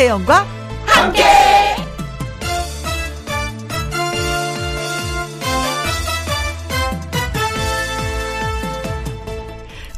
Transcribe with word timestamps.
김혜영과 0.00 0.46
함께. 0.86 1.22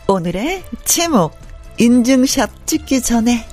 오늘의 0.09 0.65
제목 0.85 1.39
인증샷 1.79 2.67
찍기 2.67 3.01
전에 3.01 3.47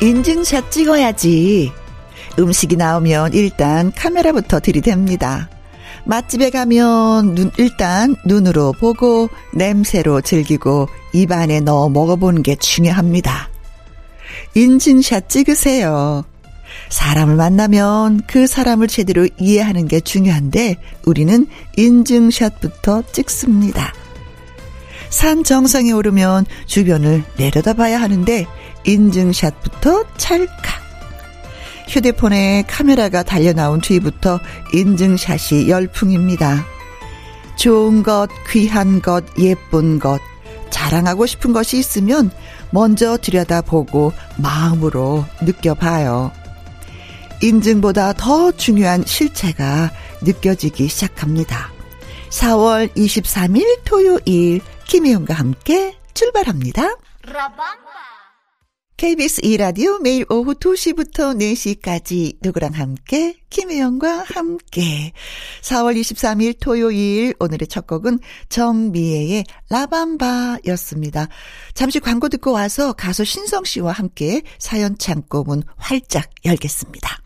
인증샷 0.00 0.70
찍어야지. 0.70 1.72
음식이 2.38 2.76
나오면 2.76 3.34
일단 3.34 3.92
카메라부터 3.92 4.60
들이댑니다. 4.60 5.61
맛집에 6.04 6.50
가면 6.50 7.34
눈, 7.34 7.50
일단 7.58 8.16
눈으로 8.24 8.72
보고 8.72 9.28
냄새로 9.54 10.20
즐기고 10.20 10.88
입안에 11.12 11.60
넣어 11.60 11.88
먹어보는 11.88 12.42
게 12.42 12.56
중요합니다. 12.56 13.48
인증샷 14.54 15.28
찍으세요. 15.28 16.24
사람을 16.88 17.36
만나면 17.36 18.22
그 18.26 18.46
사람을 18.46 18.88
제대로 18.88 19.28
이해하는 19.38 19.88
게 19.88 20.00
중요한데 20.00 20.76
우리는 21.04 21.46
인증샷부터 21.76 23.04
찍습니다. 23.12 23.92
산 25.10 25.44
정상에 25.44 25.92
오르면 25.92 26.46
주변을 26.66 27.22
내려다봐야 27.36 28.00
하는데 28.00 28.46
인증샷부터 28.84 30.04
찰칵. 30.16 30.81
휴대폰에 31.92 32.64
카메라가 32.66 33.22
달려 33.22 33.52
나온 33.52 33.80
뒤부터 33.82 34.40
인증샷이 34.72 35.68
열풍입니다. 35.68 36.64
좋은 37.56 38.02
것, 38.02 38.28
귀한 38.48 39.02
것, 39.02 39.22
예쁜 39.38 39.98
것, 39.98 40.18
자랑하고 40.70 41.26
싶은 41.26 41.52
것이 41.52 41.78
있으면 41.78 42.30
먼저 42.70 43.18
들여다보고 43.18 44.14
마음으로 44.38 45.26
느껴봐요. 45.42 46.32
인증보다 47.42 48.14
더 48.14 48.52
중요한 48.52 49.04
실체가 49.04 49.90
느껴지기 50.22 50.88
시작합니다. 50.88 51.70
4월 52.30 52.90
23일 52.94 53.80
토요일 53.84 54.62
김혜영과 54.86 55.34
함께 55.34 55.98
출발합니다. 56.14 56.96
KBS 59.02 59.42
2라디오 59.42 60.00
매일 60.00 60.24
오후 60.30 60.54
2시부터 60.54 61.36
4시까지 61.36 62.36
누구랑 62.40 62.72
함께 62.74 63.34
김혜영과 63.50 64.26
함께 64.28 65.10
4월 65.60 65.98
23일 65.98 66.56
토요일 66.60 67.34
오늘의 67.40 67.66
첫 67.66 67.88
곡은 67.88 68.20
정미애의 68.48 69.42
라밤바였습니다. 69.70 71.26
잠시 71.74 71.98
광고 71.98 72.28
듣고 72.28 72.52
와서 72.52 72.92
가수 72.92 73.24
신성 73.24 73.64
씨와 73.64 73.90
함께 73.90 74.42
사연 74.60 74.96
창고문 74.96 75.64
활짝 75.74 76.30
열겠습니다. 76.44 77.18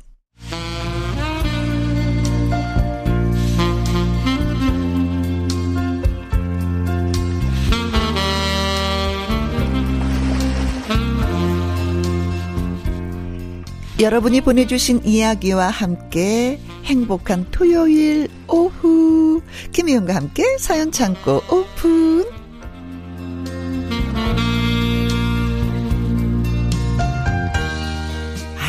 여러분이 13.99 14.43
보내주신 14.43 15.01
이야기와 15.05 15.69
함께 15.69 16.61
행복한 16.85 17.47
토요일 17.51 18.29
오후 18.47 19.41
김희영과 19.73 20.15
함께 20.15 20.59
사연 20.59 20.93
창고 20.93 21.41
오픈 21.51 22.25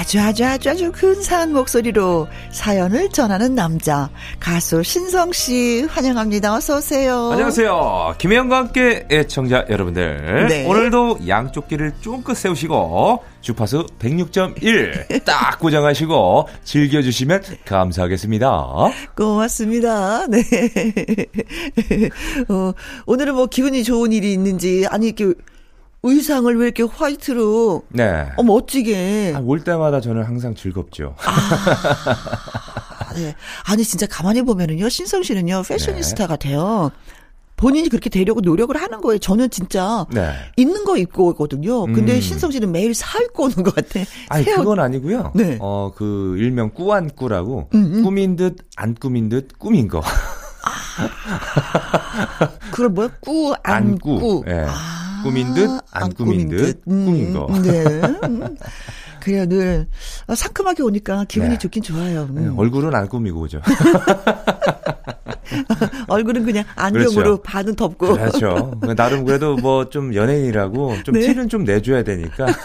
아주 0.07 0.21
아주 0.21 0.45
아주 0.45 0.69
아주 0.69 0.91
근사한 0.93 1.51
목소리로 1.51 2.29
사연을 2.51 3.09
전하는 3.09 3.53
남자 3.55 4.09
가수 4.39 4.81
신성 4.81 5.33
씨 5.33 5.85
환영합니다. 5.89 6.55
어서 6.55 6.77
오세요. 6.77 7.31
안녕하세요. 7.33 8.15
김혜영과 8.17 8.55
함께 8.55 9.05
애청자 9.11 9.65
여러분들. 9.69 10.47
네. 10.47 10.65
오늘도 10.65 11.27
양쪽 11.27 11.67
귀를 11.67 11.91
쫑긋 11.99 12.37
세우시고 12.37 13.21
주파수 13.47 13.85
106.1 13.99 15.23
딱 15.23 15.57
고정하시고 15.59 16.49
즐겨주시면 16.65 17.43
감사하겠습니다. 17.63 18.49
고맙습니다. 19.15 20.27
네. 20.27 20.41
어, 22.49 22.73
오늘은 23.05 23.35
뭐 23.35 23.45
기분이 23.45 23.85
좋은 23.85 24.11
일이 24.11 24.33
있는지 24.33 24.85
아니 24.89 25.07
이렇게 25.07 25.33
의상을 26.03 26.53
왜 26.57 26.65
이렇게 26.65 26.83
화이트로 26.83 27.83
네. 27.87 28.27
어 28.35 28.43
멋지게 28.43 29.35
아, 29.37 29.39
올 29.39 29.63
때마다 29.63 30.01
저는 30.01 30.23
항상 30.23 30.53
즐겁죠. 30.53 31.15
아, 31.19 33.13
네. 33.15 33.33
아니 33.63 33.85
진짜 33.85 34.05
가만히 34.07 34.41
보면은요 34.41 34.89
신성 34.89 35.23
씨는요 35.23 35.63
패셔니스타 35.65 36.25
네. 36.25 36.27
같아요. 36.27 36.91
본인이 37.57 37.89
그렇게 37.89 38.09
되려고 38.09 38.39
노력을 38.39 38.75
하는 38.79 39.01
거예요. 39.01 39.17
저는 39.19 39.49
진짜 39.49 40.05
네. 40.11 40.31
있는 40.55 40.85
거 40.85 40.95
입고 40.97 41.29
오거든요. 41.29 41.85
근데 41.87 42.15
음. 42.15 42.21
신성 42.21 42.51
씨는 42.51 42.71
매일 42.71 42.93
사 42.93 43.19
입고 43.19 43.45
오는 43.45 43.55
것 43.63 43.75
같아. 43.75 43.99
아니 44.29 44.43
새옷. 44.43 44.59
그건 44.59 44.79
아니고요. 44.79 45.31
네. 45.35 45.57
어그 45.59 46.35
일명 46.39 46.69
꾸안꾸라고 46.69 47.69
음, 47.73 47.93
음. 47.95 48.03
꾸민 48.03 48.35
듯 48.35 48.55
안 48.77 48.93
꾸민 48.93 49.27
듯 49.27 49.57
꾸민 49.57 49.87
거. 49.87 50.01
아, 50.63 52.49
그걸 52.71 52.89
뭐야? 52.89 53.09
꾸, 53.21 53.53
안, 53.63 53.97
꾸. 53.97 54.43
예. 54.47 54.65
아. 54.67 55.21
꾸민 55.23 55.53
듯, 55.53 55.67
안, 55.91 56.03
안 56.03 56.13
꾸민, 56.13 56.47
듯, 56.49 56.57
듯, 56.57 56.85
꾸민 56.85 57.33
거. 57.33 57.45
음, 57.47 57.61
네. 57.63 57.83
음. 58.27 58.55
그래요, 59.19 59.45
늘. 59.47 59.87
아, 60.27 60.35
상큼하게 60.35 60.83
오니까 60.83 61.25
기분이 61.25 61.51
네. 61.53 61.57
좋긴 61.57 61.83
좋아요. 61.83 62.27
네, 62.31 62.41
음. 62.41 62.49
네, 62.49 62.53
얼굴은 62.55 62.93
안 62.93 63.07
꾸미고 63.09 63.41
오죠. 63.41 63.61
얼굴은 66.07 66.45
그냥 66.45 66.63
안경으로 66.75 67.13
그렇죠. 67.13 67.41
반은 67.43 67.75
덮고. 67.75 68.13
그렇죠. 68.13 68.73
나름 68.95 69.25
그래도 69.25 69.55
뭐 69.55 69.87
좀 69.89 70.13
연예인이라고 70.13 71.03
좀 71.03 71.13
네. 71.15 71.21
티는 71.21 71.47
좀 71.49 71.63
내줘야 71.63 72.03
되니까. 72.03 72.45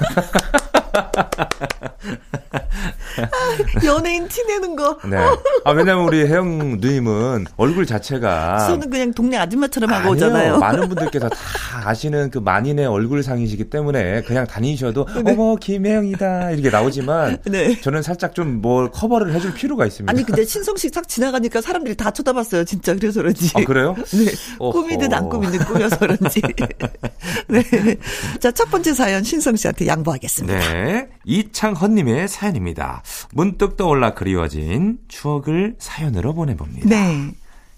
아, 3.16 3.84
연예인 3.84 4.28
티내는 4.28 4.76
거. 4.76 4.98
네. 5.04 5.16
아, 5.64 5.70
왜냐면 5.72 6.04
우리 6.04 6.26
혜영 6.26 6.78
누님은 6.80 7.46
얼굴 7.56 7.86
자체가. 7.86 8.66
저는 8.66 8.90
그냥 8.90 9.12
동네 9.12 9.36
아줌마처럼 9.38 9.90
하고 9.90 10.00
아니요. 10.12 10.12
오잖아요. 10.12 10.58
많은 10.58 10.88
분들께서 10.88 11.28
다 11.28 11.36
아시는 11.84 12.30
그 12.30 12.38
만인의 12.38 12.86
얼굴상이시기 12.86 13.70
때문에 13.70 14.22
그냥 14.22 14.46
다니셔도 14.46 15.06
네. 15.22 15.32
어머, 15.32 15.56
김혜영이다. 15.56 16.52
이렇게 16.52 16.70
나오지만. 16.70 17.38
네. 17.46 17.80
저는 17.80 18.02
살짝 18.02 18.34
좀 18.34 18.52
뭘 18.62 18.91
커버를 18.91 19.32
해줄 19.34 19.54
필요가 19.54 19.86
있습니다. 19.86 20.10
아니, 20.12 20.24
근데 20.24 20.44
신성식 20.44 20.92
딱 20.92 21.08
지나가니까 21.08 21.60
사람들이 21.60 21.96
다 21.96 22.10
쳐다봤어요. 22.10 22.64
진짜. 22.64 22.94
그래서 22.94 23.20
그런지. 23.20 23.50
아, 23.54 23.64
그래요? 23.64 23.94
네. 24.12 24.32
꾸미듯 24.58 25.12
안 25.12 25.28
꾸미듯 25.28 25.66
꾸며서 25.66 25.98
그런지. 25.98 26.41
네. 27.48 27.62
자, 28.41 28.50
첫 28.52 28.70
번째 28.70 28.92
사연 28.94 29.24
신성 29.24 29.56
씨한테 29.56 29.86
양보하겠습니다. 29.86 30.58
네. 30.72 31.08
이창헌님의 31.25 32.28
사연입니다. 32.28 33.03
문득 33.33 33.77
떠올라 33.77 34.15
그리워진 34.15 34.99
추억을 35.09 35.77
사연으로 35.78 36.34
보내봅니다. 36.34 36.88
네. 36.88 37.33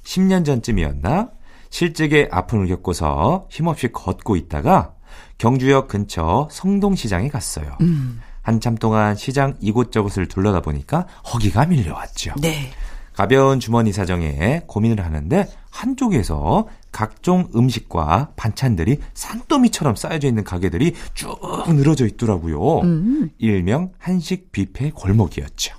10년 0.04 0.44
전쯤이었나? 0.44 1.30
실직의 1.70 2.28
아픔을 2.30 2.68
겪고서 2.68 3.48
힘없이 3.50 3.88
걷고 3.90 4.36
있다가 4.36 4.94
경주역 5.38 5.88
근처 5.88 6.48
성동시장에 6.50 7.28
갔어요. 7.28 7.76
음. 7.80 8.20
한참 8.42 8.76
동안 8.76 9.16
시장 9.16 9.54
이곳저곳을 9.60 10.28
둘러다 10.28 10.60
보니까 10.60 11.06
허기가 11.32 11.66
밀려왔죠. 11.66 12.34
네. 12.40 12.70
가벼운 13.14 13.60
주머니 13.60 13.92
사정에 13.92 14.62
고민을 14.66 15.04
하는데 15.04 15.48
한쪽에서 15.70 16.68
각종 16.94 17.48
음식과 17.56 18.34
반찬들이 18.36 19.00
산더미처럼 19.14 19.96
쌓여져 19.96 20.28
있는 20.28 20.44
가게들이 20.44 20.94
쭉 21.14 21.36
늘어져 21.66 22.06
있더라고요. 22.06 22.82
음. 22.82 23.30
일명 23.38 23.90
한식 23.98 24.52
뷔페 24.52 24.92
골목이었죠. 24.92 25.74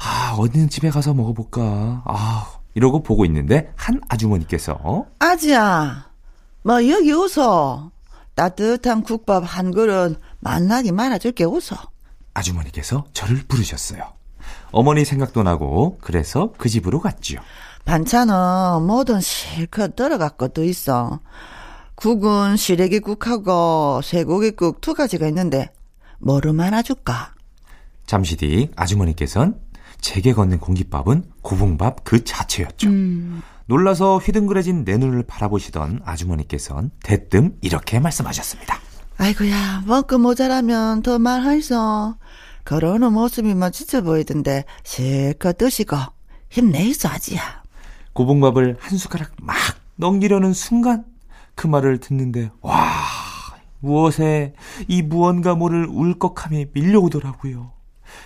아, 0.00 0.36
어느 0.38 0.68
집에 0.68 0.90
가서 0.90 1.12
먹어볼까? 1.12 2.02
아, 2.04 2.52
이러고 2.74 3.02
보고 3.02 3.24
있는데 3.24 3.72
한 3.74 4.00
아주머니께서 4.08 5.06
아지야, 5.18 6.08
뭐 6.62 6.88
여기 6.88 7.12
오소. 7.12 7.90
따뜻한 8.36 9.02
국밥 9.02 9.42
한 9.44 9.72
그릇 9.72 10.20
만나게 10.38 10.92
말아줄게 10.92 11.42
오소. 11.44 11.74
아주머니께서 12.32 13.06
저를 13.12 13.42
부르셨어요. 13.48 14.02
어머니 14.70 15.04
생각도 15.04 15.42
나고 15.42 15.98
그래서 16.00 16.52
그 16.58 16.68
집으로 16.68 17.00
갔지요. 17.00 17.40
반찬은 17.84 18.82
뭐든 18.86 19.20
실컷 19.20 19.94
들어갈 19.94 20.30
것도 20.30 20.64
있어. 20.64 21.20
국은 21.94 22.56
시래기국하고 22.56 24.00
쇠고기국 24.02 24.80
두 24.80 24.94
가지가 24.94 25.28
있는데 25.28 25.72
뭐를 26.18 26.52
말아줄까? 26.52 27.34
잠시 28.06 28.36
뒤 28.36 28.70
아주머니께선 28.76 29.60
제게 30.00 30.32
건넨 30.34 30.58
공깃밥은 30.58 31.24
고봉밥 31.42 32.04
그 32.04 32.24
자체였죠. 32.24 32.88
음. 32.88 33.42
놀라서 33.66 34.18
휘둥그레진 34.18 34.84
내 34.84 34.98
눈을 34.98 35.22
바라보시던 35.22 36.00
아주머니께선 36.04 36.90
대뜸 37.02 37.56
이렇게 37.62 38.00
말씀하셨습니다. 38.00 38.78
아이고야, 39.16 39.84
먹고 39.86 40.18
모자라면 40.18 41.02
더 41.02 41.18
말하이소. 41.18 42.16
걸어오는 42.64 43.12
모습이 43.12 43.54
뭐 43.54 43.70
지쳐 43.70 44.02
보이던데 44.02 44.64
실컷 44.82 45.56
드시고 45.56 45.96
힘내이소 46.50 47.08
아지야. 47.08 47.63
고봉밥을 48.14 48.76
한 48.80 48.98
숟가락 48.98 49.32
막 49.40 49.56
넘기려는 49.96 50.52
순간 50.52 51.04
그 51.54 51.66
말을 51.66 51.98
듣는데 51.98 52.50
와 52.60 52.74
무엇에 53.80 54.54
이 54.88 55.02
무언가 55.02 55.54
모를 55.54 55.86
울컥함이 55.86 56.66
밀려오더라고요. 56.72 57.72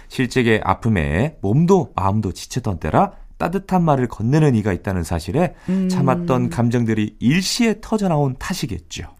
실제의 0.09 0.61
아픔에 0.65 1.37
몸도 1.41 1.93
마음도 1.97 2.33
지쳤던 2.33 2.79
때라 2.79 3.13
따뜻한 3.39 3.83
말을 3.85 4.09
건네는 4.09 4.55
이가 4.55 4.73
있다는 4.73 5.03
사실에 5.05 5.55
음. 5.69 5.89
참았던 5.89 6.51
감정들이 6.51 7.17
일시에 7.21 7.77
터져나온 7.81 8.37
탓이겠죠. 8.39 9.15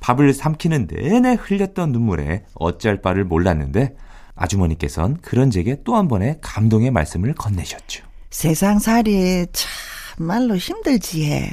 밥을 0.00 0.32
삼키는 0.32 0.88
내내 0.90 1.34
흘렸던 1.34 1.92
눈물에 1.92 2.44
어찌할 2.54 3.02
바를 3.02 3.24
몰랐는데 3.24 3.96
아주머니께선 4.34 5.18
그런 5.20 5.50
제게 5.50 5.82
또 5.84 5.96
한 5.96 6.08
번의 6.08 6.38
감동의 6.40 6.90
말씀을 6.90 7.34
건네셨죠. 7.34 8.09
세상 8.30 8.78
살이 8.78 9.46
참말로 9.52 10.56
힘들지에. 10.56 11.50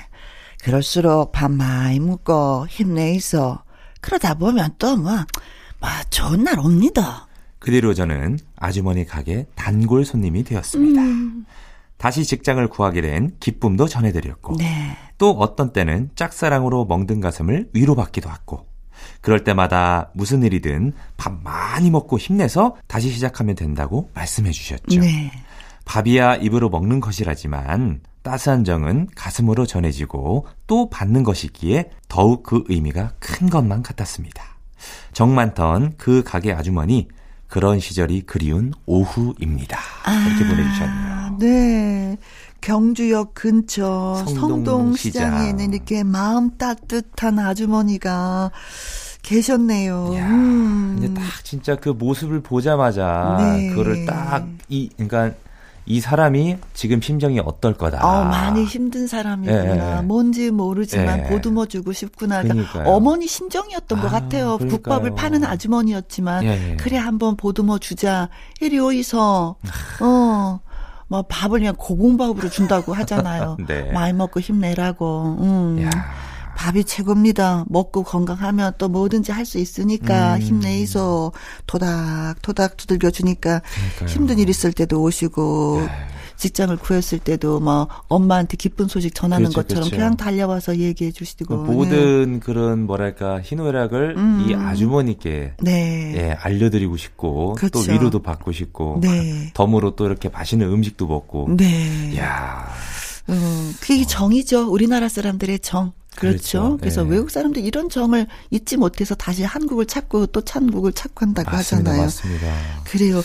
그럴수록 0.64 1.32
밥 1.32 1.52
많이 1.52 2.00
먹고 2.00 2.68
힘내 2.70 3.14
있어. 3.14 3.64
그러다 4.02 4.36
보면 4.36 4.76
또 4.78 4.96
뭐, 4.96 5.12
뭐 5.80 5.90
좋은 6.10 6.44
날 6.44 6.60
옵니다. 6.60 7.28
그 7.60 7.72
뒤로 7.72 7.94
저는 7.94 8.38
아주머니 8.56 9.06
가게 9.06 9.48
단골 9.56 10.06
손님이 10.06 10.44
되었습니다. 10.44 11.02
음. 11.02 11.46
다시 11.98 12.24
직장을 12.24 12.66
구하게 12.68 13.02
된 13.02 13.36
기쁨도 13.40 13.88
전해드렸고 13.88 14.58
네. 14.58 14.96
또 15.18 15.32
어떤 15.32 15.74
때는 15.74 16.12
짝사랑으로 16.16 16.86
멍든 16.86 17.22
가슴을 17.22 17.72
위로받기도 17.74 18.30
했고 18.30 18.68
그럴 19.22 19.44
때마다 19.44 20.12
무슨 20.14 20.44
일이든 20.44 20.94
밥 21.18 21.42
많이 21.44 21.90
먹고 21.90 22.20
힘내서 22.20 22.76
다시 22.86 23.10
시작하면 23.10 23.56
된다고 23.56 24.12
말씀해 24.14 24.52
주셨죠. 24.52 25.00
네. 25.00 25.32
밥이야 25.88 26.36
입으로 26.36 26.70
먹는 26.70 27.00
것이라지만 27.00 28.02
따스한 28.22 28.66
정은 28.66 29.08
가슴으로 29.16 29.66
전해지고 29.66 30.46
또 30.68 30.90
받는 30.90 31.24
것이기에 31.24 31.92
더욱 32.10 32.44
그 32.44 32.64
의미가 32.68 33.14
큰 33.20 33.50
것만 33.50 33.84
같았습니다. 33.84 34.44
정 35.14 35.34
많던 35.34 35.94
그 35.98 36.24
가게 36.24 36.52
아주머니 36.54 37.08
그런 37.48 37.80
시절이 37.80 38.24
그리운 38.24 38.74
오후입니다. 38.86 39.80
이렇게 40.28 40.44
아, 40.44 40.48
보내주셨네요. 40.50 41.38
네. 41.40 42.18
경주역 42.60 43.34
근처 43.34 44.26
성동시장에 44.28 45.30
성동 45.30 45.50
있는 45.50 45.74
이렇게 45.74 46.04
마음 46.04 46.58
따뜻한 46.58 47.40
아주머니가 47.40 48.52
계셨네요. 49.22 50.16
야, 50.16 50.28
음. 50.28 50.98
근데 51.00 51.22
딱 51.22 51.46
진짜 51.46 51.76
그 51.76 51.90
모습을 51.90 52.42
보자마자 52.42 53.38
네. 53.40 53.70
그거를 53.70 54.06
딱 54.06 54.46
이 54.70 54.90
그러니까 54.98 55.32
이 55.88 56.02
사람이 56.02 56.58
지금 56.74 57.02
심정이 57.02 57.40
어떨 57.40 57.74
거다. 57.74 58.06
어, 58.06 58.26
많이 58.26 58.66
힘든 58.66 59.08
사람이구나. 59.08 59.98
예. 59.98 60.02
뭔지 60.02 60.52
모르지만 60.52 61.20
예. 61.20 61.24
보듬어 61.24 61.66
주고 61.66 61.94
싶구나. 61.94 62.44
그러니까 62.44 62.84
어머니 62.86 63.26
심정이었던 63.26 63.98
아, 63.98 64.02
것 64.02 64.10
같아요. 64.10 64.58
그러니까요. 64.58 64.70
국밥을 64.70 65.16
파는 65.16 65.46
아주머니였지만 65.46 66.44
예. 66.44 66.76
그래 66.78 66.98
한번 66.98 67.38
보듬어 67.38 67.78
주자. 67.78 68.28
이리 68.60 68.78
오이서. 68.80 69.56
어. 70.02 70.60
뭐 71.10 71.22
밥을 71.22 71.60
그냥 71.60 71.74
고공밥으로 71.78 72.50
준다고 72.50 72.94
하잖아요. 72.94 73.56
네. 73.66 73.90
많이 73.94 74.12
먹고 74.12 74.42
힘내라고. 74.42 75.38
음. 75.40 75.84
야. 75.84 75.90
밥이 76.58 76.84
최고입니다. 76.86 77.66
먹고 77.70 78.04
건강하면 78.04 78.74
또 78.80 78.90
뭐든지 78.90 79.32
할 79.32 79.48
수 79.48 79.60
있으니까 79.60 80.36
음. 80.36 80.42
힘내서 80.42 81.32
토닥토닥 81.68 82.76
두들겨 82.76 83.12
주니까 83.12 83.62
힘든 84.08 84.40
일 84.40 84.50
있을 84.50 84.74
때도 84.74 85.02
오시고 85.02 85.84
네. 85.86 85.90
직장을 86.36 86.76
구했을 86.78 87.20
때도 87.20 87.62
뭐 87.62 87.88
엄마한테 88.10 88.58
기쁜 88.58 88.88
소식 88.90 89.16
전하는 89.16 89.50
그렇죠, 89.50 89.62
것처럼 89.62 89.84
그렇죠. 89.84 89.96
그냥 89.96 90.18
달려와서 90.18 90.78
얘기해 90.80 91.12
주시고 91.12 91.56
모든 91.64 92.34
네. 92.34 92.40
그런 92.40 92.86
뭐랄까 92.86 93.40
희노애락을 93.42 94.16
음. 94.18 94.46
이 94.50 94.54
아주머니께 94.54 95.54
네. 95.62 96.14
예, 96.18 96.32
알려드리고 96.40 96.98
싶고 96.98 97.54
그렇죠. 97.54 97.84
또 97.86 97.92
위로도 97.92 98.22
받고 98.22 98.52
싶고 98.52 99.00
네. 99.02 99.52
덤으로 99.54 99.96
또 99.96 100.06
이렇게 100.06 100.28
맛있는 100.28 100.68
음식도 100.68 101.08
먹고 101.08 101.56
네. 101.56 102.18
야. 102.18 102.68
음, 103.30 103.74
그게 103.80 104.04
정이죠. 104.06 104.70
우리나라 104.72 105.08
사람들의 105.08 105.60
정. 105.60 105.94
그렇죠. 106.18 106.38
그렇죠. 106.38 106.78
그래서 106.78 107.04
네. 107.04 107.12
외국 107.12 107.30
사람들 107.32 107.64
이런 107.64 107.90
정을 107.90 108.28
잊지 108.50 108.78
못해서 108.78 109.16
다시 109.16 109.44
한국을 109.44 109.86
찾고 109.86 110.28
또 110.28 110.42
한국을 110.48 110.92
찾고 110.94 111.26
한다고 111.26 111.52
맞습니다, 111.52 111.92
하잖아요. 111.92 112.06
맞습니다. 112.06 112.48
그래요. 112.86 113.22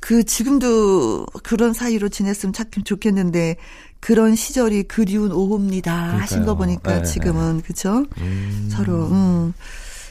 그 0.00 0.24
지금도 0.24 1.26
그런 1.42 1.72
사이로 1.72 2.08
지냈으면 2.08 2.52
참 2.52 2.66
좋겠는데 2.84 3.56
그런 4.00 4.36
시절이 4.36 4.84
그리운 4.84 5.32
오후입니다. 5.32 5.92
그러니까요. 5.92 6.22
하신 6.22 6.44
거 6.44 6.54
보니까 6.54 6.98
네, 6.98 7.04
지금은 7.04 7.56
네. 7.56 7.62
그렇죠. 7.62 8.04
음. 8.18 8.68
서로 8.70 9.06
음. 9.06 9.52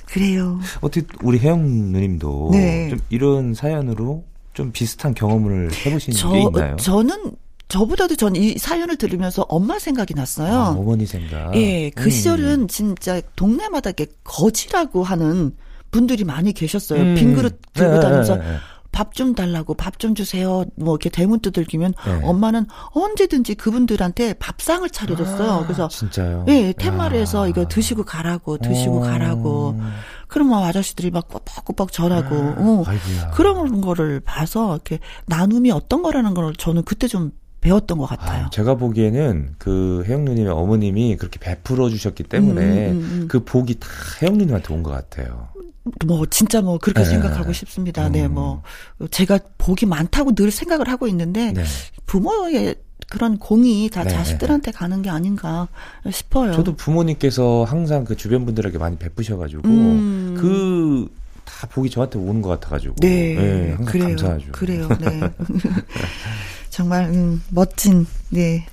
그래요. 0.06 0.60
어떻게 0.82 1.06
우리 1.24 1.40
혜영 1.40 1.62
누님도 1.92 2.50
네. 2.52 2.90
좀 2.90 3.00
이런 3.10 3.54
사연으로 3.54 4.24
좀 4.54 4.72
비슷한 4.72 5.14
경험을 5.14 5.72
해보신 5.86 6.14
저, 6.14 6.32
게 6.32 6.42
있나요? 6.42 6.76
저는 6.78 7.32
저보다도 7.67 8.15
전 8.15 8.35
이 8.35 8.57
사연을 8.57 8.97
들으면서 8.97 9.44
엄마 9.50 9.79
생각이 9.79 10.13
났어요. 10.13 10.53
아, 10.53 10.69
어머니 10.69 11.06
생각. 11.06 11.56
예, 11.56 11.89
그 11.89 12.06
음. 12.06 12.09
시절은 12.09 12.67
진짜 12.67 13.21
동네마다 13.35 13.91
이렇게 13.91 14.07
거지라고 14.23 15.03
하는 15.03 15.56
분들이 15.91 16.23
많이 16.25 16.51
계셨어요. 16.53 17.01
음. 17.01 17.15
빈 17.15 17.33
그릇 17.33 17.59
들고 17.73 17.94
네, 17.95 18.00
다니면서 18.01 18.35
네, 18.35 18.44
네. 18.44 18.57
밥좀 18.91 19.35
달라고 19.35 19.73
밥 19.73 19.97
좀 20.00 20.15
주세요. 20.15 20.63
뭐 20.75 20.94
이렇게 20.95 21.09
대문 21.09 21.39
두들기면 21.39 21.94
네. 22.06 22.19
엄마는 22.23 22.65
언제든지 22.91 23.56
그분들한테 23.56 24.33
밥상을 24.35 24.89
차려줬어요. 24.89 25.51
아, 25.51 25.63
그래서 25.63 25.88
진짜요? 25.88 26.45
예, 26.50 26.73
텐마루에서 26.77 27.43
아. 27.45 27.48
이거 27.48 27.65
드시고 27.67 28.03
가라고 28.03 28.57
드시고 28.57 28.98
오. 28.98 29.01
가라고. 29.01 29.79
그러면 30.27 30.63
아저씨들이 30.63 31.12
막 31.12 31.27
꼬박꼬박 31.29 31.91
절하고 31.91 32.36
어. 32.36 32.84
그런 33.34 33.79
거를 33.81 34.19
봐서 34.19 34.74
이렇게 34.75 35.00
나눔이 35.27 35.72
어떤 35.72 36.01
거라는 36.03 36.34
걸 36.34 36.53
저는 36.55 36.84
그때 36.84 37.07
좀 37.07 37.31
배웠던 37.65 37.98
것 37.98 38.05
같아요. 38.05 38.45
아, 38.45 38.50
제가 38.51 38.75
보기에는 38.75 39.55
그 39.57 40.03
혜영 40.07 40.24
누님의 40.25 40.51
어머님이 40.51 41.17
그렇게 41.17 41.39
베풀어 41.39 41.89
주셨기 41.89 42.24
때문에 42.24 42.91
음, 42.91 42.98
음, 42.98 43.10
음. 43.24 43.27
그 43.27 43.43
복이 43.43 43.79
다 43.79 43.88
혜영 44.22 44.38
누님한테 44.38 44.74
온 44.74 44.84
것 44.84 44.91
같아요. 44.91 45.50
뭐 46.05 46.25
진짜 46.27 46.62
뭐 46.62 46.77
그렇게 46.77 47.01
네. 47.03 47.10
생각하고 47.10 47.53
싶습니다. 47.53 48.03
네, 48.10 48.22
음. 48.22 48.22
네, 48.22 48.27
뭐 48.27 48.62
제가 49.12 49.39
복이 49.57 49.86
많다고 49.88 50.34
늘 50.36 50.51
생각을 50.51 50.88
하고 50.89 51.07
있는데 51.07 51.51
네. 51.53 51.63
부모의 52.05 52.75
그런 53.10 53.38
공이 53.38 53.89
다 53.91 54.03
네. 54.03 54.10
자식들한테 54.10 54.72
가는 54.72 55.01
게 55.03 55.10
아닌가 55.10 55.67
싶어요. 56.12 56.53
저도 56.53 56.75
부모님께서 56.75 57.63
항상 57.67 58.03
그 58.03 58.15
주변 58.15 58.45
분들에게 58.45 58.77
많이 58.79 58.98
베푸셔가지고 58.98 59.62
음. 59.67 60.36
그다 61.45 61.67
복이 61.67 61.89
저한테 61.91 62.17
오는 62.19 62.41
것 62.41 62.50
같아가지고 62.50 62.95
네, 63.01 63.36
네 63.36 63.72
항상 63.74 63.86
그래요. 63.86 64.07
감사하죠. 64.07 64.51
그래요. 64.53 64.89
네. 65.00 65.19
정말 66.75 67.05
음, 67.05 67.41
멋진 67.51 68.05
네. 68.27 68.65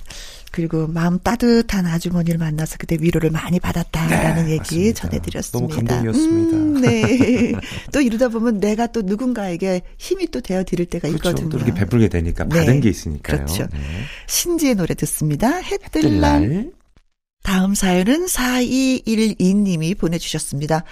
그리고 0.51 0.87
마음 0.87 1.17
따뜻한 1.19 1.85
아주머니를 1.85 2.37
만나서 2.37 2.75
그때 2.77 2.97
위로를 2.99 3.31
많이 3.31 3.61
받았다라는 3.61 4.45
네, 4.45 4.51
얘기 4.51 4.59
맞습니다. 4.59 5.01
전해드렸습니다. 5.01 5.75
너무 5.75 5.87
감동이었습니다. 5.87 6.57
음, 6.57 6.81
네. 6.81 7.53
또 7.93 8.01
이러다 8.01 8.27
보면 8.27 8.59
내가 8.59 8.87
또 8.87 9.03
누군가에게 9.03 9.83
힘이 9.97 10.27
또 10.27 10.41
되어 10.41 10.65
드릴 10.65 10.85
때가 10.87 11.07
그렇죠. 11.07 11.29
있거든요. 11.29 11.49
또 11.49 11.57
이렇게 11.57 11.73
베풀게 11.73 12.09
되니까 12.09 12.45
받은 12.45 12.65
네. 12.65 12.79
게 12.81 12.89
있으니까요. 12.89 13.37
그렇죠. 13.37 13.67
네. 13.71 13.79
신지의 14.27 14.75
노래 14.75 14.95
듣습니다. 14.95 15.59
해뜰날. 15.59 16.71
다음 17.41 17.73
사연은 17.73 18.25
4212님이 18.25 19.97
보내주셨습니다. 19.97 20.83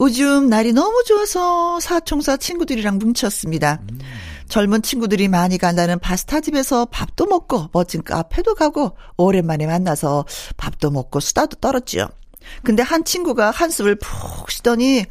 요즘 0.00 0.48
날이 0.48 0.72
너무 0.72 1.04
좋아서 1.06 1.78
사총사 1.78 2.36
친구들이랑 2.36 2.98
뭉쳤습니다. 2.98 3.80
음. 3.92 3.98
젊은 4.48 4.82
친구들이 4.82 5.28
많이 5.28 5.58
간다는 5.58 5.98
파스타 5.98 6.40
집에서 6.40 6.86
밥도 6.86 7.26
먹고 7.26 7.68
멋진 7.72 8.02
카페도 8.02 8.54
가고 8.54 8.96
오랜만에 9.16 9.66
만나서 9.66 10.24
밥도 10.56 10.90
먹고 10.90 11.20
수다도 11.20 11.56
떨었죠. 11.56 12.08
근데 12.62 12.82
한 12.82 13.04
친구가 13.04 13.50
한숨을 13.50 13.96
푹 13.96 14.50
쉬더니 14.50 15.04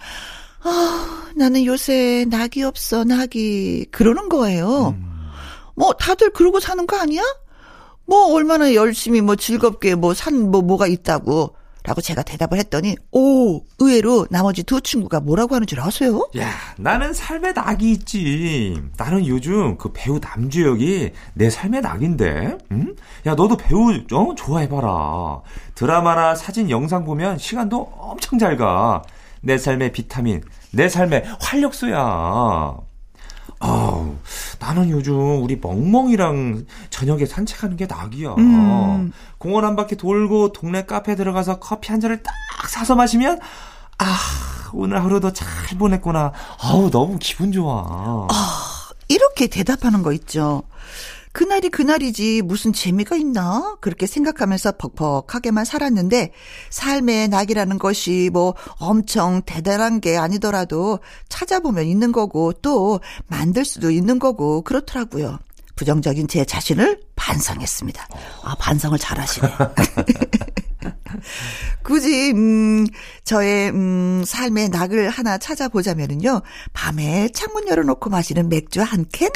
아, 0.63 1.31
나는 1.35 1.65
요새 1.65 2.25
낙이 2.29 2.63
없어, 2.63 3.03
낙이. 3.03 3.87
그러는 3.91 4.27
거예요. 4.27 4.95
음. 4.97 5.29
뭐, 5.75 5.93
다들 5.93 6.31
그러고 6.31 6.59
사는 6.59 6.85
거 6.87 6.97
아니야? 6.97 7.21
뭐, 8.05 8.33
얼마나 8.33 8.73
열심히, 8.73 9.21
뭐, 9.21 9.35
즐겁게, 9.35 9.95
뭐, 9.95 10.13
산, 10.13 10.51
뭐, 10.51 10.61
뭐가 10.61 10.87
있다고. 10.87 11.55
라고 11.87 12.01
제가 12.01 12.21
대답을 12.21 12.57
했더니, 12.57 12.97
오, 13.13 13.61
의외로 13.79 14.27
나머지 14.29 14.61
두 14.63 14.81
친구가 14.81 15.21
뭐라고 15.21 15.55
하는 15.55 15.65
줄 15.65 15.79
아세요? 15.79 16.27
야, 16.37 16.49
나는 16.77 17.13
삶의 17.13 17.53
낙이 17.53 17.91
있지. 17.91 18.77
나는 18.97 19.25
요즘 19.25 19.77
그 19.77 19.93
배우 19.93 20.19
남주혁이 20.19 21.11
내 21.33 21.49
삶의 21.49 21.79
낙인데, 21.79 22.57
응? 22.73 22.95
야, 23.25 23.35
너도 23.35 23.55
배우, 23.55 23.93
어? 24.11 24.35
좋아해봐라. 24.35 25.39
드라마나 25.75 26.35
사진, 26.35 26.69
영상 26.69 27.05
보면 27.05 27.37
시간도 27.37 27.93
엄청 27.97 28.37
잘 28.37 28.57
가. 28.57 29.01
내 29.39 29.57
삶의 29.57 29.93
비타민, 29.93 30.43
내 30.73 30.89
삶의 30.89 31.23
활력소야. 31.39 32.86
아우, 33.59 34.15
나는 34.59 34.89
요즘 34.89 35.41
우리 35.43 35.57
멍멍이랑 35.59 36.65
저녁에 36.89 37.25
산책하는 37.25 37.77
게 37.77 37.85
낙이야. 37.87 38.35
음. 38.37 39.11
공원 39.37 39.65
한 39.65 39.75
바퀴 39.75 39.95
돌고 39.95 40.53
동네 40.53 40.85
카페 40.85 41.15
들어가서 41.15 41.59
커피 41.59 41.91
한 41.91 41.99
잔을 41.99 42.21
딱 42.23 42.33
사서 42.69 42.95
마시면 42.95 43.39
아, 43.99 44.17
오늘 44.73 45.03
하루도 45.03 45.33
잘 45.33 45.47
보냈구나. 45.77 46.31
아우, 46.61 46.89
너무 46.91 47.17
기분 47.19 47.51
좋아. 47.51 48.27
아, 48.29 48.89
이렇게 49.07 49.47
대답하는 49.47 50.03
거 50.03 50.11
있죠. 50.13 50.63
그날이 51.37 51.69
그날이지 51.69 52.41
무슨 52.41 52.73
재미가 52.73 53.15
있나? 53.15 53.77
그렇게 53.79 54.07
생각하면서 54.07 54.71
벅벅하게만 54.71 55.65
살았는데 55.65 56.31
삶의 56.71 57.27
낙이라는 57.27 57.77
것이 57.77 58.31
뭐 58.33 58.55
엄청 58.79 59.43
대단한 59.45 60.01
게 60.01 60.17
아니더라도 60.17 60.97
찾아보면 61.29 61.85
있는 61.85 62.11
거고 62.11 62.53
또 62.53 63.01
만들 63.27 63.65
수도 63.65 63.91
있는 63.91 64.17
거고 64.17 64.63
그렇더라고요. 64.63 65.37
부정적인 65.75 66.27
제 66.27 66.43
자신을 66.43 67.01
반성했습니다. 67.15 68.07
아, 68.41 68.55
반성을 68.55 68.97
잘 68.97 69.19
하시네. 69.19 69.47
굳이 71.85 72.31
음 72.31 72.87
저의 73.25 73.69
음 73.69 74.23
삶의 74.25 74.69
낙을 74.69 75.11
하나 75.11 75.37
찾아보자면은요. 75.37 76.41
밤에 76.73 77.29
창문 77.29 77.67
열어 77.67 77.83
놓고 77.83 78.09
마시는 78.09 78.49
맥주 78.49 78.81
한 78.81 79.05
캔. 79.11 79.29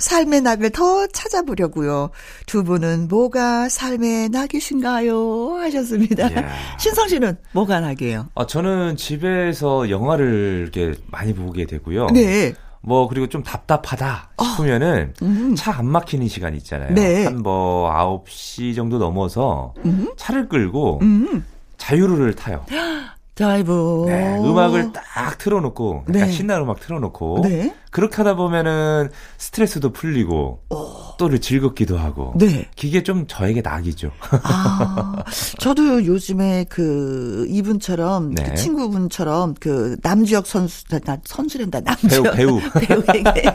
삶의 0.00 0.40
낙을 0.40 0.70
더 0.70 1.06
찾아보려고요. 1.06 2.10
두 2.46 2.64
분은 2.64 3.08
뭐가 3.08 3.68
삶의 3.68 4.30
낙이신가요? 4.30 5.56
하셨습니다. 5.60 6.28
신성 6.78 7.08
씨는 7.08 7.36
뭐가 7.52 7.80
낙이에요? 7.80 8.28
아, 8.34 8.46
저는 8.46 8.96
집에서 8.96 9.90
영화를 9.90 10.60
이렇게 10.62 10.98
많이 11.10 11.34
보게 11.34 11.66
되고요. 11.66 12.08
네. 12.08 12.54
뭐 12.82 13.08
그리고 13.08 13.26
좀 13.28 13.42
답답하다 13.42 14.30
아, 14.36 14.42
싶으면은 14.42 15.12
어. 15.20 15.26
음. 15.26 15.54
차안 15.54 15.86
막히는 15.86 16.28
시간 16.28 16.54
있잖아요. 16.56 16.94
네. 16.94 17.24
한뭐 17.26 17.92
9시 18.26 18.74
정도 18.74 18.98
넘어서 18.98 19.74
음. 19.84 20.08
차를 20.16 20.48
끌고 20.48 21.00
음. 21.02 21.44
자유로를 21.76 22.34
타요. 22.34 22.64
드라이브. 23.40 24.04
네, 24.06 24.38
음악을 24.38 24.92
딱 24.92 25.38
틀어놓고, 25.38 26.04
약간 26.10 26.26
네. 26.26 26.30
신나는 26.30 26.64
음악 26.64 26.80
틀어놓고, 26.80 27.40
네. 27.42 27.74
그렇게 27.90 28.16
하다 28.16 28.36
보면은 28.36 29.08
스트레스도 29.38 29.92
풀리고, 29.92 30.62
오. 30.68 31.16
또 31.16 31.38
즐겁기도 31.38 31.96
하고, 31.96 32.34
네. 32.36 32.68
그게 32.78 33.02
좀 33.02 33.26
저에게 33.26 33.62
낙이죠. 33.62 34.10
아, 34.42 35.24
저도 35.58 36.04
요즘에 36.04 36.66
그 36.68 37.46
이분처럼, 37.48 38.34
네. 38.34 38.42
그 38.44 38.54
친구분처럼 38.54 39.54
그 39.58 39.96
남주혁 40.02 40.46
선수, 40.46 40.84
나 40.88 41.16
선수랜다, 41.24 41.80
남주혁. 41.80 42.34
배우, 42.34 42.60
배우. 42.60 43.02
배우에게. 43.02 43.54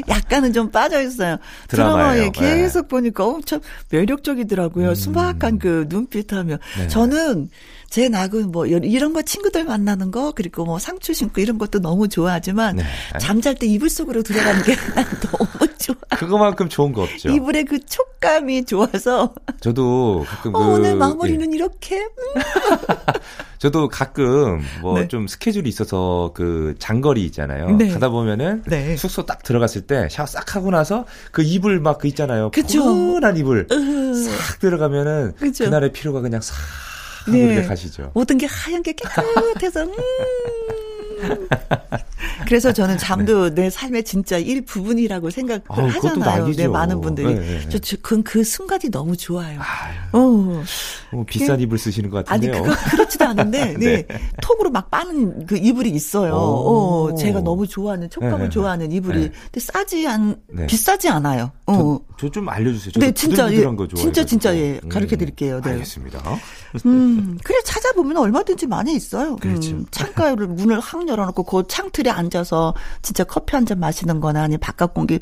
약간은 0.08 0.52
좀 0.52 0.70
빠져 0.70 1.00
있어요. 1.02 1.36
드라마에 1.68 2.30
계속 2.30 2.82
네. 2.82 2.88
보니까 2.88 3.24
엄청 3.26 3.60
매력적이더라고요. 3.90 4.88
음. 4.88 4.94
수박한 4.94 5.58
그 5.58 5.86
눈빛하며. 5.88 6.56
네. 6.78 6.88
저는 6.88 7.48
제 7.94 8.08
낙은 8.08 8.50
뭐 8.50 8.66
이런 8.66 9.12
거 9.12 9.22
친구들 9.22 9.62
만나는 9.62 10.10
거 10.10 10.32
그리고 10.32 10.64
뭐 10.64 10.80
상추 10.80 11.14
신고 11.14 11.40
이런 11.40 11.58
것도 11.58 11.78
너무 11.78 12.08
좋아하지만 12.08 12.74
네. 12.74 12.84
잠잘 13.20 13.54
때 13.54 13.68
이불 13.68 13.88
속으로 13.88 14.24
들어가는 14.24 14.64
게 14.64 14.74
너무 15.30 15.48
좋아. 15.78 15.94
그거만큼 16.18 16.68
좋은 16.68 16.92
거 16.92 17.02
없죠. 17.04 17.28
이불의 17.28 17.66
그 17.66 17.78
촉감이 17.78 18.64
좋아서. 18.64 19.32
저도 19.60 20.24
가끔 20.26 20.56
어, 20.56 20.58
그 20.58 20.72
오늘 20.72 20.96
마무리는 20.96 21.52
예. 21.52 21.56
이렇게. 21.56 22.00
음. 22.00 22.42
저도 23.58 23.86
가끔 23.88 24.60
뭐좀 24.82 25.26
네. 25.26 25.30
스케줄이 25.30 25.68
있어서 25.68 26.32
그 26.34 26.74
장거리 26.80 27.24
있잖아요. 27.26 27.76
네. 27.76 27.90
가다 27.90 28.08
보면은 28.08 28.64
네. 28.66 28.96
숙소 28.96 29.24
딱 29.24 29.44
들어갔을 29.44 29.82
때 29.82 30.08
샤워 30.10 30.26
싹 30.26 30.56
하고 30.56 30.72
나서 30.72 31.06
그 31.30 31.44
이불 31.44 31.78
막 31.78 31.98
그 31.98 32.08
있잖아요. 32.08 32.50
그쵸. 32.50 32.82
포근한 32.82 33.36
이불 33.36 33.68
싹 33.70 34.58
들어가면은 34.58 35.34
그쵸. 35.38 35.66
그날의 35.66 35.92
피로가 35.92 36.22
그냥 36.22 36.40
싹 36.40 36.56
네. 37.32 37.62
가시죠. 37.62 38.10
모든 38.14 38.38
게 38.38 38.46
하얀 38.46 38.82
게 38.82 38.92
깨끗해서 38.92 39.84
음. 39.84 39.92
그래서 42.46 42.72
저는 42.72 42.98
잠도 42.98 43.50
네. 43.50 43.62
내 43.62 43.70
삶의 43.70 44.04
진짜 44.04 44.38
일부분이라고 44.38 45.30
생각을 45.30 45.62
아, 45.68 45.82
하잖아요. 45.82 46.52
네, 46.52 46.68
많은 46.68 47.00
분들이. 47.00 47.34
네, 47.34 47.40
네. 47.40 47.68
저, 47.68 47.78
저, 47.78 47.96
그, 48.02 48.22
그 48.22 48.44
순간이 48.44 48.90
너무 48.90 49.16
좋아요. 49.16 49.60
아유, 49.60 49.94
어. 50.12 50.62
어. 51.12 51.24
비싼 51.26 51.56
그, 51.56 51.62
이불 51.62 51.78
쓰시는 51.78 52.10
것 52.10 52.24
같은데요. 52.24 52.52
아니, 52.52 52.62
그거 52.62 52.76
그렇지도 52.90 53.24
않은데, 53.26 53.74
네. 53.78 54.06
네. 54.06 54.18
톡으로 54.42 54.70
막 54.70 54.90
빠는 54.90 55.46
그 55.46 55.56
이불이 55.56 55.90
있어요. 55.90 56.34
어, 56.34 57.14
제가 57.14 57.40
너무 57.40 57.66
좋아하는, 57.66 58.10
촉감을 58.10 58.38
네, 58.38 58.44
네, 58.44 58.50
좋아하는 58.50 58.92
이불이. 58.92 59.30
근데 59.30 59.60
싸지 59.60 60.06
않, 60.06 60.36
비싸지 60.66 61.08
않아요. 61.08 61.50
어. 61.66 61.98
저좀 62.18 62.48
알려주세요. 62.48 62.92
네, 62.98 63.12
진짜, 63.12 63.52
예, 63.52 63.64
진짜, 63.96 64.24
진짜, 64.24 64.56
예, 64.56 64.80
가르쳐 64.88 65.16
드릴게요. 65.16 65.60
네. 65.60 65.72
알겠습니다. 65.72 66.22
음, 66.86 67.38
그래, 67.42 67.58
찾아보면 67.64 68.16
얼마든지 68.16 68.66
많이 68.66 68.94
있어요. 68.94 69.36
그렇죠. 69.36 69.72
음, 69.72 69.86
창가를 69.90 70.46
문을 70.48 70.78
확 71.04 71.08
열어놓고 71.08 71.42
그 71.44 71.64
창틀에 71.68 72.10
앉아서 72.10 72.74
진짜 73.02 73.24
커피 73.24 73.54
한 73.56 73.64
잔 73.64 73.78
마시는 73.80 74.20
거나 74.20 74.42
아니 74.42 74.58
바깥 74.58 74.92
공기 74.92 75.18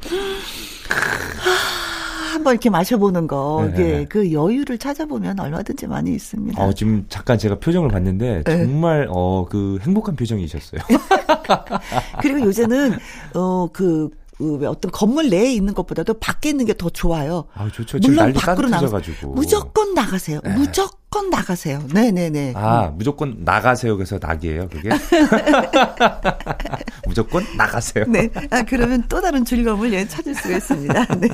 한번 2.33 2.55
이렇게 2.55 2.71
마셔보는 2.71 3.29
거, 3.29 3.71
네, 3.73 3.83
네. 3.83 4.05
그 4.09 4.33
여유를 4.33 4.79
찾아보면 4.79 5.39
얼마든지 5.39 5.87
많이 5.87 6.13
있습니다. 6.13 6.61
어, 6.61 6.73
지금 6.73 7.05
잠깐 7.09 7.39
제가 7.39 7.61
표정을 7.61 7.89
봤는데 7.91 8.43
네. 8.45 8.65
정말 8.65 9.07
어, 9.11 9.47
그 9.49 9.79
행복한 9.83 10.17
표정이셨어요. 10.17 10.81
그리고 12.21 12.41
요새는 12.41 12.97
어, 13.35 13.69
그, 13.73 14.09
그 14.43 14.67
어떤 14.69 14.91
건물 14.91 15.29
내에 15.31 15.53
있는 15.53 15.73
것보다도 15.75 16.15
밖에 16.15 16.51
있는 16.51 16.67
게 16.67 16.73
더 16.75 16.89
좋아요. 16.91 17.45
아, 17.55 17.69
좋죠. 17.71 17.99
물론 18.03 18.33
밖으로 18.33 18.69
나가지고 18.69 19.35
무조건 19.35 19.95
나가세요. 19.95 20.41
네. 20.43 20.55
무조건 20.55 21.31
나가세요. 21.31 21.83
네 21.93 22.11
네 22.11 22.31
네. 22.31 22.53
아 22.57 22.91
무조건 22.97 23.37
나가세요. 23.45 23.97
그래서 23.97 24.19
낙이에요. 24.21 24.69
그게 24.71 24.89
무조건 27.07 27.45
나가세요. 27.57 28.05
네. 28.09 28.31
아 28.51 28.63
그러면 28.63 29.05
또 29.09 29.21
다른 29.21 29.45
즐거움을 29.45 29.93
예, 29.93 30.07
찾을 30.09 30.35
수가 30.35 30.57
있습니다. 30.57 31.05
네. 31.21 31.29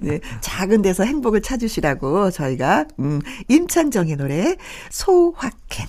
네. 0.00 0.20
작은 0.40 0.82
데서 0.82 1.04
행복을 1.04 1.42
찾으시라고 1.42 2.30
저희가 2.30 2.86
음 2.98 3.20
임창정의 3.48 4.16
노래 4.16 4.56
소확행. 4.90 5.86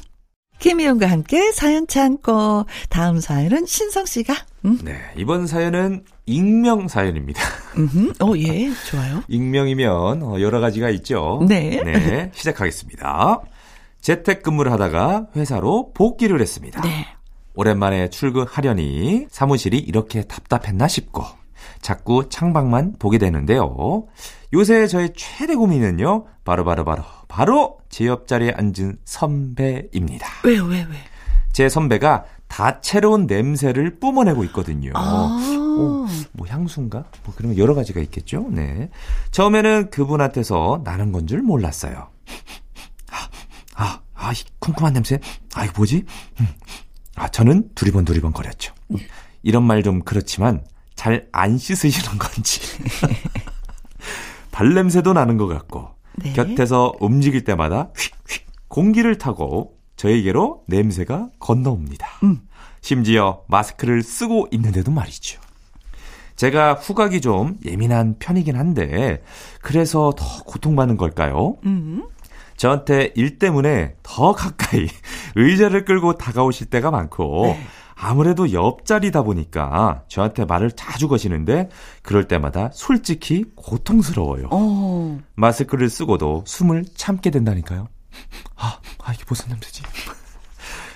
김희영과 0.61 1.07
함께 1.07 1.51
사연 1.51 1.87
참고 1.87 2.65
다음 2.89 3.19
사연은 3.19 3.65
신성 3.65 4.05
씨가. 4.05 4.35
음. 4.65 4.77
네, 4.83 4.95
이번 5.17 5.47
사연은 5.47 6.03
익명 6.27 6.87
사연입니다. 6.87 7.41
음, 7.77 8.13
어, 8.21 8.33
예, 8.37 8.69
좋아요. 8.87 9.23
익명이면 9.27 10.21
어, 10.21 10.39
여러 10.39 10.59
가지가 10.59 10.91
있죠. 10.91 11.43
네. 11.49 11.81
네, 11.83 12.31
시작하겠습니다. 12.35 13.41
재택근무를 14.01 14.71
하다가 14.71 15.27
회사로 15.35 15.93
복귀를 15.93 16.39
했습니다. 16.39 16.79
네. 16.81 17.07
오랜만에 17.55 18.09
출근하려니 18.11 19.27
사무실이 19.31 19.79
이렇게 19.79 20.23
답답했나 20.23 20.87
싶고 20.87 21.23
자꾸 21.81 22.29
창밖만 22.29 22.95
보게 22.99 23.17
되는데요. 23.17 24.05
요새 24.53 24.87
저의 24.87 25.13
최대 25.15 25.55
고민은요. 25.55 26.25
바로 26.43 26.63
바로 26.65 26.83
바로 26.85 27.03
바로 27.27 27.77
제 27.89 28.05
옆자리에 28.07 28.53
앉은 28.55 28.97
선배입니다. 29.05 30.27
왜요? 30.45 30.65
왜 30.65 30.81
왜? 30.89 30.97
제 31.53 31.69
선배가 31.69 32.25
다채로운 32.47 33.27
냄새를 33.27 33.99
뿜어내고 33.99 34.43
있거든요. 34.45 34.91
아~ 34.93 35.37
오, 35.77 36.05
뭐 36.33 36.47
향수인가? 36.47 37.05
뭐 37.23 37.33
그런 37.35 37.57
여러 37.57 37.73
가지가 37.75 38.01
있겠죠. 38.01 38.47
네. 38.51 38.89
처음에는 39.31 39.89
그분한테서 39.89 40.81
나는 40.83 41.11
건 41.13 41.27
줄 41.27 41.41
몰랐어요. 41.41 42.09
아, 43.11 43.29
아, 43.75 43.99
아, 44.13 44.31
이 44.31 44.35
쿰쿰한 44.59 44.93
냄새. 44.93 45.19
아, 45.55 45.63
이거 45.63 45.73
뭐지? 45.77 46.05
음. 46.41 46.47
아, 47.15 47.27
저는 47.29 47.69
두리번 47.75 48.03
두리번 48.05 48.33
거렸죠. 48.33 48.73
이런 49.43 49.63
말 49.63 49.81
좀 49.83 50.01
그렇지만 50.01 50.63
잘 51.01 51.27
안 51.31 51.57
씻으시는 51.57 52.19
건지. 52.19 52.61
발냄새도 54.51 55.13
나는 55.13 55.37
것 55.37 55.47
같고 55.47 55.89
네. 56.17 56.33
곁에서 56.33 56.93
움직일 56.99 57.43
때마다 57.43 57.89
휙휙 57.97 58.45
공기를 58.67 59.17
타고 59.17 59.79
저에게로 59.95 60.63
냄새가 60.67 61.29
건너옵니다. 61.39 62.07
음. 62.21 62.41
심지어 62.81 63.41
마스크를 63.47 64.03
쓰고 64.03 64.47
있는데도 64.51 64.91
말이죠. 64.91 65.41
제가 66.35 66.75
후각이 66.75 67.19
좀 67.21 67.57
예민한 67.65 68.17
편이긴 68.19 68.55
한데 68.55 69.23
그래서 69.63 70.13
더 70.15 70.43
고통받는 70.43 70.97
걸까요? 70.97 71.57
음. 71.65 72.03
저한테 72.57 73.11
일 73.15 73.39
때문에 73.39 73.95
더 74.03 74.33
가까이 74.33 74.87
의자를 75.35 75.83
끌고 75.83 76.17
다가오실 76.17 76.67
때가 76.67 76.91
많고 76.91 77.47
네. 77.47 77.59
아무래도 78.03 78.51
옆자리다 78.51 79.21
보니까 79.21 80.03
저한테 80.07 80.45
말을 80.45 80.71
자주 80.71 81.07
거시는데 81.07 81.69
그럴 82.01 82.27
때마다 82.27 82.71
솔직히 82.73 83.45
고통스러워요. 83.55 84.47
어. 84.51 85.19
마스크를 85.35 85.87
쓰고도 85.89 86.43
숨을 86.47 86.85
참게 86.95 87.29
된다니까요. 87.29 87.87
아, 88.55 88.79
아 89.03 89.13
이게 89.13 89.23
무슨 89.27 89.49
냄새지? 89.49 89.83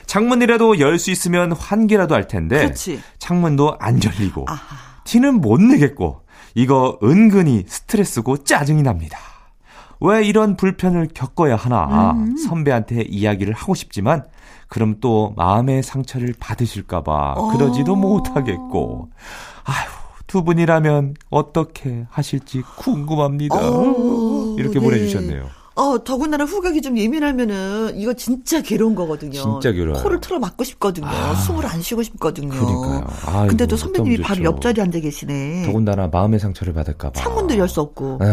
창문이라도 0.07 0.79
열 0.79 0.97
수 0.97 1.11
있으면 1.11 1.51
환기라도 1.51 2.15
할 2.15 2.27
텐데 2.27 2.57
그렇지. 2.57 3.01
창문도 3.19 3.77
안 3.79 3.99
열리고 4.03 4.45
아하. 4.47 4.77
티는 5.03 5.41
못 5.41 5.61
내겠고 5.61 6.21
이거 6.55 6.97
은근히 7.03 7.65
스트레스고 7.67 8.43
짜증이 8.43 8.81
납니다. 8.81 9.19
왜 10.05 10.23
이런 10.23 10.55
불편을 10.55 11.09
겪어야 11.13 11.55
하나 11.55 12.11
음. 12.11 12.35
선배한테 12.37 13.03
이야기를 13.09 13.53
하고 13.53 13.73
싶지만 13.75 14.23
그럼 14.67 14.95
또 14.99 15.33
마음의 15.35 15.83
상처를 15.83 16.33
받으실까봐 16.39 17.33
어. 17.37 17.47
그러지도 17.57 17.95
못하겠고 17.95 19.09
아휴 19.63 19.89
두 20.27 20.43
분이라면 20.43 21.13
어떻게 21.29 22.05
하실지 22.09 22.61
궁금합니다. 22.77 23.55
어, 23.57 24.55
이렇게 24.57 24.79
네. 24.79 24.85
보내주셨네요. 24.85 25.45
어, 25.75 26.03
더군다나 26.05 26.45
후각이 26.45 26.81
좀 26.81 26.97
예민하면은 26.97 27.91
이거 27.95 28.13
진짜 28.13 28.61
괴로운 28.61 28.95
거거든요. 28.95 29.33
진짜 29.33 29.71
괴로워요. 29.73 30.01
코를 30.01 30.21
틀어 30.21 30.39
막고 30.39 30.63
싶거든요. 30.63 31.05
아, 31.07 31.35
숨을 31.35 31.65
안 31.65 31.81
쉬고 31.81 32.01
싶거든요. 32.01 32.49
그러니까요. 32.49 33.05
아이고, 33.27 33.47
근데도 33.49 33.75
선배님이 33.75 34.17
바로 34.21 34.41
옆자리에 34.45 34.81
앉아 34.83 34.99
계시네. 35.01 35.63
더군다나 35.65 36.07
마음의 36.07 36.39
상처를 36.39 36.73
받을까 36.73 37.11
봐. 37.11 37.19
창문도 37.21 37.57
열 37.57 37.67
수 37.67 37.81
없고. 37.81 38.19
네. 38.21 38.27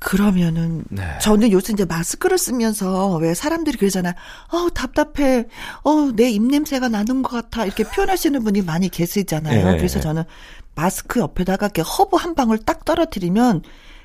그러면은 0.00 0.84
네. 0.90 1.02
저는 1.20 1.52
요새 1.52 1.72
이제 1.72 1.84
마스크를 1.84 2.38
쓰면서 2.38 3.16
왜 3.16 3.34
사람들이 3.34 3.78
그러잖아. 3.78 4.14
어 4.52 4.68
답답해. 4.70 5.46
어 5.82 6.01
내 6.01 6.30
입냄새가 6.30 6.88
나는 6.88 7.22
것 7.22 7.30
같아. 7.30 7.64
이렇게 7.64 7.84
표현하시는 7.84 8.42
분이 8.44 8.62
많이 8.62 8.88
계시잖아요. 8.88 9.72
네. 9.72 9.76
그래서 9.76 10.00
저는 10.00 10.24
마스크 10.74 11.20
옆에다가 11.20 11.66
이렇게 11.66 11.82
허브 11.82 12.16
한 12.16 12.34
방울 12.34 12.58
딱 12.58 12.84
떨어뜨리면 12.84 13.62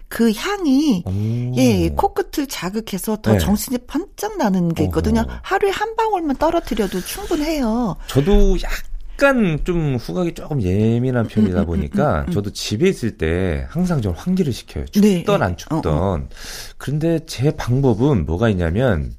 그 0.08 0.32
향이 0.34 1.04
오. 1.06 1.56
예 1.58 1.90
코끝을 1.90 2.48
자극해서 2.48 3.18
더 3.22 3.34
네. 3.34 3.40
정신이 3.40 3.80
번쩍 3.88 4.38
나는 4.38 4.74
게 4.74 4.84
있거든요. 4.86 5.22
어허. 5.22 5.40
하루에 5.44 5.72
한 5.72 5.96
방울만 5.96 6.38
떨어뜨려도 6.38 7.02
충분해요. 7.02 7.96
저도 8.08 8.58
약간 8.62 9.60
좀 9.64 9.96
후각이 9.98 10.34
조금 10.34 10.62
예민한 10.64 11.28
편이다 11.28 11.66
보니까 11.66 12.26
저도 12.34 12.52
집에 12.52 12.90
있을 12.90 13.18
때 13.18 13.68
항상 13.70 14.02
좀 14.02 14.14
환기를 14.16 14.52
시켜요. 14.52 14.86
춥던 14.86 15.04
네. 15.40 15.46
안 15.46 15.56
춥던. 15.56 15.86
어, 15.86 16.16
어. 16.16 16.28
그런데 16.78 17.20
제 17.28 17.52
방법은 17.52 18.26
뭐가 18.26 18.50
있냐면 18.50 19.14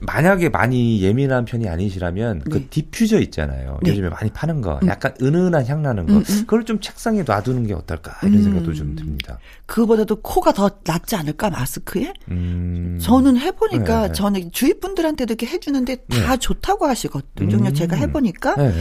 만약에 0.00 0.48
많이 0.48 1.00
예민한 1.02 1.44
편이 1.44 1.68
아니시라면 1.68 2.40
그 2.40 2.48
네. 2.48 2.50
그 2.58 2.66
디퓨저 2.70 3.20
있잖아요. 3.20 3.78
네. 3.82 3.90
요즘에 3.90 4.08
많이 4.08 4.30
파는 4.30 4.60
거. 4.60 4.80
음. 4.82 4.88
약간 4.88 5.14
은은한 5.22 5.66
향 5.66 5.82
나는 5.82 6.06
거. 6.06 6.14
음, 6.14 6.18
음. 6.18 6.40
그걸 6.40 6.64
좀 6.64 6.80
책상에 6.80 7.22
놔두는 7.22 7.66
게 7.66 7.74
어떨까 7.74 8.16
이런 8.22 8.34
음. 8.38 8.42
생각도 8.42 8.74
좀 8.74 8.96
듭니다. 8.96 9.38
그거보다도 9.66 10.16
코가 10.16 10.52
더 10.52 10.70
낫지 10.84 11.14
않을까 11.14 11.50
마스크에? 11.50 12.12
음. 12.30 12.98
저는 13.00 13.36
해보니까 13.36 14.00
네. 14.02 14.06
네. 14.08 14.12
저는 14.12 14.50
주위 14.52 14.78
분들한테도 14.80 15.34
이렇게 15.34 15.46
해주는데 15.46 15.96
다 16.08 16.30
네. 16.32 16.36
좋다고 16.38 16.86
하시거든요. 16.86 17.72
제가 17.72 17.96
해보니까 17.96 18.56
네, 18.56 18.72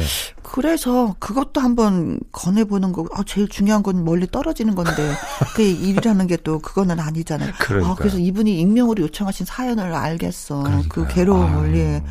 그래서 0.42 1.16
그것도 1.20 1.62
한번 1.62 2.20
권해보는 2.32 2.94
거. 2.94 3.06
아, 3.14 3.24
제일 3.26 3.48
중요한 3.48 3.84
건 3.84 4.04
멀리 4.04 4.26
떨어지는 4.28 4.76
건데 4.76 4.94
그 5.56 5.62
일이라는 5.62 6.26
게 6.28 6.38
또 6.48 6.60
그거는 6.60 7.00
아니잖아요. 7.00 7.52
아, 7.84 7.96
그래서 7.96 8.18
이분이 8.18 8.60
익명으로 8.62 9.04
요청하신 9.04 9.46
사연을 9.46 9.94
알겠어. 9.94 10.64
그러니까. 10.64 10.97
그 10.98 11.14
괴로움을 11.14 11.76
예. 11.78 12.04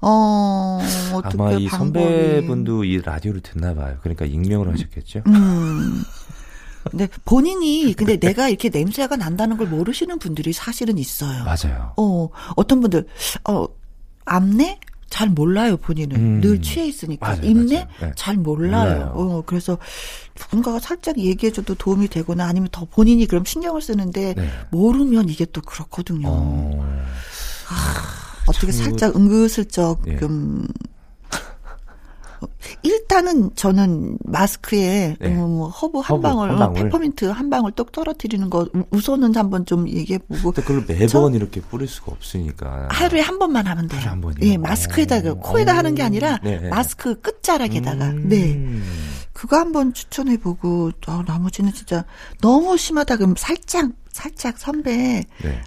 어, 0.00 0.80
아마 1.22 1.52
이 1.52 1.66
방법이... 1.66 1.68
선배분도 1.68 2.84
이 2.84 3.00
라디오를 3.00 3.40
듣나 3.40 3.74
봐요. 3.74 3.96
그러니까 4.02 4.24
익명으로 4.24 4.72
하셨겠죠. 4.72 5.22
음. 5.26 6.02
근데 6.90 7.08
본인이 7.24 7.92
근데 7.94 8.16
내가 8.16 8.48
이렇게 8.48 8.70
냄새가 8.70 9.16
난다는 9.16 9.56
걸 9.56 9.66
모르시는 9.66 10.18
분들이 10.18 10.52
사실은 10.52 10.98
있어요. 10.98 11.44
맞아요. 11.44 11.92
어, 11.96 12.28
어떤 12.56 12.80
분들 12.80 13.06
어, 13.48 13.66
암내 14.24 14.80
잘 15.10 15.28
몰라요 15.30 15.78
본인은 15.78 16.16
음. 16.16 16.40
늘 16.40 16.60
취해 16.60 16.86
있으니까 16.86 17.28
맞아요, 17.28 17.42
입내 17.42 17.88
네. 18.00 18.12
잘 18.14 18.36
몰라요. 18.36 18.94
몰라요. 18.94 19.12
어 19.14 19.42
그래서 19.46 19.78
누군가가 20.38 20.78
살짝 20.78 21.18
얘기해줘도 21.18 21.74
도움이 21.74 22.08
되거나 22.08 22.46
아니면 22.46 22.68
더 22.70 22.84
본인이 22.84 23.26
그럼 23.26 23.44
신경을 23.44 23.80
쓰는데 23.80 24.34
네. 24.34 24.48
모르면 24.70 25.28
이게 25.28 25.46
또 25.46 25.62
그렇거든요. 25.62 26.28
어. 26.28 27.04
아, 27.70 28.46
어떻게 28.46 28.72
살짝 28.72 29.14
은근슬쩍 29.16 30.02
예. 30.06 30.18
좀 30.18 30.66
일단은 32.82 33.50
저는 33.54 34.18
마스크에 34.24 35.16
네. 35.18 35.28
음, 35.28 35.62
허브 35.62 35.98
한 35.98 36.16
허브, 36.16 36.22
방울, 36.22 36.50
한 36.50 36.58
방울, 36.58 36.74
페퍼민트 36.84 37.24
한 37.26 37.50
방울 37.50 37.72
똑 37.72 37.92
떨어뜨리는 37.92 38.48
거 38.48 38.68
우선은 38.90 39.34
한번 39.36 39.66
좀 39.66 39.88
얘기해보고. 39.88 40.52
그걸 40.52 40.84
매번 40.86 41.34
이렇게 41.34 41.60
뿌릴 41.60 41.88
수가 41.88 42.12
없으니까. 42.12 42.88
하루에 42.90 43.20
한 43.20 43.38
번만 43.38 43.66
하면 43.66 43.88
돼요. 43.88 44.00
한 44.02 44.20
번이요? 44.20 44.38
예, 44.42 44.56
마스크에다가 44.56 45.34
코에다 45.34 45.76
하는 45.76 45.94
게 45.94 46.02
아니라 46.02 46.38
네, 46.42 46.60
네. 46.60 46.68
마스크 46.68 47.20
끝자락에다가. 47.20 48.10
음. 48.10 48.28
네. 48.28 48.58
그거 49.32 49.56
한번 49.56 49.92
추천해보고 49.92 50.90
어, 51.06 51.22
나머지는 51.26 51.72
진짜 51.72 52.04
너무 52.40 52.76
심하다 52.76 53.16
그럼 53.16 53.34
살짝 53.36 53.90
살짝 54.12 54.58
선배 54.58 55.24
네. 55.42 55.62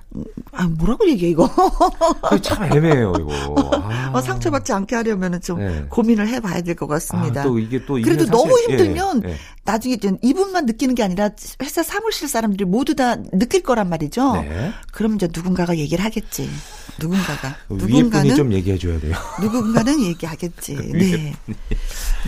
아 0.52 0.68
뭐라고 0.68 1.08
얘기해 1.10 1.32
이거 1.32 1.50
참 2.42 2.64
애매해요 2.66 3.14
이거 3.20 3.56
아. 3.74 4.12
어, 4.14 4.22
상처받지 4.22 4.74
않게 4.74 4.96
하려면 4.96 5.34
은 5.36 5.42
좀 5.42 5.60
네. 5.60 5.86
고민을 5.90 6.28
해봐야 6.28 6.62
될 6.62 6.76
것 6.76 6.88
같습니다. 6.88 7.42
아, 7.42 7.44
또 7.44 7.58
이게 7.60 7.84
또 7.86 7.96
그래도 7.96 8.26
너무 8.26 8.58
힘들면 8.60 9.24
예, 9.26 9.30
예. 9.30 9.36
나중에 9.64 9.98
이분만 10.22 10.66
느끼는 10.66 10.96
게 10.96 11.04
아니라 11.04 11.30
회사 11.64 11.82
사무실 11.84 12.28
사람들이 12.28 12.66
모두 12.66 12.96
다 12.96 13.16
느낄 13.34 13.64
거란 13.64 13.90
말이죠. 13.90 14.34
네. 14.42 14.72
그럼 14.92 15.16
이제 15.16 15.28
누군가가 15.34 15.78
얘기를 15.78 16.04
하겠지. 16.04 16.50
누군가가 17.00 17.56
위에 17.70 18.04
분이 18.04 18.36
좀 18.36 18.52
얘기해 18.54 18.78
줘야 18.78 19.00
돼요. 19.00 19.16
누군가는 19.42 20.00
얘기하겠지. 20.02 20.76
네. 20.94 21.34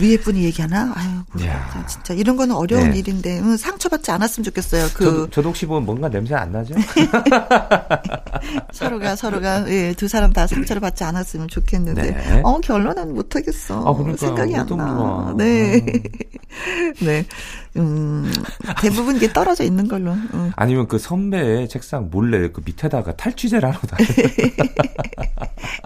위에 0.00 0.16
분이 0.18 0.44
얘기하나? 0.44 0.92
아유, 0.94 1.22
진짜 1.86 2.14
이런 2.14 2.36
거는 2.36 2.54
어려운 2.54 2.90
네. 2.90 2.98
일인데 2.98 3.40
응, 3.40 3.56
상처받지 3.56 4.10
않았으면 4.10 4.44
좋겠어요. 4.44 4.88
그 4.94 5.04
저도, 5.04 5.30
저도 5.30 5.48
혹시 5.50 5.66
뭐 5.66 5.80
뭔가 5.80 6.08
냄새 6.08 6.34
안 6.34 6.52
나죠? 6.52 6.74
서로가 8.72 9.16
서로가 9.16 9.68
예, 9.70 9.94
두 9.96 10.08
사람 10.08 10.32
다 10.32 10.46
상처를 10.46 10.80
받지 10.80 11.04
않았으면 11.04 11.48
좋겠는데 11.48 12.02
네. 12.02 12.40
어 12.44 12.58
결론은 12.60 13.14
못 13.14 13.34
하겠어. 13.34 13.80
아, 13.86 13.94
그러니까, 13.94 14.26
생각이 14.26 14.56
안 14.56 14.66
나. 14.66 15.34
네. 15.36 15.74
음. 15.74 16.02
네. 17.00 17.24
음, 17.76 18.32
대부분 18.80 19.16
이게 19.16 19.32
떨어져 19.32 19.64
있는 19.64 19.88
걸로. 19.88 20.12
음. 20.12 20.52
아니면 20.56 20.86
그 20.86 20.98
선배의 20.98 21.68
책상 21.68 22.08
몰래 22.10 22.50
그 22.50 22.62
밑에다가 22.64 23.16
탈취제를 23.16 23.68
하러 23.68 23.78
다녀. 23.80 24.06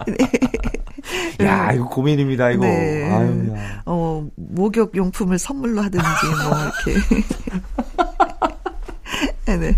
네. 0.07 0.29
야, 1.45 1.71
이거 1.71 1.85
고민입니다, 1.87 2.51
이거. 2.51 2.65
네. 2.65 3.09
아유, 3.11 3.53
야. 3.55 3.81
어, 3.85 4.27
목욕 4.35 4.95
용품을 4.95 5.39
선물로 5.39 5.81
하든지, 5.81 6.05
뭐, 6.43 6.57
이렇게. 6.85 6.99
네. 9.57 9.75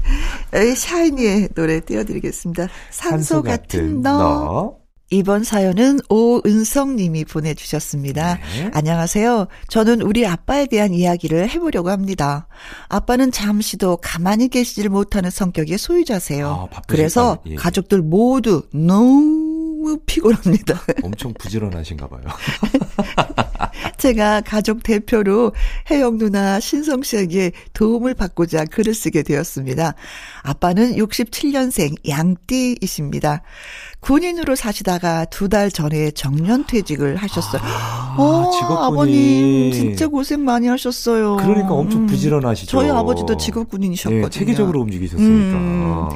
네. 0.52 0.76
샤이니의 0.76 1.50
노래 1.56 1.80
띄워드리겠습니다. 1.80 2.68
산소, 2.90 3.18
산소 3.18 3.44
같은, 3.44 3.62
같은 3.62 4.02
너. 4.02 4.18
너. 4.18 4.81
이번 5.14 5.44
사연은 5.44 6.00
오은성 6.10 6.96
님이 6.96 7.26
보내주셨습니다. 7.26 8.36
네. 8.36 8.72
안녕하세요. 8.74 9.48
저는 9.68 10.02
우리 10.02 10.26
아빠에 10.26 10.68
대한 10.68 10.94
이야기를 10.94 11.50
해보려고 11.50 11.90
합니다. 11.90 12.48
아빠는 12.88 13.32
잠시도 13.32 13.98
가만히 13.98 14.48
계시질 14.48 14.88
못하는 14.88 15.30
성격의 15.30 15.78
소유자세요. 15.78 16.70
아, 16.72 16.82
그래서 16.88 17.40
예, 17.46 17.52
예. 17.52 17.56
가족들 17.56 18.02
모두 18.02 18.64
너무 18.74 19.98
피곤합니다. 20.06 20.80
엄청 21.04 21.34
부지런하신가 21.34 22.08
봐요. 22.08 22.22
제가 23.98 24.42
가족 24.42 24.82
대표로 24.82 25.54
혜영 25.90 26.18
누나 26.20 26.60
신성 26.60 27.04
씨에게 27.04 27.52
도움을 27.74 28.14
받고자 28.14 28.66
글을 28.66 28.94
쓰게 28.94 29.24
되었습니다. 29.24 29.94
아빠는 30.44 30.96
67년생 30.96 31.96
양띠이십니다. 32.08 33.44
군인으로 34.02 34.56
사시다가 34.56 35.26
두 35.26 35.48
달 35.48 35.70
전에 35.72 36.12
정년 36.12 36.66
퇴직을 36.66 37.16
하셨어요. 37.18 37.62
아, 37.64 38.16
어, 38.18 38.52
직업군인. 38.52 38.84
아버님 38.84 39.72
진짜 39.74 40.08
고생 40.08 40.44
많이 40.46 40.68
하셨어요. 40.68 41.38
그러니까 41.38 41.74
엄청 41.74 42.02
음. 42.02 42.08
부지런하시죠. 42.08 42.72
저희 42.72 42.90
아버지도 42.90 43.38
직업 43.38 43.70
군인이셨거든요. 43.70 44.24
네, 44.24 44.30
체계적으로 44.30 44.82
움직이셨으니까. 44.82 45.58
음. 45.58 46.10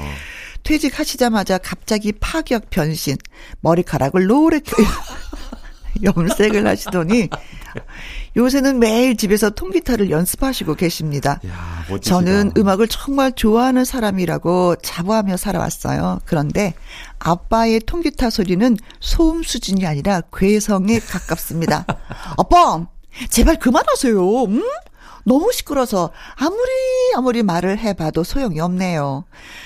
퇴직하시자마자 0.64 1.60
갑자기 1.60 2.12
파격 2.12 2.70
변신, 2.72 3.18
머리카락을 3.62 4.26
노랗게 4.26 4.72
염색을 6.04 6.66
하시더니 6.68 7.30
요새는 8.36 8.80
매일 8.80 9.16
집에서 9.16 9.50
통기타를 9.50 10.10
연습하시고 10.10 10.76
계십니다. 10.76 11.40
야, 11.48 12.00
저는 12.02 12.52
음악을 12.58 12.88
정말 12.88 13.32
좋아하는 13.32 13.86
사람이라고 13.86 14.78
자부하며 14.78 15.38
살아왔어요. 15.38 16.20
그런데 16.26 16.74
아빠의 17.20 17.82
통기타 17.82 18.30
소리는 18.30 18.78
소음 19.00 19.44
수준이 19.44 19.86
아니라 19.86 20.22
괴성에 20.34 21.00
가깝습니다. 21.00 21.86
아빠, 22.38 22.88
제발 23.30 23.58
그만하세요. 23.58 24.44
음? 24.46 24.64
너무 25.26 25.52
시끄러서 25.52 26.12
아무리 26.36 26.72
아무리 27.16 27.42
말을 27.44 27.80
해봐도 27.80 28.24
소용이 28.24 28.60
없네요. 28.60 29.26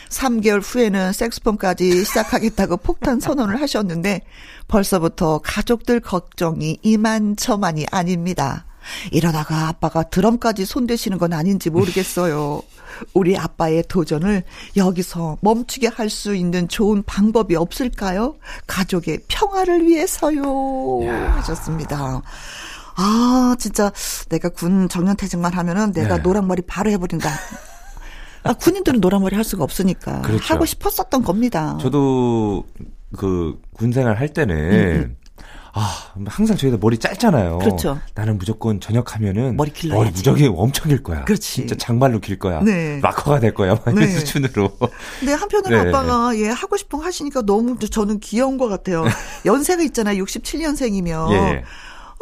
3개월 0.10 0.62
후에는 0.64 1.12
색스폰까지 1.14 2.06
시작하겠다고 2.06 2.78
폭탄 2.84 3.20
선언을 3.20 3.62
하셨는데 3.62 4.22
벌써부터 4.68 5.42
가족들 5.44 6.00
걱정이 6.00 6.80
이만저만이 6.82 7.88
아닙니다. 7.92 8.66
이러다가 9.12 9.68
아빠가 9.68 10.04
드럼까지 10.04 10.66
손대시는 10.66 11.18
건 11.18 11.34
아닌지 11.34 11.70
모르겠어요. 11.70 12.62
우리 13.14 13.38
아빠의 13.38 13.84
도전을 13.88 14.44
여기서 14.78 15.38
멈추게 15.42 15.88
할 15.88 16.10
수 16.10 16.34
있는 16.36 16.68
좋은 16.70 17.04
방법이 17.04 17.56
없을까요? 17.56 18.38
가족의 18.66 19.20
평화를 19.28 19.86
위해서요. 19.86 21.06
야. 21.06 21.36
하셨습니다. 21.36 22.22
아, 23.00 23.56
진짜 23.58 23.92
내가 24.28 24.50
군 24.50 24.90
정년퇴직만 24.90 25.54
하면은 25.54 25.94
내가 25.94 26.18
네. 26.18 26.22
노랑머리 26.22 26.64
바로 26.64 26.92
해버린다. 26.92 27.30
아, 28.44 28.54
군인들은 28.54 29.00
노랑머리 29.00 29.36
할 29.36 29.46
수가 29.46 29.64
없으니까. 29.64 30.22
그렇죠. 30.22 30.54
하고 30.54 30.66
싶었었던 30.66 31.24
겁니다. 31.24 31.78
저도 31.80 32.66
그 33.16 33.60
군생활 33.74 34.20
할 34.20 34.30
때는 34.34 34.56
음, 34.56 34.74
음. 34.74 35.18
아, 35.74 35.96
항상 36.26 36.58
저희들 36.58 36.80
머리 36.80 36.98
짧잖아요. 36.98 37.60
그렇죠. 37.60 38.00
나는 38.16 38.38
무조건 38.38 38.82
저녁하면은 38.82 39.56
머리 39.56 39.72
길러 39.72 39.96
머리 39.96 40.10
무적이 40.12 40.52
엄청 40.54 40.90
길 40.90 41.02
거야. 41.02 41.24
그렇지. 41.24 41.54
진짜 41.54 41.76
장발로 41.76 42.20
길 42.20 42.38
거야. 42.38 42.60
네. 42.62 43.00
락커가 43.02 43.40
될 43.40 43.54
거야. 43.54 43.76
네. 43.86 43.92
이런 43.92 44.08
수준으로. 44.10 44.78
근데 45.20 45.34
한편으로 45.34 45.84
네. 45.84 45.90
아빠가 45.90 46.36
예 46.38 46.50
하고 46.50 46.76
싶은 46.76 47.00
거 47.00 47.06
하시니까 47.06 47.44
너무 47.44 47.78
저는 47.80 48.20
귀여운 48.20 48.58
것 48.58 48.68
같아요. 48.68 49.06
연세가 49.46 49.84
있잖아요. 49.84 50.22
67년생이면. 50.24 51.32
예. 51.32 51.64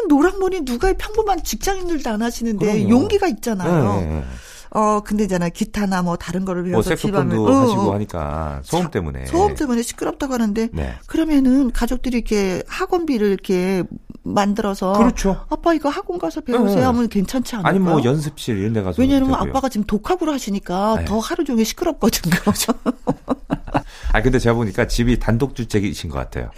노랑머리 0.07 0.63
누가 0.65 0.93
평범한 0.93 1.43
직장인들도 1.43 2.09
안 2.09 2.21
하시는데 2.21 2.65
그럼요. 2.65 2.89
용기가 2.89 3.27
있잖아요. 3.27 3.99
네. 3.99 4.05
네, 4.05 4.13
네. 4.15 4.23
어 4.69 4.99
근데 4.99 5.23
있잖아요 5.23 5.49
기타나 5.49 6.01
뭐 6.01 6.17
다른 6.17 6.43
거를 6.43 6.63
뭐 6.63 6.71
배워서 6.71 6.89
뭐 6.89 6.95
집안을 6.97 7.37
어, 7.37 7.61
하시고 7.61 7.81
어. 7.81 7.93
하니까 7.93 8.59
소음 8.63 8.91
때문에 8.91 9.25
소음 9.25 9.55
때문에 9.55 9.81
시끄럽다고 9.81 10.33
하는데 10.33 10.69
네. 10.73 10.95
그러면은 11.07 11.71
가족들이 11.71 12.17
이렇게 12.17 12.63
학원비를 12.67 13.27
이렇게 13.27 13.83
만들어서 14.23 14.93
그렇죠. 14.93 15.45
아빠 15.49 15.73
이거 15.73 15.87
학원 15.89 16.19
가서 16.19 16.41
배우세요 16.41 16.75
네. 16.75 16.83
하면 16.83 17.07
괜찮지 17.07 17.55
않을까요? 17.55 17.69
아니 17.69 17.79
뭐 17.79 18.03
연습실 18.03 18.57
이런 18.57 18.73
데 18.73 18.81
가서 18.83 19.01
왜냐면 19.01 19.33
아빠가 19.33 19.69
지금 19.69 19.85
독학으로 19.87 20.33
하시니까 20.33 20.95
네. 20.97 21.05
더 21.05 21.17
하루 21.19 21.45
종일 21.45 21.65
시끄럽거든요. 21.65 22.35
아 24.13 24.21
근데 24.21 24.39
제가 24.39 24.55
보니까 24.55 24.87
집이 24.87 25.19
단독 25.19 25.55
주택이신 25.55 26.09
것 26.09 26.17
같아요. 26.17 26.51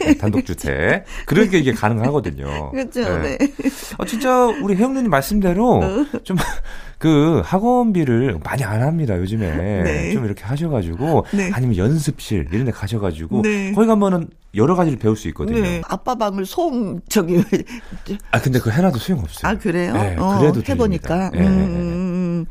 네, 0.00 0.14
단독 0.16 0.44
주택. 0.44 1.04
그러니까 1.26 1.58
이게 1.58 1.72
가능하거든요. 1.72 2.70
그렇죠. 2.70 3.18
네. 3.18 3.38
네. 3.38 3.52
아, 3.98 4.04
진짜 4.04 4.46
우리 4.46 4.76
혜영님 4.76 5.08
말씀대로 5.08 5.80
어. 5.82 6.06
좀그 6.24 7.42
학원비를 7.44 8.40
많이 8.42 8.64
안 8.64 8.82
합니다 8.82 9.16
요즘에 9.16 9.82
네. 9.82 10.12
좀 10.12 10.24
이렇게 10.24 10.44
하셔가지고 10.44 11.26
네. 11.32 11.50
아니면 11.52 11.76
연습실 11.76 12.48
이런 12.52 12.64
데 12.66 12.72
가셔가지고 12.72 13.42
네. 13.42 13.72
거기 13.72 13.86
가면은 13.86 14.28
여러 14.54 14.74
가지를 14.74 14.98
배울 14.98 15.16
수 15.16 15.28
있거든요. 15.28 15.60
네. 15.60 15.80
아빠 15.86 16.14
방을 16.14 16.44
소음 16.44 17.00
저기 17.08 17.42
아 18.32 18.40
근데 18.40 18.58
그 18.58 18.70
해놔도 18.70 18.98
소용 18.98 19.20
없어요. 19.20 19.52
아 19.52 19.56
그래요? 19.56 19.92
네, 19.92 20.16
어, 20.18 20.38
그래도 20.38 20.62
해보니까. 20.66 21.30
네. 21.30 21.46
음. 21.46 22.46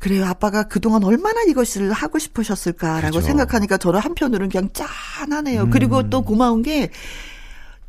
그래요. 0.00 0.24
아빠가 0.26 0.64
그동안 0.64 1.02
얼마나 1.04 1.42
이것을 1.42 1.92
하고 1.92 2.18
싶으셨을까라고 2.18 3.10
그렇죠. 3.10 3.20
생각하니까 3.20 3.78
저는 3.78 4.00
한편으로는 4.00 4.48
그냥 4.50 4.70
짠하네요. 4.72 5.62
음. 5.64 5.70
그리고 5.70 6.08
또 6.08 6.22
고마운 6.22 6.62
게 6.62 6.90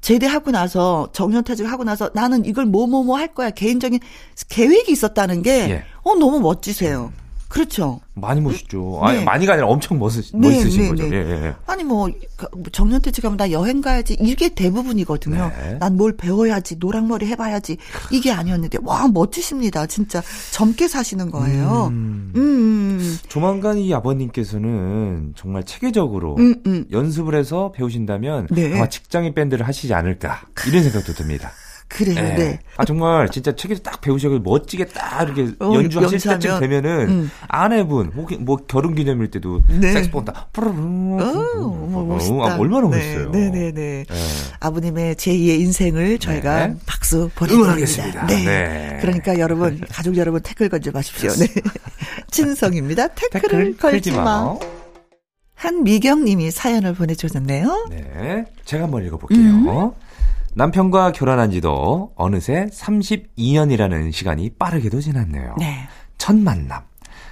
제대하고 0.01 0.51
나서 0.51 1.09
정년퇴직하고 1.13 1.83
나서 1.83 2.09
나는 2.13 2.45
이걸 2.45 2.65
뭐뭐뭐 2.65 3.03
뭐 3.03 3.17
할 3.17 3.33
거야 3.33 3.49
개인적인 3.51 3.99
계획이 4.47 4.91
있었다는 4.91 5.41
게 5.43 5.69
예. 5.69 5.83
어 6.03 6.15
너무 6.15 6.39
멋지세요. 6.39 7.11
그렇죠. 7.49 7.99
많이 8.13 8.41
멋있죠. 8.41 9.01
네. 9.03 9.09
아니, 9.09 9.23
많이가 9.23 9.53
아니라 9.53 9.67
엄청 9.67 9.97
멋있, 9.97 10.31
네, 10.35 10.47
멋있으신 10.47 10.83
네, 10.83 10.89
거죠. 10.89 11.09
네. 11.09 11.15
예, 11.15 11.47
예. 11.47 11.55
아니, 11.65 11.83
뭐, 11.83 12.07
그, 12.37 12.47
뭐, 12.53 12.63
정년퇴직 12.71 13.25
하면 13.25 13.37
나 13.37 13.51
여행 13.51 13.81
가야지. 13.81 14.15
이게 14.21 14.49
대부분이거든요. 14.49 15.51
네. 15.57 15.77
난뭘 15.79 16.15
배워야지. 16.15 16.75
노랑머리 16.79 17.25
해봐야지. 17.25 17.77
이게 18.11 18.31
아니었는데, 18.31 18.77
와, 18.83 19.07
멋지십니다. 19.07 19.87
진짜 19.87 20.21
젊게 20.51 20.87
사시는 20.87 21.31
거예요. 21.31 21.87
음. 21.91 22.31
음. 22.35 23.17
조만간 23.27 23.79
이 23.79 23.91
아버님께서는 23.93 25.33
정말 25.35 25.63
체계적으로 25.63 26.35
음, 26.37 26.55
음. 26.67 26.85
연습을 26.91 27.33
해서 27.33 27.71
배우신다면 27.71 28.47
네. 28.51 28.75
아마 28.75 28.87
직장인 28.87 29.33
밴드를 29.33 29.67
하시지 29.67 29.91
않을까. 29.93 30.41
이런 30.67 30.83
생각도 30.83 31.13
듭니다. 31.13 31.51
그래요, 31.89 32.15
네. 32.15 32.35
네. 32.35 32.59
아, 32.77 32.85
정말 32.85 33.27
진짜 33.29 33.53
책에서 33.53 33.81
딱 33.81 33.99
배우셔서 33.99 34.39
멋지게 34.39 34.85
딱 34.85 35.23
이렇게 35.23 35.53
어, 35.59 35.73
연주하실 35.73 36.13
연주하면, 36.13 36.39
때쯤 36.39 36.59
되면은 36.59 37.09
음. 37.09 37.31
아내분, 37.47 38.11
혹은 38.15 38.45
뭐 38.45 38.57
결혼 38.57 38.93
기념일 38.93 39.31
때도 39.31 39.63
네. 39.67 39.91
색스폰 39.93 40.23
딱, 40.23 40.51
멋있다. 40.53 42.33
아, 42.45 42.57
얼마나 42.59 42.87
멋있어요. 42.87 43.31
네네네. 43.31 43.71
네, 43.71 44.05
네. 44.07 44.15
아버님의 44.59 45.15
제2의 45.15 45.59
인생을 45.61 46.19
저희가 46.19 46.67
네. 46.67 46.75
박수 46.85 47.29
보내드립니다. 47.33 48.27
네. 48.27 48.45
네. 48.45 48.97
그러니까 49.01 49.39
여러분, 49.39 49.81
가족 49.89 50.15
여러분 50.15 50.41
태클 50.41 50.69
건져 50.69 50.91
마십시오. 50.91 51.31
네. 51.31 51.47
친성입니다. 52.29 53.07
태클을 53.07 53.77
걸지 53.77 54.11
마. 54.11 54.55
한미경 55.55 56.23
님이 56.23 56.51
사연을 56.51 56.93
보내주셨네요. 56.93 57.87
네. 57.89 58.45
제가 58.63 58.83
한번 58.83 59.05
읽어볼게요. 59.05 59.39
음. 59.39 59.91
남편과 60.55 61.11
결혼한 61.11 61.51
지도 61.51 62.11
어느새 62.15 62.67
32년이라는 62.67 64.11
시간이 64.11 64.51
빠르게도 64.57 64.99
지났네요. 65.01 65.55
네. 65.59 65.87
첫 66.17 66.35
만남. 66.35 66.83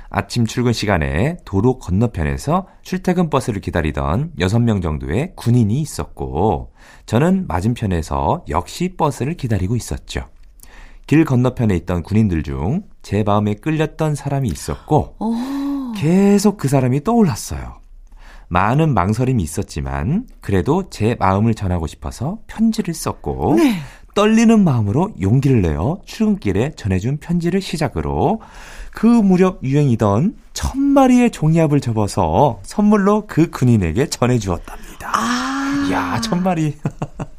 아침 0.10 0.46
출근 0.46 0.72
시간에 0.72 1.38
도로 1.44 1.80
건너편에서 1.80 2.68
출퇴근 2.82 3.30
버스를 3.30 3.60
기다리던 3.60 4.34
6명 4.40 4.82
정도의 4.82 5.34
군인이 5.36 5.82
있었고, 5.82 6.72
저는 7.06 7.46
맞은편에서 7.48 8.46
역시 8.50 8.96
버스를 8.96 9.34
기다리고 9.36 9.76
있었죠. 9.76 10.30
길 11.08 11.26
건너편에 11.26 11.76
있던 11.76 12.04
군인들 12.04 12.44
중 12.44 12.84
제 13.02 13.24
마음에 13.24 13.54
끌렸던 13.54 14.16
사람이 14.16 14.50
있었고, 14.50 15.16
오. 15.20 15.34
계속 15.96 16.58
그 16.58 16.68
사람이 16.68 17.06
떠올랐어요. 17.06 17.80
많은 18.50 18.94
망설임이 18.94 19.44
있었지만 19.44 20.28
그래도 20.42 20.90
제 20.90 21.16
마음을 21.20 21.54
전하고 21.54 21.88
싶어서 21.88 22.40
편지를 22.48 22.94
썼고 22.94 23.56
네. 23.58 23.76
떨리는 24.16 24.64
마음으로 24.64 25.14
용기를 25.22 25.62
내어 25.62 26.00
출근길에 26.06 26.72
전해준 26.76 27.18
편지를 27.18 27.62
시작으로 27.62 28.42
그 28.92 29.06
무렵 29.06 29.60
유행이던 29.64 30.36
천 30.54 30.82
마리의 30.82 31.30
종이압을 31.30 31.82
접어서 31.82 32.60
선물로 32.64 33.28
그 33.28 33.52
군인에게 33.52 34.10
전해주었답니다. 34.10 35.12
아. 35.14 35.90
야, 35.92 36.20
천 36.22 36.42
마리. 36.42 36.76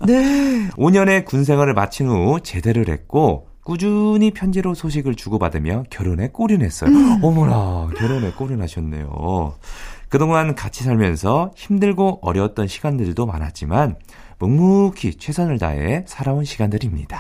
네. 0.06 0.68
5년의 0.76 1.24
군 1.24 1.42
생활을 1.42 1.74
마친 1.74 2.06
후 2.08 2.38
제대를 2.40 2.88
했고 2.88 3.48
꾸준히 3.64 4.30
편지로 4.30 4.74
소식을 4.74 5.16
주고받으며 5.16 5.84
결혼에 5.90 6.28
꼬리냈어요. 6.28 6.90
음. 6.90 7.24
어머나, 7.24 7.90
결혼에 7.96 8.30
꼬리나셨네요. 8.30 9.54
그동안 10.08 10.54
같이 10.54 10.84
살면서 10.84 11.52
힘들고 11.56 12.20
어려웠던 12.22 12.66
시간들도 12.66 13.26
많았지만 13.26 13.96
묵묵히 14.38 15.14
최선을 15.16 15.58
다해 15.58 16.04
살아온 16.06 16.44
시간들입니다. 16.44 17.18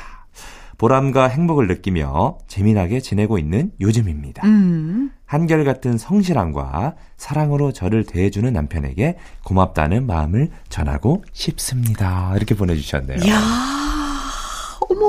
보람과 0.78 1.26
행복을 1.26 1.66
느끼며 1.66 2.38
재미나게 2.46 3.00
지내고 3.00 3.38
있는 3.38 3.72
요즘입니다. 3.80 4.46
음. 4.46 5.10
한결같은 5.26 5.98
성실함과 5.98 6.94
사랑으로 7.16 7.72
저를 7.72 8.04
대해주는 8.04 8.50
남편에게 8.52 9.18
고맙다는 9.44 10.06
마음을 10.06 10.50
전하고 10.68 11.24
싶습니다. 11.32 12.32
이렇게 12.36 12.54
보내주셨네요. 12.54 13.18
이야, 13.24 13.40
어머. 14.88 15.08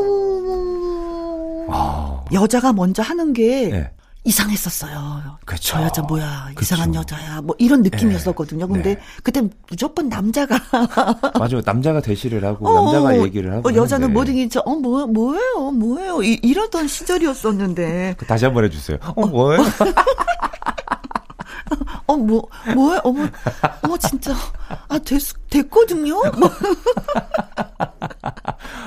아. 1.71 2.25
여자가 2.33 2.73
먼저 2.73 3.03
하는 3.03 3.33
게 3.33 3.69
네. 3.69 3.91
이상했었어요. 4.29 5.37
그쵸. 5.45 5.73
저 5.77 5.83
여자 5.83 6.01
뭐야 6.03 6.49
그쵸. 6.55 6.61
이상한 6.61 6.93
여자야 6.95 7.41
뭐 7.41 7.55
이런 7.59 7.81
느낌이었었거든요. 7.81 8.67
네. 8.67 8.73
근데 8.73 8.95
네. 8.95 9.01
그때 9.23 9.41
무조건 9.69 10.07
남자가 10.09 10.57
맞아요. 11.39 11.61
남자가 11.65 11.99
대시를 12.01 12.45
하고 12.45 12.67
어, 12.67 12.83
남자가 12.85 13.17
얘기를 13.23 13.51
하고 13.53 13.69
어, 13.69 13.73
여자는 13.73 14.13
뭐든지 14.13 14.59
어뭐 14.65 15.07
뭐예요 15.07 15.71
뭐예요 15.71 16.23
이, 16.23 16.39
이러던 16.43 16.87
시절이었었는데 16.87 18.15
그 18.17 18.25
다시 18.25 18.45
한 18.45 18.53
번 18.53 18.63
해주세요. 18.65 18.97
어, 19.01 19.13
어. 19.21 19.25
뭐예요? 19.27 19.63
어, 22.09 22.17
뭐, 22.17 22.41
뭐야? 22.73 23.01
어머, 23.03 23.27
어머, 23.83 23.97
진짜. 23.97 24.33
아, 24.87 24.97
됐, 24.97 25.21
됐거든요? 25.51 26.19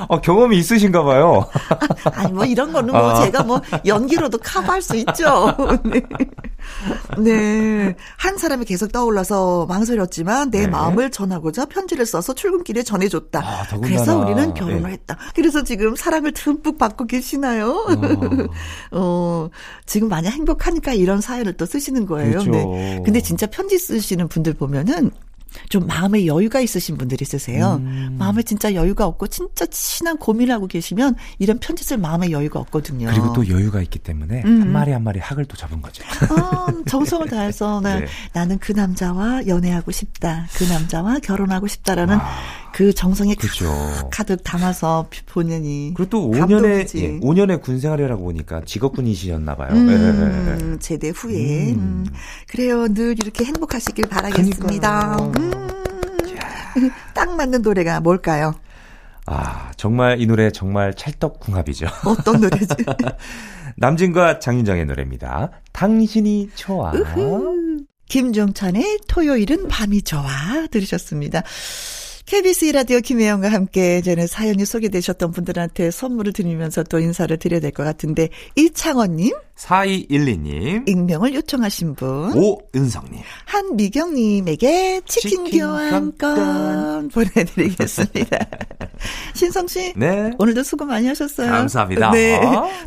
어, 0.09 0.21
경험이 0.21 0.59
있으신가 0.59 1.05
봐요. 1.05 1.49
아, 2.13 2.27
니 2.27 2.33
뭐 2.33 2.45
이런 2.45 2.73
거는 2.73 2.93
뭐 2.93 3.11
아. 3.11 3.25
제가 3.25 3.45
뭐 3.45 3.61
연기로도 3.87 4.39
커버할 4.39 4.83
수 4.83 4.97
있죠. 4.97 5.55
네. 5.85 6.03
네. 7.19 7.95
한 8.17 8.39
사람이 8.39 8.65
계속 8.65 8.91
떠올라서 8.93 9.67
망설였지만 9.67 10.51
내 10.51 10.61
네. 10.63 10.67
마음을 10.67 11.11
전하고자 11.11 11.67
편지를 11.67 12.07
써서 12.07 12.33
출근길에 12.35 12.83
전해줬다. 12.83 13.41
아, 13.41 13.67
그래서 13.83 14.19
우리는 14.19 14.55
결혼을 14.55 14.83
네. 14.83 14.89
했다. 14.93 15.17
그래서 15.35 15.63
지금 15.63 15.95
사랑을 15.95 16.33
듬뿍 16.33 16.79
받고 16.79 17.07
계시나요? 17.07 17.71
어. 18.93 18.99
어, 18.99 19.49
지금 19.87 20.09
많이 20.09 20.29
행복하니까 20.29 20.93
이런 20.95 21.21
사연을 21.21 21.57
또 21.57 21.67
쓰시는 21.67 22.07
거예요. 22.07 22.31
그렇죠. 22.41 22.51
네. 22.51 23.01
근데 23.13 23.21
진짜 23.21 23.47
편지 23.47 23.79
쓰시는 23.79 24.29
분들 24.29 24.55
보면은 24.55 25.11
좀 25.69 25.87
마음에 25.87 26.25
여유가 26.25 26.61
있으신 26.61 26.97
분들이 26.97 27.23
있으세요. 27.23 27.75
음. 27.75 28.17
마음에 28.19 28.43
진짜 28.43 28.73
여유가 28.73 29.05
없고 29.05 29.27
진짜 29.27 29.67
친한 29.67 30.17
고민을 30.17 30.55
하고 30.55 30.67
계시면 30.67 31.17
이런 31.39 31.59
편지 31.59 31.85
쓸 31.85 31.99
마음에 31.99 32.31
여유가 32.31 32.59
없거든요. 32.61 33.09
그리고 33.09 33.35
또 33.35 33.47
여유가 33.49 33.83
있기 33.83 33.99
때문에 33.99 34.45
음. 34.47 34.63
한 34.63 34.73
마리 34.73 34.93
한 34.93 35.05
마리 35.05 35.21
학을 35.21 35.45
또 35.45 35.55
잡은 35.55 35.83
거죠. 35.83 36.03
아, 36.31 36.69
정성을 36.87 37.29
다해서 37.29 37.81
네. 37.85 38.07
나는 38.33 38.59
그 38.59 38.73
남자와 38.73 39.47
연애하고 39.47 39.91
싶다. 39.93 40.47
그 40.55 40.65
남자와 40.65 41.19
결혼하고 41.19 41.67
싶다라는 41.67 42.17
와. 42.17 42.31
그 42.73 42.93
정성이 42.93 43.35
그렇죠. 43.35 43.67
가득 44.11 44.43
담아서 44.43 45.07
본인이 45.27 45.93
그리고 45.95 46.11
또 46.11 46.31
5년의 46.31 46.97
예, 46.97 47.21
5년의 47.21 47.61
군 47.61 47.79
생활이라고 47.79 48.23
보니까 48.25 48.63
직업군이시셨나 48.65 49.57
봐요. 49.57 49.71
음, 49.73 49.87
네. 50.73 50.79
제대 50.79 51.11
후에 51.11 51.73
음. 51.73 51.79
음. 51.79 52.07
그래요. 52.49 52.89
늘 52.89 53.13
이렇게 53.13 53.45
행복하시길 53.45 54.09
바라겠습니다. 54.09 55.17
음. 55.37 55.69
딱 57.15 57.37
맞는 57.37 57.63
노래가 57.63 58.01
뭘까요? 58.01 58.55
아 59.27 59.71
정말 59.77 60.21
이 60.21 60.27
노래 60.27 60.51
정말 60.51 60.95
찰떡궁합이죠. 60.95 61.87
어떤 62.07 62.41
노래지? 62.41 62.67
남진과 63.77 64.39
장윤정의 64.39 64.87
노래입니다. 64.87 65.51
당신이 65.73 66.51
좋아. 66.55 66.93
김종찬의 68.07 68.99
토요일은 69.09 69.69
밤이 69.69 70.03
좋아 70.03 70.27
들으셨습니다. 70.71 71.43
KBS 72.27 72.65
이라디오 72.67 73.01
김혜영과 73.01 73.51
함께 73.53 74.01
전에 74.01 74.27
사연이 74.27 74.65
소개되셨던 74.65 75.33
분들한테 75.33 75.91
선물을 75.91 76.33
드리면서 76.33 76.83
또 76.85 76.99
인사를 76.99 77.37
드려야 77.37 77.61
될 77.61 77.73
것 77.73 77.85
같은데 77.85 78.29
이창원님 78.57 79.33
4212님 79.57 80.89
익명을 80.89 81.35
요청하신 81.35 81.95
분 81.95 82.33
오은성님 82.35 83.21
한미경님에게 83.47 85.03
치킨, 85.07 85.45
치킨 85.47 85.61
교환권 85.61 87.09
보내드리겠습니다. 87.09 88.39
신성 89.35 89.67
씨 89.67 89.93
네. 89.97 90.31
오늘도 90.39 90.63
수고 90.63 90.85
많이 90.85 91.07
하셨어요. 91.09 91.51
감사합니다. 91.51 92.11
네. 92.13 92.41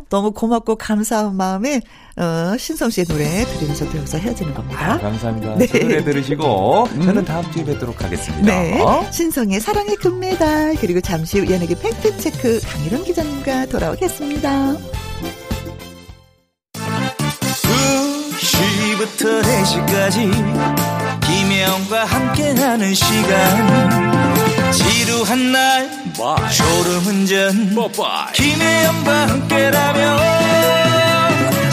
너무 0.08 0.32
고맙고 0.32 0.76
감사한 0.76 1.36
마음에 1.36 1.80
어, 2.18 2.56
신성 2.58 2.88
씨의 2.88 3.06
노래 3.06 3.44
들으면서 3.44 3.84
또 3.90 3.98
여기서 3.98 4.16
헤어지는 4.18 4.54
겁니다. 4.54 4.94
아, 4.94 4.98
감사합니다. 4.98 5.56
네. 5.56 5.66
노래 5.66 6.02
들으시고 6.02 6.88
음. 6.92 7.02
저는 7.02 7.24
다음 7.26 7.50
주에 7.52 7.62
뵙도록 7.62 8.02
하겠습니다. 8.02 8.46
네. 8.46 8.80
신성의 9.10 9.60
사랑의 9.60 9.96
금메달 9.96 10.76
그리고 10.80 11.00
잠시 11.02 11.38
후 11.38 11.52
연예계 11.52 11.74
팩트체크 11.78 12.60
강일원 12.64 13.04
기자님과 13.04 13.66
돌아오겠습니다. 13.66 14.76
2시부터 18.38 19.42
4시까지 19.42 20.32
김혜영과 21.26 22.04
함께하는 22.06 22.94
시간 22.94 24.72
지루한 24.72 25.52
날 25.52 25.90
Bye. 26.16 26.50
졸음운전 26.50 27.74
Bye. 27.74 28.32
김혜영과 28.32 29.28
함께라면 29.28 31.15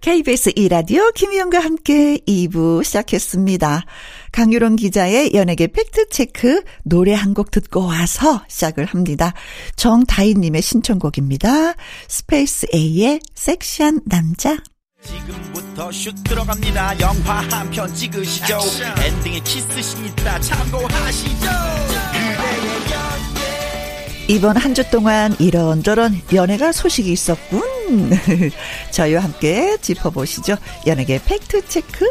KBS 0.00 0.52
2라디오 0.52 1.12
김희영과 1.12 1.58
함께 1.58 2.18
2부 2.26 2.84
시작했습니다. 2.84 3.84
강유론 4.32 4.76
기자의 4.76 5.32
연예계 5.34 5.68
팩트체크 5.68 6.62
노래 6.84 7.14
한 7.14 7.34
곡 7.34 7.50
듣고 7.50 7.84
와서 7.86 8.42
시작을 8.48 8.84
합니다. 8.86 9.34
정다희님의 9.76 10.62
신청곡입니다. 10.62 11.74
스페이스 12.08 12.66
A의 12.74 13.20
섹시한 13.34 14.00
남자. 14.06 14.56
지금부터 15.04 15.92
슛 15.92 16.14
들어갑니다. 16.24 17.00
영화 17.00 17.40
한 17.50 17.70
편 17.70 17.92
찍으시죠. 17.94 18.54
액션. 18.56 18.98
엔딩에 19.02 19.40
키스신 19.40 20.06
있다 20.06 20.40
참고하시죠. 20.40 21.46
이번 24.28 24.56
한 24.56 24.74
주 24.74 24.88
동안 24.90 25.34
이런저런 25.38 26.20
연예가 26.32 26.70
소식이 26.72 27.10
있었군. 27.10 27.62
저희와 28.92 29.22
함께 29.22 29.76
짚어보시죠. 29.80 30.56
연예계 30.86 31.20
팩트체크 31.24 32.10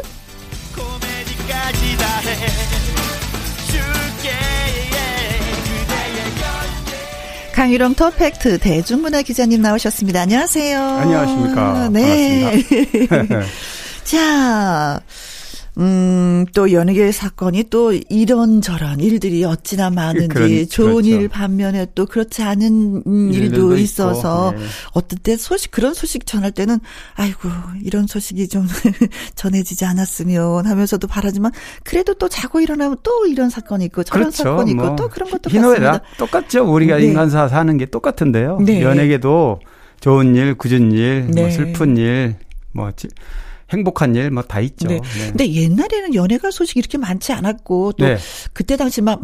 강유령 7.54 7.94
터펙트 7.94 8.58
대중문화 8.58 9.22
기자님 9.22 9.62
나오셨습니다. 9.62 10.20
안녕하세요. 10.22 10.80
안녕하십니까. 10.80 11.88
네. 11.92 12.62
자, 14.04 15.00
음, 15.78 16.44
또 16.54 16.72
연예계 16.72 17.12
사건이 17.12 17.64
또 17.70 17.92
이런저런 17.92 18.98
일들이 18.98 19.44
어찌나 19.44 19.90
많은지 19.90 20.28
그런, 20.28 20.68
좋은 20.68 21.02
그렇죠. 21.02 21.08
일 21.08 21.28
반면에 21.28 21.86
또 21.94 22.04
그렇지 22.04 22.42
않은 22.42 23.32
일도 23.32 23.76
있어서 23.76 24.52
네. 24.56 24.64
어떤 24.92 25.18
때 25.20 25.36
소식 25.36 25.70
그런 25.70 25.94
소식 25.94 26.26
전할 26.26 26.50
때는 26.50 26.80
아이고 27.14 27.48
이런 27.84 28.08
소식이 28.08 28.48
좀 28.48 28.66
전해지지 29.36 29.84
않았으면 29.84 30.66
하면서도 30.66 31.06
바라지만 31.06 31.52
그래도 31.84 32.14
또 32.14 32.28
자고 32.28 32.60
일어나면 32.60 32.96
또 33.04 33.26
이런 33.26 33.48
사건이 33.48 33.84
있고 33.86 34.02
저런 34.02 34.24
그렇죠. 34.24 34.42
사건이 34.42 34.72
있고 34.72 34.84
뭐, 34.84 34.96
또 34.96 35.08
그런 35.08 35.30
것도 35.30 35.48
희노애락 35.48 36.02
똑같죠. 36.18 36.64
우리가 36.64 36.96
네. 36.96 37.04
인간사 37.04 37.46
사는 37.46 37.76
게 37.76 37.86
똑같은데요. 37.86 38.58
네. 38.62 38.82
연예계도 38.82 39.60
좋은 40.00 40.34
일, 40.34 40.54
굳은 40.54 40.90
일, 40.90 41.22
뭐 41.22 41.34
네. 41.34 41.50
슬픈 41.50 41.96
일, 41.96 42.36
뭐 42.72 42.90
행복한 43.70 44.14
일 44.14 44.30
뭐 44.30 44.42
다 44.42 44.60
있죠. 44.60 44.88
네. 44.88 45.00
네. 45.00 45.26
근데 45.28 45.52
옛날에는 45.52 46.14
연예가 46.14 46.50
소식이 46.50 46.78
이렇게 46.80 46.98
많지 46.98 47.32
않았고 47.32 47.92
또 47.92 48.04
네. 48.04 48.16
그때 48.52 48.76
당시 48.76 49.02
막 49.02 49.20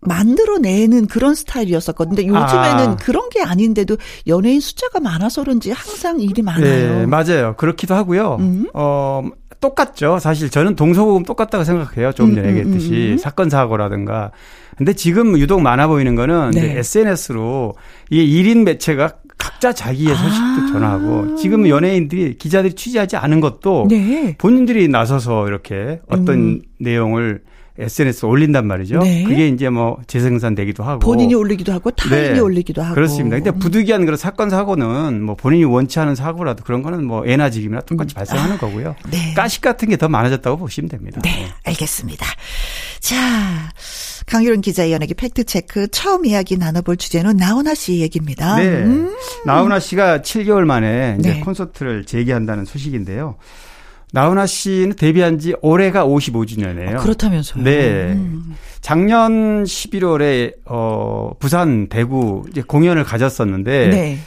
만들어내는 0.00 1.06
그런 1.06 1.34
스타일이었었거든요. 1.34 2.14
근데 2.16 2.28
요즘에는 2.28 2.84
아. 2.90 2.96
그런 2.96 3.28
게 3.30 3.42
아닌데도 3.42 3.96
연예인 4.26 4.60
숫자가 4.60 5.00
많아서 5.00 5.42
그런지 5.42 5.70
항상 5.72 6.20
일이 6.20 6.42
많아요. 6.42 6.98
네, 7.00 7.06
맞아요. 7.06 7.54
그렇기도 7.56 7.94
하고요. 7.94 8.36
음. 8.40 8.66
어, 8.74 9.24
똑같죠. 9.60 10.18
사실 10.18 10.50
저는 10.50 10.76
동서고금 10.76 11.24
똑같다고 11.24 11.64
생각해요. 11.64 12.12
조금 12.12 12.34
전에 12.34 12.48
음, 12.48 12.52
음, 12.52 12.58
얘기했듯이 12.58 12.90
음, 12.92 13.12
음, 13.12 13.18
사건 13.18 13.50
사고라든가. 13.50 14.30
근데 14.76 14.92
지금 14.92 15.38
유독 15.38 15.60
많아 15.62 15.86
보이는 15.88 16.14
거는 16.14 16.50
네. 16.50 16.78
SNS로 16.78 17.74
이 18.10 18.42
1인 18.42 18.64
매체가 18.64 19.14
각자 19.46 19.72
자기의 19.72 20.12
아. 20.12 20.16
소식도 20.16 20.62
아. 20.62 20.66
전하고 20.72 21.36
지금 21.36 21.68
연예인들이 21.68 22.36
기자들이 22.36 22.74
취재하지 22.74 23.16
않은 23.16 23.40
것도 23.40 23.86
네. 23.88 24.34
본인들이 24.38 24.88
나서서 24.88 25.46
이렇게 25.46 26.00
어떤 26.08 26.38
음. 26.38 26.62
내용을 26.80 27.42
SNS 27.78 28.24
에 28.24 28.28
올린단 28.28 28.66
말이죠. 28.66 28.98
네. 29.00 29.24
그게 29.24 29.48
이제 29.48 29.68
뭐 29.68 29.98
재생산 30.06 30.54
되기도 30.54 30.84
하고 30.84 31.00
본인이 31.00 31.34
올리기도 31.34 31.72
하고 31.72 31.90
타인이 31.90 32.34
네. 32.34 32.38
올리기도 32.38 32.80
하고 32.82 32.94
그렇습니다. 32.94 33.36
근데 33.36 33.50
부득이한 33.50 34.04
그런 34.04 34.16
사건 34.16 34.50
사고는 34.50 35.20
뭐 35.22 35.34
본인이 35.34 35.64
원치 35.64 35.98
않은 35.98 36.14
사고라도 36.14 36.62
그런 36.62 36.82
거는 36.82 37.04
뭐 37.04 37.26
애나 37.26 37.50
지금이나 37.50 37.80
똑같이 37.80 38.14
음. 38.14 38.16
발생하는 38.16 38.54
아. 38.54 38.58
거고요. 38.58 38.94
네. 39.10 39.34
가식 39.34 39.62
같은 39.62 39.88
게 39.88 39.96
더 39.96 40.08
많아졌다고 40.08 40.58
보시면 40.58 40.88
됩니다. 40.88 41.20
네, 41.24 41.30
네. 41.30 41.48
알겠습니다. 41.64 42.26
자, 43.00 43.14
강유론 44.26 44.60
기자의 44.60 44.92
연예계 44.92 45.14
팩트 45.14 45.44
체크 45.44 45.88
처음 45.88 46.26
이야기 46.26 46.56
나눠볼 46.56 46.96
주제는 46.96 47.36
나훈아 47.36 47.74
씨 47.74 48.00
얘기입니다. 48.00 48.56
네. 48.56 48.66
음. 48.66 49.14
나훈아 49.46 49.80
씨가 49.80 50.18
7개월 50.20 50.64
만에 50.64 51.16
이제 51.18 51.34
네. 51.34 51.40
콘서트를 51.40 52.04
재개한다는 52.04 52.64
소식인데요. 52.64 53.36
나훈아 54.12 54.46
씨는 54.46 54.96
데뷔한 54.96 55.38
지 55.38 55.54
올해가 55.62 56.06
55주년이에요. 56.06 56.94
아, 56.94 56.96
그렇다면서요. 56.98 57.64
네. 57.64 58.12
음. 58.12 58.54
작년 58.80 59.64
11월에 59.64 60.54
어 60.64 61.32
부산 61.38 61.88
대구 61.88 62.44
이제 62.50 62.62
공연을 62.62 63.04
가졌었는데 63.04 63.88
네. 63.88 64.18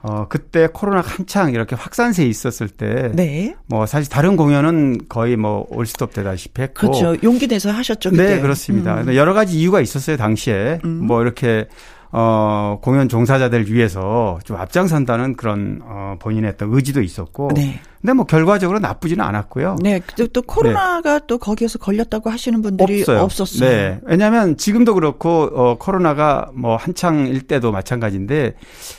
어, 0.00 0.26
그때 0.28 0.68
코로나 0.72 1.00
한창 1.00 1.52
이렇게 1.52 1.74
확산세에 1.74 2.26
있었을 2.26 2.68
때. 2.68 3.10
네. 3.14 3.54
뭐 3.66 3.86
사실 3.86 4.10
다른 4.10 4.36
공연은 4.36 5.08
거의 5.08 5.36
뭐 5.36 5.66
올스톱 5.70 6.12
되다시피 6.14 6.62
했고. 6.62 6.90
그렇죠. 6.90 7.16
용기 7.22 7.48
내서 7.48 7.70
하셨죠. 7.70 8.10
그때. 8.10 8.36
네, 8.36 8.40
그렇습니다. 8.40 9.02
음. 9.02 9.14
여러 9.14 9.34
가지 9.34 9.58
이유가 9.58 9.80
있었어요, 9.80 10.16
당시에. 10.16 10.78
음. 10.84 11.06
뭐 11.06 11.20
이렇게 11.22 11.66
어, 12.12 12.78
공연 12.80 13.08
종사자들 13.08 13.70
위해서 13.70 14.38
좀 14.44 14.56
앞장선다는 14.56 15.36
그런 15.36 15.80
어, 15.82 16.14
본인의 16.20 16.50
어떤 16.50 16.72
의지도 16.72 17.02
있었고. 17.02 17.50
네. 17.54 17.80
근데 18.00 18.12
뭐 18.12 18.24
결과적으로 18.24 18.78
나쁘지는 18.78 19.24
않았고요. 19.24 19.76
네. 19.82 20.00
또 20.32 20.42
코로나가 20.42 21.18
네. 21.18 21.24
또 21.26 21.38
거기에서 21.38 21.78
걸렸다고 21.78 22.30
하시는 22.30 22.62
분들이 22.62 23.00
없어요. 23.00 23.20
없었어요. 23.20 23.68
네. 23.68 24.00
왜냐하면 24.04 24.56
지금도 24.56 24.94
그렇고 24.94 25.50
어, 25.52 25.76
코로나가 25.78 26.50
뭐 26.54 26.76
한창일 26.76 27.42
때도 27.42 27.72
마찬가지인데 27.72 28.54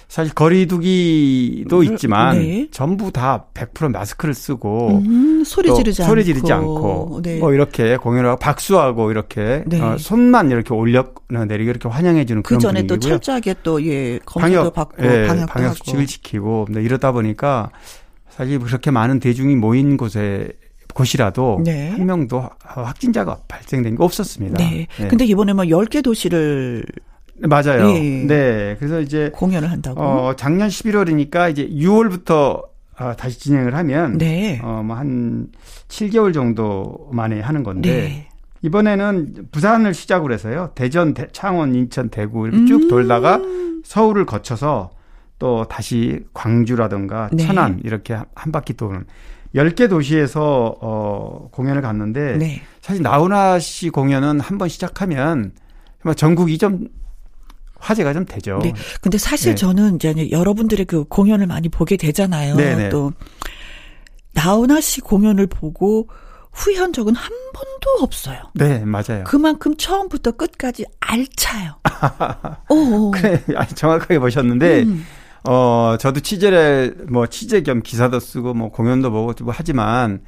사실 0.10 0.34
거리두기도 0.34 1.84
있지만 1.84 2.40
네. 2.40 2.68
전부 2.72 3.12
다 3.12 3.46
100% 3.54 3.92
마스크를 3.92 4.34
쓰고 4.34 5.02
음, 5.06 5.44
소리 5.46 5.74
지르지 5.74 6.04
소리 6.04 6.26
지르지 6.26 6.52
않고 6.52 7.22
네. 7.24 7.40
뭐 7.40 7.54
이렇게 7.54 7.96
공연을 7.96 8.32
하고 8.32 8.40
박수하고 8.40 9.12
이렇게 9.12 9.64
네. 9.66 9.80
어, 9.80 9.98
손만 9.98 10.52
이렇게 10.52 10.74
올려 10.74 11.06
내리고 11.30 11.70
이렇게 11.70 11.88
환영해 11.88 12.26
주는 12.26 12.44
그 12.44 12.50
그런 12.50 12.60
전에 12.60 12.86
또 12.86 12.98
철저하게 12.98 13.56
또예 13.64 14.20
검사도 14.26 14.72
받고 14.72 15.06
예, 15.06 15.28
방역 15.48 15.78
수칙을 15.78 16.06
지키고 16.06 16.68
이러다 16.76 17.12
보니까 17.12 17.70
사실 18.40 18.58
그렇게 18.58 18.90
많은 18.90 19.20
대중이 19.20 19.58
모인 19.58 19.98
곳에 19.98 20.48
곳이라도 20.94 21.60
네. 21.66 21.90
한 21.90 22.06
명도 22.06 22.50
확진자가 22.62 23.40
발생된 23.50 23.98
게 23.98 24.02
없었습니다. 24.04 24.58
네. 24.58 24.88
네. 24.98 25.08
근데 25.10 25.26
이번에 25.26 25.52
뭐 25.52 25.66
10개 25.66 26.02
도시를 26.02 26.86
맞아요. 27.42 27.90
예. 27.90 28.00
네. 28.00 28.76
그래서 28.80 29.02
이제 29.02 29.30
공연을 29.34 29.70
한다고. 29.70 30.02
어, 30.02 30.36
작년 30.38 30.70
11월이니까 30.70 31.52
이제 31.52 31.68
6월부터 31.68 32.64
어, 32.98 33.14
다시 33.18 33.38
진행을 33.42 33.76
하면 33.76 34.18
네. 34.18 34.62
어, 34.64 34.84
뭐한 34.86 35.50
7개월 35.90 36.34
정도 36.34 37.10
만에 37.12 37.42
하는 37.42 37.64
건데 37.64 37.92
네. 37.92 38.28
이번에는 38.62 39.48
부산을 39.52 39.94
시작으로 39.94 40.34
해서요. 40.34 40.72
대전, 40.76 41.14
대, 41.14 41.28
창원, 41.34 41.76
인천, 41.76 42.08
대구 42.08 42.48
이렇게 42.48 42.66
쭉 42.68 42.84
음. 42.84 42.88
돌다가 42.88 43.42
서울을 43.84 44.26
거쳐서 44.26 44.92
또 45.40 45.66
다시 45.70 46.20
광주라든가 46.34 47.30
네. 47.32 47.46
천안 47.46 47.80
이렇게 47.84 48.18
한 48.36 48.52
바퀴 48.52 48.74
도는 48.74 49.06
10개 49.56 49.90
도시에서 49.90 50.78
어 50.82 51.50
공연을 51.52 51.82
갔는데 51.82 52.38
네. 52.38 52.62
사실 52.82 53.02
나훈아 53.02 53.58
씨 53.60 53.90
공연은 53.90 54.40
한 54.42 54.58
번 54.58 54.68
시작하면 54.70 55.54
전국이 56.16 56.58
좀 56.58 56.88
화제가 57.80 58.14
좀 58.14 58.26
되죠. 58.26 58.60
네. 58.62 58.74
근데 59.02 59.18
사실 59.18 59.52
네. 59.54 59.56
저는 59.56 59.96
이제 59.96 60.30
여러분들의 60.30 60.86
그 60.86 61.06
공연을 61.06 61.48
많이 61.48 61.70
보게 61.70 61.96
되잖아요. 61.96 62.56
네네. 62.56 62.76
네. 62.76 62.90
또 62.90 63.14
나훈아 64.34 64.82
씨 64.82 65.00
공연을 65.02 65.48
보고 65.48 66.10
후회한 66.52 66.92
적은 66.94 67.16
한 67.16 67.32
번도 67.54 68.04
없어요. 68.04 68.42
네, 68.56 68.84
맞아요. 68.84 69.24
그만큼 69.26 69.76
처음부터 69.78 70.32
끝까지 70.32 70.86
알차요. 71.00 71.80
오. 72.70 73.12
그래, 73.12 73.42
아니, 73.56 73.70
정확하게 73.70 74.20
보셨는데 74.20 74.84
음. 74.84 75.06
어, 75.52 75.98
저도 76.00 76.20
취재를, 76.20 77.08
뭐, 77.10 77.26
취재 77.26 77.64
겸 77.64 77.82
기사도 77.82 78.20
쓰고, 78.20 78.54
뭐, 78.54 78.70
공연도 78.70 79.10
보고, 79.10 79.34
뭐, 79.44 79.52
하지만, 79.58 80.22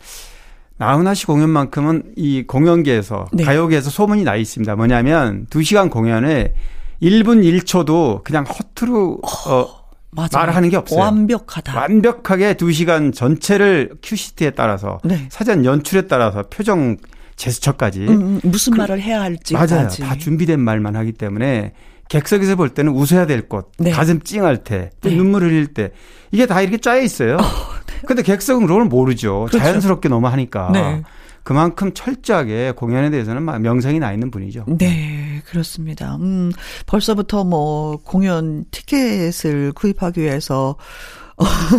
나훈아 0.78 1.14
씨 1.14 1.28
공연만큼은 1.28 2.14
이 2.16 2.42
공연계에서, 2.48 3.28
네. 3.32 3.44
가요계에서 3.44 3.92
소문이 3.92 4.24
나 4.24 4.36
있습니다. 4.36 4.76
뭐냐면, 4.76 5.46
2시간 5.52 5.92
공연에 5.92 6.56
1분 7.04 7.44
1초도 7.44 8.24
그냥 8.24 8.46
허투루, 8.46 9.22
어, 9.48 9.68
맞아. 10.10 10.40
말을 10.40 10.56
하는 10.56 10.70
게 10.70 10.78
없어요. 10.78 11.00
완벽하다. 11.00 11.78
완벽하게 11.78 12.56
2시간 12.56 13.14
전체를 13.14 13.92
큐시트에 14.02 14.50
따라서, 14.50 14.98
네. 15.04 15.28
사전 15.30 15.66
연출에 15.66 16.08
따라서 16.08 16.42
표정, 16.50 16.98
제스처까지. 17.36 18.08
음, 18.08 18.10
음 18.10 18.42
무슨 18.44 18.74
그, 18.74 18.80
말을 18.80 19.00
해야 19.00 19.22
할지. 19.22 19.54
맞아요. 19.54 19.88
다 19.88 20.16
준비된 20.16 20.60
말만 20.60 20.96
하기 20.96 21.12
때문에 21.12 21.74
객석에서 22.12 22.58
볼 22.58 22.70
때는 22.70 22.92
웃어야 22.92 23.26
될 23.26 23.48
것, 23.48 23.72
네. 23.78 23.92
가슴 23.92 24.20
찡할 24.20 24.66
때, 24.66 24.90
네. 25.00 25.16
눈물 25.16 25.44
흘릴 25.44 25.68
때 25.68 25.92
이게 26.32 26.46
다 26.46 26.62
이렇게 26.62 26.78
짜여 26.78 27.02
있어요. 27.02 27.36
어, 27.36 27.42
네. 27.88 28.02
근데 28.06 28.22
객석은 28.22 28.68
그걸 28.68 28.84
모르죠. 28.84 29.46
그렇죠. 29.48 29.58
자연스럽게 29.60 30.10
너무 30.10 30.28
하니까. 30.28 30.72
네. 30.74 31.04
그만큼 31.44 31.94
철저하게 31.94 32.74
공연에 32.76 33.10
대해서는 33.10 33.62
명성이 33.62 34.00
나 34.00 34.12
있는 34.12 34.30
분이죠. 34.30 34.66
네, 34.78 35.42
그렇습니다. 35.46 36.18
음, 36.18 36.52
벌써부터 36.86 37.46
뭐 37.46 37.98
공연 38.04 38.66
티켓을 38.72 39.72
구입하기 39.72 40.20
위해서 40.22 40.76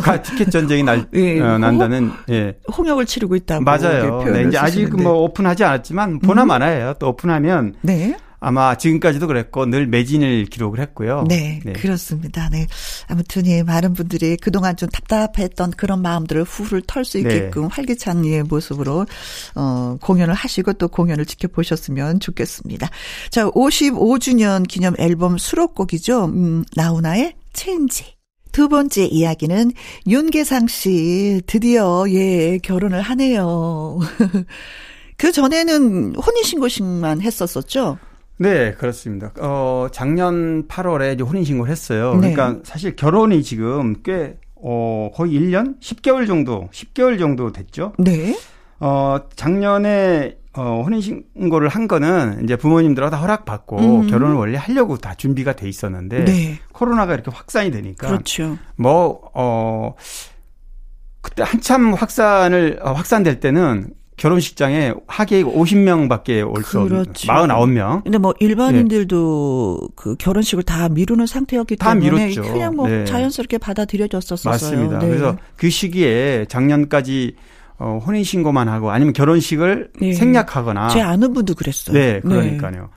가 0.02 0.20
티켓 0.22 0.50
전쟁이 0.50 0.82
날 0.82 1.06
예, 1.14 1.40
어, 1.40 1.58
난다는 1.58 2.10
예. 2.30 2.56
홍역을 2.76 3.04
치르고 3.04 3.36
있다고 3.36 3.62
맞아요. 3.62 4.24
네, 4.24 4.44
이제 4.48 4.56
아직 4.58 4.96
뭐 4.96 5.12
오픈하지 5.24 5.62
않았지만 5.62 6.20
보나 6.20 6.42
음. 6.42 6.48
마나예요. 6.48 6.94
또 6.98 7.10
오픈하면 7.10 7.74
네. 7.82 8.16
아마 8.42 8.76
지금까지도 8.76 9.28
그랬고 9.28 9.66
늘 9.66 9.86
매진을 9.86 10.46
기록을 10.46 10.80
했고요. 10.80 11.24
네, 11.28 11.60
네, 11.64 11.72
그렇습니다. 11.74 12.48
네. 12.50 12.66
아무튼 13.06 13.46
예, 13.46 13.62
많은 13.62 13.94
분들이 13.94 14.36
그동안 14.36 14.76
좀 14.76 14.88
답답했던 14.88 15.70
그런 15.70 16.02
마음들을 16.02 16.42
후를 16.42 16.82
털 16.86 17.04
수 17.04 17.18
있게끔 17.18 17.62
네. 17.62 17.68
활기찬 17.70 18.26
예 18.26 18.42
모습으로 18.42 19.06
어 19.54 19.96
공연을 20.00 20.34
하시고 20.34 20.72
또 20.74 20.88
공연을 20.88 21.24
지켜보셨으면 21.24 22.18
좋겠습니다. 22.18 22.90
자, 23.30 23.48
55주년 23.48 24.66
기념 24.66 24.94
앨범 24.98 25.38
수록곡이죠. 25.38 26.24
음, 26.24 26.64
나훈아의 26.74 27.34
체인지. 27.52 28.16
두 28.50 28.68
번째 28.68 29.04
이야기는 29.04 29.72
윤계상 30.08 30.66
씨 30.66 31.40
드디어 31.46 32.04
예 32.08 32.58
결혼을 32.58 33.02
하네요. 33.02 34.00
그 35.16 35.30
전에는 35.30 36.16
혼인신고식만 36.16 37.22
했었었죠. 37.22 37.98
네, 38.38 38.72
그렇습니다. 38.72 39.32
어, 39.40 39.88
작년 39.92 40.66
8월에 40.68 41.14
이제 41.14 41.22
혼인신고를 41.22 41.70
했어요. 41.70 42.14
네. 42.14 42.32
그러니까 42.32 42.60
사실 42.64 42.96
결혼이 42.96 43.42
지금 43.42 44.02
꽤, 44.02 44.36
어, 44.56 45.10
거의 45.14 45.32
1년? 45.32 45.78
10개월 45.80 46.26
정도, 46.26 46.68
10개월 46.72 47.18
정도 47.18 47.52
됐죠. 47.52 47.92
네. 47.98 48.36
어, 48.80 49.20
작년에 49.36 50.36
어, 50.54 50.82
혼인신고를 50.84 51.68
한 51.68 51.88
거는 51.88 52.42
이제 52.44 52.56
부모님들하고 52.56 53.10
다 53.10 53.16
허락받고 53.18 53.78
음. 53.78 54.06
결혼을 54.08 54.34
원래 54.34 54.58
하려고 54.58 54.98
다 54.98 55.14
준비가 55.14 55.54
돼 55.54 55.66
있었는데 55.66 56.24
네. 56.24 56.58
코로나가 56.72 57.14
이렇게 57.14 57.30
확산이 57.30 57.70
되니까 57.70 58.08
그렇죠. 58.08 58.58
뭐, 58.76 59.30
어, 59.34 59.94
그때 61.22 61.42
한참 61.42 61.94
확산을, 61.94 62.80
어, 62.82 62.92
확산될 62.92 63.40
때는 63.40 63.94
결혼식장에 64.16 64.94
하객 65.06 65.46
50명 65.46 66.08
밖에 66.08 66.42
올수 66.42 66.80
없는 66.80 67.02
그렇죠. 67.02 67.26
49명. 67.32 68.04
근데 68.04 68.18
뭐 68.18 68.34
일반인들도 68.38 69.78
네. 69.80 69.88
그 69.96 70.14
결혼식을 70.16 70.62
다 70.64 70.88
미루는 70.88 71.26
상태였기 71.26 71.76
때문에 71.76 72.26
미뤘죠. 72.26 72.42
그냥 72.42 72.76
뭐 72.76 72.88
네. 72.88 73.04
자연스럽게 73.04 73.58
받아들여졌었어요. 73.58 74.52
맞습니다. 74.52 74.98
네. 74.98 75.08
그래서 75.08 75.36
그 75.56 75.70
시기에 75.70 76.46
작년까지 76.48 77.36
어, 77.78 78.00
혼인 78.06 78.22
신고만 78.22 78.68
하고 78.68 78.90
아니면 78.90 79.12
결혼식을 79.12 79.90
네. 80.00 80.12
생략하거나 80.12 80.88
제 80.88 81.00
아는 81.00 81.32
분도 81.32 81.54
그랬어요. 81.54 81.94
네, 81.94 82.20
그러니까요. 82.20 82.90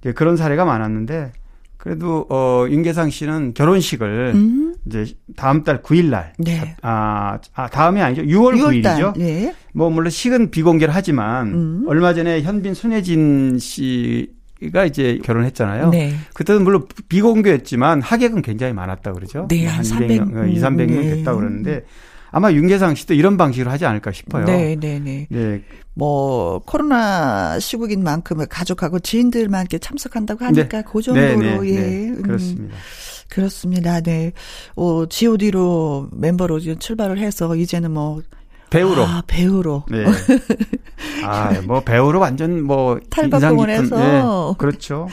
네. 0.00 0.12
그런 0.12 0.36
사례가 0.36 0.64
많았는데 0.64 1.32
그래도 1.82 2.26
어 2.30 2.64
윤계상 2.70 3.10
씨는 3.10 3.54
결혼식을 3.54 4.32
음. 4.36 4.76
이제 4.86 5.04
다음 5.34 5.64
달 5.64 5.82
9일 5.82 6.10
날 6.10 6.32
네. 6.38 6.76
아, 6.80 7.40
아 7.54 7.68
다음이 7.68 8.00
아니죠. 8.00 8.22
6월 8.22 8.54
9일이죠. 8.54 9.18
네. 9.18 9.52
뭐 9.74 9.90
물론 9.90 10.08
식은 10.08 10.52
비공개를 10.52 10.94
하지만 10.94 11.48
음. 11.48 11.84
얼마 11.88 12.14
전에 12.14 12.42
현빈 12.42 12.74
손예진 12.74 13.58
씨가 13.58 14.84
이제 14.86 15.18
결혼했잖아요. 15.24 15.88
네. 15.88 16.14
그때는 16.34 16.62
물론 16.62 16.86
비공개였지만 17.08 18.00
하객은 18.00 18.42
굉장히 18.42 18.72
많았다 18.74 19.12
그러죠. 19.12 19.48
네, 19.48 19.66
한 19.66 19.82
200명, 19.82 20.54
2, 20.54 20.60
300명 20.60 20.86
네. 20.86 21.16
됐다 21.16 21.34
그러는데 21.34 21.84
아마 22.32 22.50
윤계상 22.50 22.94
씨도 22.94 23.14
이런 23.14 23.36
방식으로 23.36 23.70
하지 23.70 23.84
않을까 23.84 24.10
싶어요. 24.10 24.46
네, 24.46 24.74
네, 24.74 24.98
네. 24.98 25.26
네. 25.30 25.62
뭐 25.94 26.58
코로나 26.60 27.58
시국인 27.60 28.02
만큼 28.02 28.44
가족하고 28.48 28.98
지인들만 28.98 29.60
이렇게 29.60 29.78
참석한다고 29.78 30.44
하니까 30.46 30.78
네. 30.78 30.84
그 30.90 31.02
정도로 31.02 31.36
네, 31.36 31.58
네, 31.58 31.68
예. 31.68 31.80
네. 31.80 32.08
음. 32.08 32.22
그렇습니다. 32.22 32.76
그렇습니다. 33.28 34.00
네. 34.00 34.32
어, 34.76 35.06
G.O.D로 35.06 36.08
멤버로 36.12 36.58
출발을 36.58 37.18
해서 37.18 37.54
이제는 37.54 37.90
뭐 37.90 38.22
배우로. 38.70 39.04
아, 39.04 39.22
배우로. 39.26 39.84
네. 39.90 40.04
아, 41.24 41.52
뭐 41.66 41.80
배우로 41.80 42.18
완전 42.18 42.62
뭐 42.62 42.98
탈바꿈을 43.10 43.66
네, 43.66 44.22
그렇죠. 44.56 45.08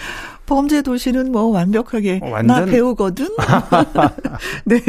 범죄 0.49 0.81
도시는 0.81 1.31
뭐 1.31 1.43
완벽하게 1.43 2.21
어, 2.23 2.29
완전... 2.31 2.47
나 2.47 2.65
배우거든. 2.65 3.27
네. 4.65 4.81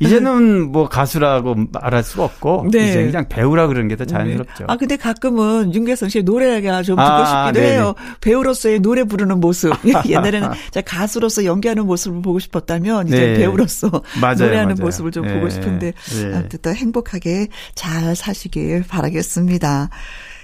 이제는 0.00 0.70
뭐 0.70 0.86
가수라고 0.86 1.56
말할 1.72 2.02
수가 2.04 2.24
없고 2.24 2.66
네. 2.70 2.90
이제 2.90 3.06
그냥 3.06 3.26
배우라 3.26 3.68
그러는 3.68 3.88
게더 3.88 4.04
자연스럽죠. 4.04 4.58
네. 4.58 4.64
아 4.68 4.76
근데 4.76 4.96
가끔은 4.96 5.74
윤계성 5.74 6.10
씨의 6.10 6.24
노래가 6.24 6.82
좀 6.82 6.96
듣고 6.96 7.08
아, 7.08 7.46
싶기도 7.46 7.64
네네. 7.64 7.72
해요. 7.72 7.94
배우로서의 8.20 8.80
노래 8.80 9.04
부르는 9.04 9.40
모습. 9.40 9.72
옛날에는 10.06 10.50
가수로서 10.84 11.46
연기하는 11.46 11.86
모습을 11.86 12.20
보고 12.20 12.38
싶었다면 12.38 13.08
이제 13.08 13.18
네. 13.18 13.38
배우로서 13.38 13.90
맞아요, 14.20 14.36
노래하는 14.36 14.74
맞아요. 14.74 14.84
모습을 14.84 15.10
좀 15.10 15.26
보고 15.26 15.48
네. 15.48 15.50
싶은데 15.50 15.92
네. 15.92 16.36
아무튼 16.36 16.58
또 16.60 16.74
행복하게 16.74 17.48
잘 17.74 18.14
사시길 18.14 18.84
바라겠습니다. 18.86 19.88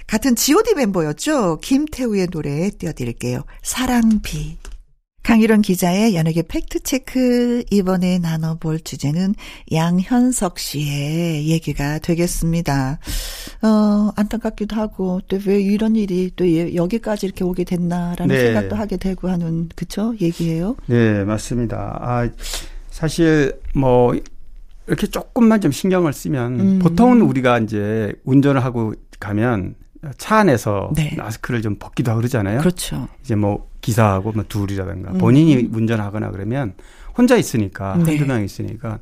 같은 0.07 0.35
G.O.D 0.35 0.75
멤버였죠. 0.75 1.57
김태우의 1.61 2.27
노래 2.27 2.69
띄워드릴게요. 2.69 3.41
사랑비. 3.63 4.57
강일원 5.23 5.63
기자의 5.63 6.15
연예계 6.15 6.43
팩트체크 6.43 7.63
이번에 7.71 8.19
나눠볼 8.19 8.81
주제는 8.81 9.33
양현석 9.71 10.59
씨의 10.59 11.47
얘기가 11.47 11.97
되겠습니다. 11.97 12.99
어, 13.63 14.11
안타깝기도 14.15 14.75
하고 14.75 15.21
또 15.27 15.39
왜 15.47 15.59
이런 15.59 15.95
일이 15.95 16.29
또 16.35 16.45
여기까지 16.75 17.25
이렇게 17.25 17.43
오게 17.43 17.63
됐나라는 17.63 18.27
네. 18.27 18.39
생각도 18.43 18.75
하게 18.75 18.97
되고 18.97 19.27
하는 19.27 19.67
그쵸 19.75 20.13
얘기예요. 20.21 20.75
네 20.85 21.23
맞습니다. 21.23 21.97
아 21.99 22.29
사실 22.91 23.59
뭐 23.73 24.15
이렇게 24.85 25.07
조금만 25.07 25.59
좀 25.59 25.71
신경을 25.71 26.13
쓰면 26.13 26.59
음. 26.59 26.79
보통은 26.79 27.21
우리가 27.21 27.57
이제 27.59 28.13
운전을 28.25 28.63
하고 28.63 28.93
가면 29.19 29.73
차 30.17 30.37
안에서 30.37 30.91
네. 30.95 31.13
마스크를 31.17 31.61
좀 31.61 31.77
벗기도 31.77 32.11
하고 32.11 32.19
그러잖아요. 32.19 32.59
그렇죠. 32.59 33.07
이제 33.23 33.35
뭐 33.35 33.69
기사하고 33.81 34.31
뭐 34.31 34.43
둘이라든가 34.47 35.11
음. 35.11 35.17
본인이 35.17 35.69
운전하거나 35.71 36.31
그러면 36.31 36.73
혼자 37.17 37.35
있으니까 37.35 37.95
네. 37.97 38.11
한두 38.11 38.25
명 38.25 38.43
있으니까 38.43 38.99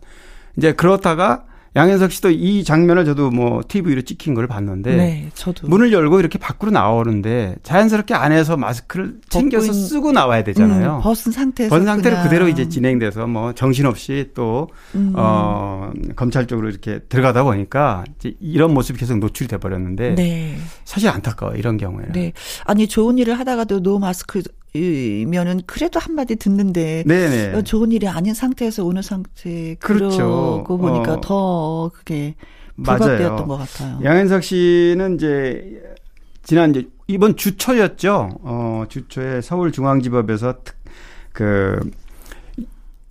이제 0.57 0.73
그렇다가 0.73 1.45
양현석 1.75 2.11
씨도 2.11 2.29
이 2.29 2.63
장면을 2.63 3.03
저도 3.03 3.31
뭐 3.31 3.63
TV로 3.67 4.03
찍힌 4.03 4.35
걸 4.35 4.45
봤는데 4.47 4.95
네, 4.95 5.29
저도. 5.33 5.67
문을 5.67 5.91
열고 5.91 6.19
이렇게 6.19 6.37
밖으로 6.37 6.71
나오는데 6.71 7.55
자연스럽게 7.63 8.13
안에서 8.13 8.57
마스크를 8.57 9.15
챙겨서 9.29 9.73
쓰고 9.73 10.11
나와야 10.11 10.43
되잖아요. 10.43 10.97
음, 10.97 11.01
벗은 11.01 11.31
상태에서 11.31 11.73
벗은 11.73 11.85
상태로 11.85 12.15
그냥. 12.15 12.23
그대로 12.23 12.47
이제 12.47 12.69
진행돼서 12.69 13.25
뭐 13.25 13.53
정신없이 13.53 14.29
또 14.35 14.69
음. 14.93 15.13
어, 15.15 15.91
검찰 16.15 16.45
쪽으로 16.45 16.69
이렇게 16.69 16.99
들어가다 17.09 17.43
보니까 17.43 18.03
이제 18.19 18.35
이런 18.39 18.73
모습이 18.73 18.99
계속 18.99 19.17
노출이 19.17 19.47
돼 19.47 19.57
버렸는데 19.57 20.13
네. 20.15 20.57
사실 20.85 21.09
안타까워 21.09 21.55
이런 21.55 21.77
경우에는. 21.77 22.11
네. 22.11 22.33
아니 22.65 22.87
좋은 22.87 23.17
일을 23.17 23.39
하다가도 23.39 23.81
노 23.81 23.97
마스크 23.97 24.39
이 24.39 24.43
면은 24.75 25.61
그래도 25.67 25.99
한마디 25.99 26.35
듣는데 26.35 27.03
네네. 27.05 27.53
어, 27.55 27.61
좋은 27.61 27.91
일이 27.91 28.07
아닌 28.07 28.33
상태에서 28.33 28.83
오는 28.83 29.01
상태 29.01 29.75
그렇죠. 29.79 30.63
그러고 30.65 30.77
보니까 30.77 31.13
어. 31.13 31.21
더 31.21 31.91
그게 31.93 32.35
부각되었던 32.77 33.47
것 33.47 33.57
같아요. 33.57 33.99
양현석 34.03 34.43
씨는 34.43 35.15
이제 35.15 35.81
지난 36.41 36.71
이제 36.71 36.87
이번 37.07 37.35
주초였죠. 37.35 38.39
어 38.41 38.85
주초에 38.89 39.41
서울중앙지법에서 39.41 40.55
그 41.33 41.79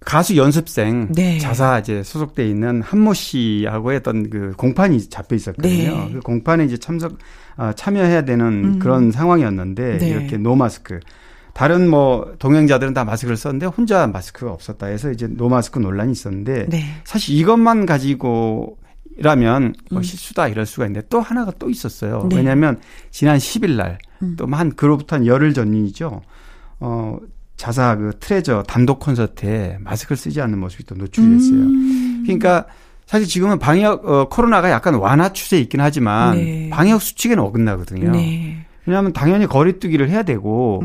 가수 0.00 0.36
연습생 0.36 1.12
네. 1.12 1.38
자사 1.38 1.78
이제 1.78 2.02
소속돼 2.02 2.48
있는 2.48 2.82
한모 2.82 3.14
씨하고 3.14 3.92
했던 3.92 4.30
그 4.30 4.52
공판이 4.56 5.08
잡혀 5.08 5.36
있었거든요. 5.36 5.72
네. 5.72 6.10
그 6.12 6.20
공판에 6.20 6.64
이제 6.64 6.76
참석 6.76 7.18
아, 7.56 7.72
참여해야 7.72 8.24
되는 8.24 8.46
음. 8.46 8.78
그런 8.78 9.12
상황이었는데 9.12 9.98
네. 9.98 10.08
이렇게 10.08 10.36
노 10.38 10.56
마스크 10.56 10.98
다른 11.52 11.88
뭐 11.88 12.34
동행자들은 12.38 12.94
다 12.94 13.04
마스크를 13.04 13.36
썼는데 13.36 13.66
혼자 13.66 14.06
마스크가 14.06 14.52
없었다 14.52 14.86
해서 14.86 15.10
이제 15.10 15.26
노마스크 15.26 15.78
논란이 15.78 16.12
있었는데 16.12 16.66
네. 16.68 16.84
사실 17.04 17.36
이것만 17.36 17.86
가지고 17.86 18.78
라면 19.18 19.74
뭐 19.90 20.00
음. 20.00 20.02
실수다 20.02 20.48
이럴 20.48 20.64
수가 20.64 20.86
있는데 20.86 21.06
또 21.10 21.20
하나가 21.20 21.52
또 21.58 21.68
있었어요. 21.68 22.26
네. 22.30 22.36
왜냐하면 22.36 22.80
지난 23.10 23.36
10일 23.36 23.76
날 23.76 23.98
또한 24.36 24.68
음. 24.68 24.72
그로부터 24.74 25.16
한 25.16 25.26
열흘 25.26 25.52
전이죠. 25.52 26.22
어 26.80 27.18
자사 27.56 27.94
그 27.96 28.12
트레저 28.18 28.62
단독 28.62 29.00
콘서트에 29.00 29.76
마스크를 29.80 30.16
쓰지 30.16 30.40
않는 30.40 30.58
모습이 30.58 30.84
또 30.84 30.94
노출이 30.94 31.28
됐어요. 31.28 31.60
음. 31.60 32.22
그러니까 32.24 32.66
사실 33.04 33.28
지금은 33.28 33.58
방역 33.58 34.08
어 34.08 34.28
코로나가 34.28 34.70
약간 34.70 34.94
완화 34.94 35.32
추세에 35.32 35.60
있긴 35.60 35.80
하지만 35.80 36.36
네. 36.36 36.70
방역 36.70 37.02
수칙에는 37.02 37.42
어긋나거든요. 37.42 38.10
네. 38.10 38.64
왜냐하면 38.86 39.12
당연히 39.12 39.46
거리두기를 39.46 40.08
해야 40.08 40.22
되고. 40.22 40.82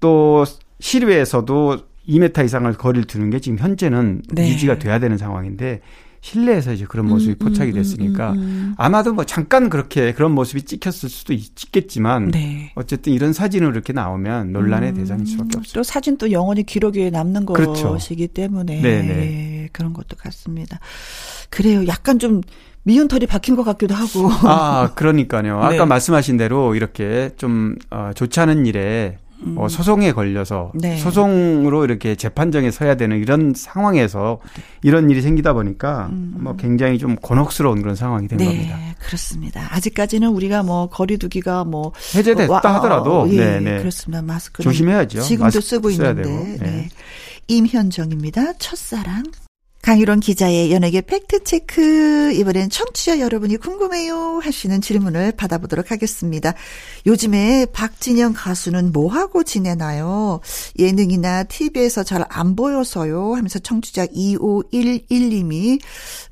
또 0.00 0.44
실외에서도 0.80 1.78
2m 2.08 2.44
이상을 2.44 2.72
거리를 2.74 3.06
두는 3.06 3.30
게 3.30 3.38
지금 3.38 3.58
현재는 3.58 4.22
네. 4.32 4.48
유지가 4.48 4.78
돼야 4.78 4.98
되는 4.98 5.16
상황인데 5.16 5.80
실내에서 6.22 6.72
이제 6.72 6.84
그런 6.86 7.06
모습이 7.06 7.36
포착이 7.36 7.72
됐으니까 7.72 8.34
아마도 8.76 9.14
뭐 9.14 9.24
잠깐 9.24 9.70
그렇게 9.70 10.12
그런 10.12 10.32
모습이 10.32 10.62
찍혔을 10.62 11.08
수도 11.08 11.32
있겠지만 11.32 12.30
네. 12.30 12.72
어쨌든 12.74 13.12
이런 13.12 13.32
사진으로 13.32 13.70
이렇게 13.72 13.92
나오면 13.92 14.52
논란의 14.52 14.90
음. 14.90 14.94
대상일 14.96 15.26
수밖에 15.26 15.58
없죠. 15.58 15.72
또 15.74 15.82
사진 15.82 16.18
또 16.18 16.30
영원히 16.30 16.62
기록에 16.62 17.10
남는 17.10 17.46
그렇죠. 17.46 17.90
것이기 17.90 18.28
때문에 18.28 18.82
네네. 18.82 19.08
네, 19.08 19.68
그런 19.72 19.92
것도 19.94 20.16
같습니다. 20.18 20.78
그래요. 21.48 21.86
약간 21.86 22.18
좀 22.18 22.42
미운 22.82 23.08
털이 23.08 23.26
박힌 23.26 23.56
것 23.56 23.64
같기도 23.64 23.94
하고. 23.94 24.28
아, 24.48 24.92
그러니까요. 24.94 25.58
아까 25.58 25.70
네. 25.76 25.84
말씀하신 25.84 26.36
대로 26.36 26.74
이렇게 26.74 27.30
좀 27.36 27.76
어, 27.90 28.10
좋지 28.14 28.40
않은 28.40 28.66
일에 28.66 29.18
음. 29.42 29.56
어, 29.58 29.68
소송에 29.68 30.12
걸려서 30.12 30.72
네. 30.74 30.96
소송으로 30.96 31.84
이렇게 31.84 32.14
재판정에 32.14 32.70
서야 32.70 32.96
되는 32.96 33.18
이런 33.18 33.52
상황에서 33.54 34.38
이런 34.82 35.10
일이 35.10 35.22
생기다 35.22 35.52
보니까 35.52 36.08
음. 36.10 36.34
뭐 36.38 36.56
굉장히 36.56 36.98
좀 36.98 37.16
곤혹스러운 37.16 37.82
그런 37.82 37.94
상황이 37.94 38.28
된 38.28 38.38
네, 38.38 38.44
겁니다. 38.46 38.78
그렇습니다. 38.98 39.68
아직까지는 39.74 40.28
우리가 40.28 40.62
뭐 40.62 40.88
거리두기가 40.88 41.64
뭐 41.64 41.92
해제됐다 42.14 42.52
와, 42.52 42.60
하더라도 42.60 43.22
어, 43.22 43.28
예, 43.28 43.36
네, 43.36 43.60
네. 43.60 43.78
그렇습니다. 43.78 44.22
마스크 44.22 44.62
조심해야죠. 44.62 45.22
지금도 45.22 45.60
쓰고 45.60 45.90
있는데. 45.90 46.22
네. 46.22 46.56
네. 46.60 46.88
임현정입니다. 47.48 48.52
첫사랑. 48.58 49.24
강유론 49.82 50.20
기자의 50.20 50.72
연예계 50.72 51.02
팩트체크. 51.02 52.32
이번엔 52.32 52.70
청취자 52.70 53.20
여러분이 53.20 53.56
궁금해요 53.56 54.40
하시는 54.42 54.80
질문을 54.80 55.32
받아보도록 55.32 55.90
하겠습니다. 55.90 56.54
요즘에 57.06 57.66
박진영 57.72 58.34
가수는 58.36 58.92
뭐하고 58.92 59.42
지내나요? 59.42 60.40
예능이나 60.78 61.44
TV에서 61.44 62.02
잘 62.04 62.20
안 62.28 62.56
보여서요 62.56 63.34
하면서 63.34 63.58
청취자 63.58 64.06
2511님이 64.06 65.78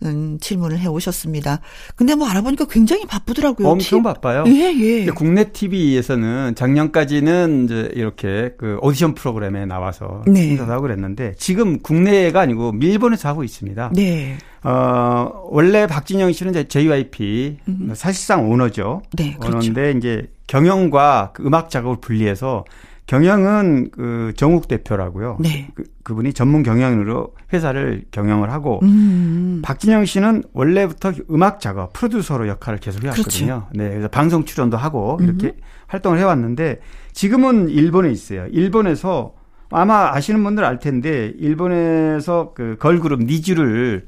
음, 0.05 0.38
질문을 0.40 0.78
해 0.78 0.86
오셨습니다. 0.86 1.61
근데 1.96 2.14
뭐 2.14 2.28
알아보니까 2.28 2.66
굉장히 2.66 3.05
바쁘더라고요. 3.07 3.68
엄청 3.68 4.01
티... 4.01 4.03
바빠요. 4.05 4.44
예, 4.46 4.74
예. 4.74 5.07
국내 5.07 5.51
TV에서는 5.53 6.55
작년까지는 6.55 7.64
이제 7.64 7.90
이렇게 7.94 8.55
그 8.59 8.78
오디션 8.82 9.14
프로그램에 9.14 9.66
나와서 9.66 10.22
네. 10.26 10.51
행사도 10.51 10.72
하고 10.72 10.82
그랬는데 10.82 11.34
지금 11.38 11.78
국내가 11.80 12.40
아니고 12.40 12.74
일본에서 12.80 13.28
하고 13.28 13.44
있습니다. 13.49 13.90
네. 13.94 14.38
어, 14.62 15.49
원래 15.51 15.86
박진영 15.86 16.32
씨는 16.32 16.53
이제 16.53 16.64
JYP 16.64 17.59
음. 17.68 17.90
사실상 17.94 18.51
오너죠. 18.51 19.03
네, 19.16 19.34
그렇죠. 19.34 19.57
오너인데 19.57 19.92
이제 19.99 20.30
경영과 20.46 21.30
그 21.34 21.44
음악 21.44 21.70
작업을 21.70 21.96
분리해서 22.01 22.64
경영은 23.09 23.90
그 23.90 24.32
정욱 24.36 24.68
대표라고요. 24.68 25.38
네. 25.40 25.70
그, 25.74 25.84
그분이 26.03 26.34
전문 26.34 26.62
경영으로 26.62 27.34
회사를 27.53 28.05
경영을 28.11 28.53
하고 28.53 28.80
음. 28.82 29.62
박진영 29.64 30.05
씨는 30.05 30.44
원래부터 30.53 31.12
음악 31.30 31.61
작업 31.61 31.94
프로듀서로 31.94 32.49
역할을 32.49 32.78
계속 32.80 33.03
해왔거든요. 33.03 33.46
그렇죠. 33.46 33.68
네, 33.72 33.88
그래서 33.88 34.09
방송 34.09 34.44
출연도 34.44 34.76
하고 34.76 35.18
이렇게 35.22 35.49
음. 35.49 35.53
활동을 35.86 36.18
해왔는데 36.18 36.80
지금은 37.12 37.70
일본에 37.70 38.11
있어요. 38.11 38.46
일본에서 38.49 39.32
아마 39.71 40.14
아시는 40.14 40.43
분들 40.45 40.64
알 40.64 40.79
텐데 40.79 41.33
일본에서 41.39 42.53
그 42.55 42.77
걸그룹 42.79 43.23
니쥬를 43.24 44.07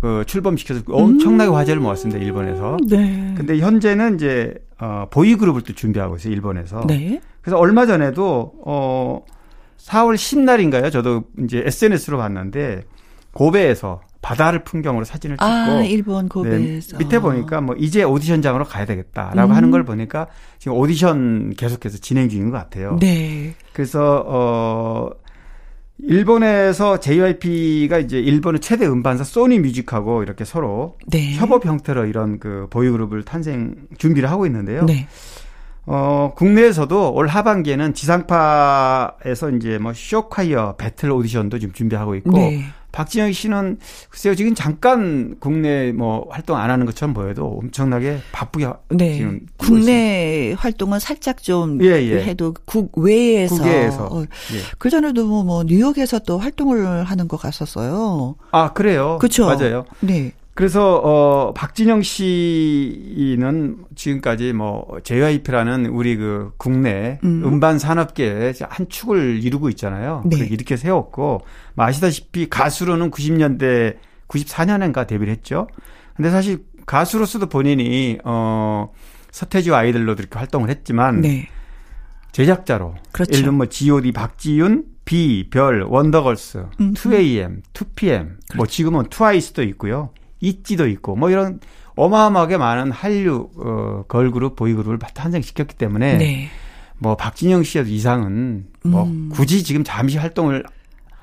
그 0.00 0.24
출범시켜서 0.26 0.82
엄청나게 0.88 1.50
음. 1.50 1.54
화제를 1.54 1.80
모았습니다 1.80 2.20
일본에서. 2.20 2.76
네. 2.88 3.34
근데 3.36 3.58
현재는 3.58 4.16
이제 4.16 4.54
어 4.78 5.06
보이 5.10 5.36
그룹을 5.36 5.62
또 5.62 5.72
준비하고 5.74 6.16
있어요 6.16 6.32
일본에서. 6.32 6.86
네. 6.88 7.20
그래서 7.40 7.56
얼마 7.56 7.86
전에도 7.86 8.52
어 8.64 9.24
4월 9.78 10.14
10날인가요? 10.14 10.90
저도 10.90 11.24
이제 11.44 11.62
SNS로 11.64 12.18
봤는데 12.18 12.82
고베에서 13.32 14.00
바다를 14.22 14.62
풍경으로 14.62 15.04
사진을 15.04 15.36
찍고 15.36 15.44
아, 15.44 15.82
일본 15.82 16.28
고베에서 16.28 16.96
네, 16.96 17.04
밑에 17.04 17.18
보니까 17.18 17.60
뭐 17.60 17.74
이제 17.76 18.04
오디션장으로 18.04 18.64
가야 18.64 18.86
되겠다라고 18.86 19.52
음. 19.52 19.56
하는 19.56 19.70
걸 19.70 19.84
보니까 19.84 20.28
지금 20.58 20.76
오디션 20.78 21.54
계속해서 21.56 21.98
진행 21.98 22.28
중인 22.28 22.50
것 22.50 22.56
같아요. 22.56 22.96
네. 23.00 23.54
그래서 23.72 24.24
어 24.26 25.10
일본에서 26.04 27.00
JYP가 27.00 27.98
이제 27.98 28.18
일본의 28.18 28.60
최대 28.60 28.86
음반사 28.86 29.24
소니 29.24 29.58
뮤직하고 29.58 30.22
이렇게 30.22 30.44
서로 30.44 30.96
네. 31.08 31.34
협업 31.34 31.66
형태로 31.66 32.06
이런 32.06 32.38
그 32.38 32.68
보이그룹을 32.70 33.24
탄생 33.24 33.74
준비를 33.98 34.30
하고 34.30 34.46
있는데요. 34.46 34.84
네. 34.84 35.06
어, 35.84 36.32
국내에서도 36.36 37.12
올 37.12 37.26
하반기에는 37.26 37.94
지상파에서 37.94 39.50
이제 39.56 39.78
뭐 39.78 39.92
쇼카이어 39.92 40.76
배틀 40.76 41.10
오디션도 41.10 41.58
지금 41.58 41.74
준비하고 41.74 42.14
있고 42.16 42.30
네. 42.30 42.64
박진영 42.92 43.32
씨는 43.32 43.78
글쎄요 44.10 44.34
지금 44.34 44.54
잠깐 44.54 45.36
국내 45.40 45.92
뭐 45.92 46.26
활동 46.30 46.56
안 46.56 46.70
하는 46.70 46.86
것처럼 46.86 47.14
보여도 47.14 47.58
엄청나게 47.62 48.18
바쁘게 48.32 48.68
네. 48.90 49.16
지금 49.16 49.40
국내 49.56 50.50
있어요. 50.50 50.56
활동은 50.58 50.98
살짝 50.98 51.42
좀 51.42 51.82
예, 51.82 52.02
예. 52.02 52.22
해도 52.22 52.54
국외에서, 52.64 53.56
국외에서. 53.56 54.06
어. 54.06 54.22
예. 54.22 54.26
그 54.78 54.90
전에도 54.90 55.26
뭐, 55.26 55.42
뭐 55.42 55.64
뉴욕에서 55.64 56.20
또 56.20 56.38
활동을 56.38 57.04
하는 57.04 57.28
것 57.28 57.38
같았어요. 57.38 58.36
아 58.50 58.72
그래요? 58.72 59.18
그렇죠. 59.18 59.46
맞아요. 59.46 59.84
네. 60.00 60.32
그래서 60.54 60.96
어 60.96 61.54
박진영 61.54 62.02
씨는 62.02 63.84
지금까지 63.94 64.52
뭐 64.52 64.98
JYP라는 65.02 65.86
우리 65.86 66.16
그 66.16 66.52
국내 66.58 67.18
음. 67.24 67.58
반 67.58 67.78
산업계의 67.78 68.54
한 68.68 68.88
축을 68.88 69.42
이루고 69.42 69.70
있잖아요. 69.70 70.22
네. 70.26 70.38
이렇게 70.38 70.76
세웠고 70.76 71.40
뭐 71.74 71.84
아시다시피 71.86 72.50
가수로는 72.50 73.10
90년대 73.10 73.96
94년인가 74.28 75.06
데뷔를 75.06 75.32
했죠. 75.32 75.68
근데 76.16 76.30
사실 76.30 76.64
가수로서도 76.84 77.46
본인이 77.46 78.18
어 78.24 78.92
서태지와 79.30 79.78
아이들로도 79.78 80.20
이렇게 80.20 80.38
활동을 80.38 80.68
했지만 80.68 81.22
네. 81.22 81.48
제작자로 82.32 82.94
그렇죠. 83.12 83.32
예를 83.32 83.44
들면 83.44 83.56
뭐 83.56 83.66
G.O.D 83.66 84.12
박지윤, 84.12 84.84
B, 85.04 85.48
별, 85.50 85.82
원더걸스, 85.82 86.66
음. 86.80 86.92
2AM, 86.94 87.62
2PM, 87.72 88.24
뭐 88.24 88.26
그렇죠. 88.26 88.56
뭐 88.56 88.66
지금은 88.66 89.04
트와이스도 89.08 89.62
있고요. 89.62 90.10
있지도 90.42 90.86
있고 90.88 91.16
뭐 91.16 91.30
이런 91.30 91.60
어마어마하게 91.96 92.58
많은 92.58 92.90
한류 92.90 93.48
어, 93.56 94.04
걸그룹 94.08 94.56
보이그룹을 94.56 94.98
탄생시켰기 94.98 95.76
때문에 95.76 96.18
네. 96.18 96.48
뭐 96.98 97.16
박진영 97.16 97.62
씨의 97.62 97.88
이상은 97.88 98.66
뭐 98.84 99.04
음. 99.04 99.30
굳이 99.32 99.62
지금 99.64 99.82
잠시 99.84 100.18
활동을 100.18 100.64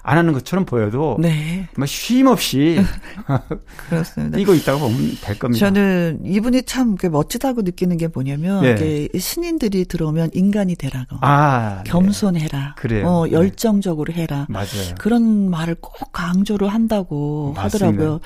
안 0.01 0.17
하는 0.17 0.33
것처럼 0.33 0.65
보여도 0.65 1.17
네. 1.19 1.67
뭐쉼 1.77 2.25
없이 2.27 2.79
그렇습니다. 3.89 4.37
뛰고 4.37 4.55
있다고 4.55 4.79
보면 4.79 5.17
될 5.21 5.37
겁니다. 5.37 5.65
저는 5.65 6.21
이분이 6.25 6.63
참 6.63 6.95
멋지다고 7.11 7.61
느끼는 7.61 7.97
게 7.97 8.07
뭐냐면 8.07 8.63
네. 8.63 9.07
신인들이 9.17 9.85
들어오면 9.85 10.31
인간이 10.33 10.75
되라고, 10.75 11.17
아, 11.21 11.81
네. 11.83 11.91
겸손해라, 11.91 12.75
네. 12.87 13.03
어, 13.03 13.27
열정적으로 13.29 14.13
해라, 14.13 14.47
맞아요. 14.49 14.95
그런 14.97 15.49
말을 15.49 15.75
꼭 15.81 16.11
강조를 16.11 16.69
한다고 16.69 17.53
맞습니다. 17.55 17.87
하더라고요. 17.87 18.19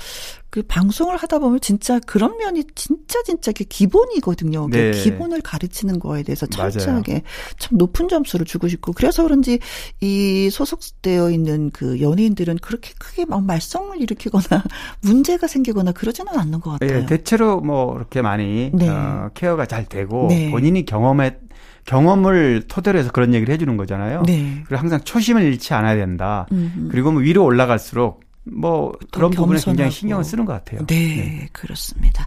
그 0.53 0.61
방송을 0.61 1.17
하다 1.17 1.39
보면 1.39 1.61
진짜 1.61 1.99
그런 2.05 2.37
면이 2.37 2.63
진짜 2.75 3.23
진짜 3.23 3.51
기본이거든요. 3.51 4.67
네. 4.69 4.91
기본을 4.91 5.41
가르치는 5.41 5.97
거에 5.97 6.21
대해서 6.21 6.45
철저하게 6.45 7.23
참 7.57 7.79
높은 7.79 8.07
점수를 8.07 8.45
주고 8.45 8.67
싶고 8.67 8.93
그래서 8.93 9.23
그런지 9.23 9.57
이 9.99 10.51
소속되어 10.51 11.31
있는 11.31 11.71
그 11.71 11.99
연예인들은 11.99 12.59
그렇게 12.59 12.93
크게 12.99 13.25
막 13.25 13.43
말썽을 13.43 13.99
일으키거나 13.99 14.63
문제가 15.01 15.47
생기거나 15.47 15.91
그러지는 15.91 16.37
않는 16.37 16.61
것 16.61 16.73
같아요. 16.73 16.99
네, 16.99 17.05
대체로 17.07 17.59
뭐 17.59 17.95
그렇게 17.95 18.21
많이 18.21 18.69
네. 18.75 18.87
어, 18.87 19.31
케어가 19.33 19.65
잘 19.65 19.85
되고 19.85 20.27
네. 20.29 20.51
본인이 20.51 20.85
경험에 20.85 21.39
경험을 21.85 22.65
토대로 22.67 22.99
해서 22.99 23.09
그런 23.11 23.33
얘기를 23.33 23.51
해주는 23.51 23.75
거잖아요. 23.75 24.21
네. 24.27 24.61
그리고 24.67 24.79
항상 24.79 25.01
초심을 25.01 25.41
잃지 25.41 25.73
않아야 25.73 25.95
된다. 25.95 26.45
음흠. 26.51 26.89
그리고 26.91 27.11
뭐 27.11 27.23
위로 27.23 27.43
올라갈수록 27.43 28.21
뭐 28.45 28.91
그런 29.11 29.31
부분에 29.31 29.59
굉장히 29.63 29.91
신경을 29.91 30.23
쓰는 30.23 30.45
것 30.45 30.53
같아요. 30.53 30.85
네, 30.85 30.95
네. 30.95 31.49
그렇습니다. 31.53 32.25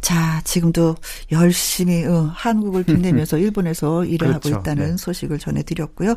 자, 0.00 0.42
지금도 0.44 0.96
열심히 1.32 2.04
어, 2.04 2.30
한국을 2.34 2.84
빛내면서 2.84 3.38
일본에서 3.38 4.04
일을 4.04 4.28
그렇죠. 4.28 4.50
하고 4.50 4.60
있다는 4.60 4.90
네. 4.90 4.96
소식을 4.96 5.38
전해드렸고요. 5.38 6.16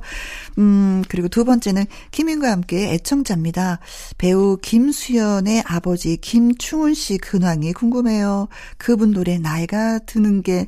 음, 0.58 1.04
그리고 1.08 1.30
두 1.30 1.46
번째는 1.46 1.86
김인과 2.12 2.52
함께 2.52 2.94
애청자입니다. 2.94 3.80
배우 4.18 4.58
김수연의 4.62 5.64
아버지 5.66 6.18
김충훈 6.18 6.96
씨 6.96 7.18
근황이 7.18 7.72
궁금해요. 7.72 8.50
그분 8.78 9.12
노래 9.12 9.38
나이가 9.38 10.00
드는 10.00 10.42
게 10.42 10.68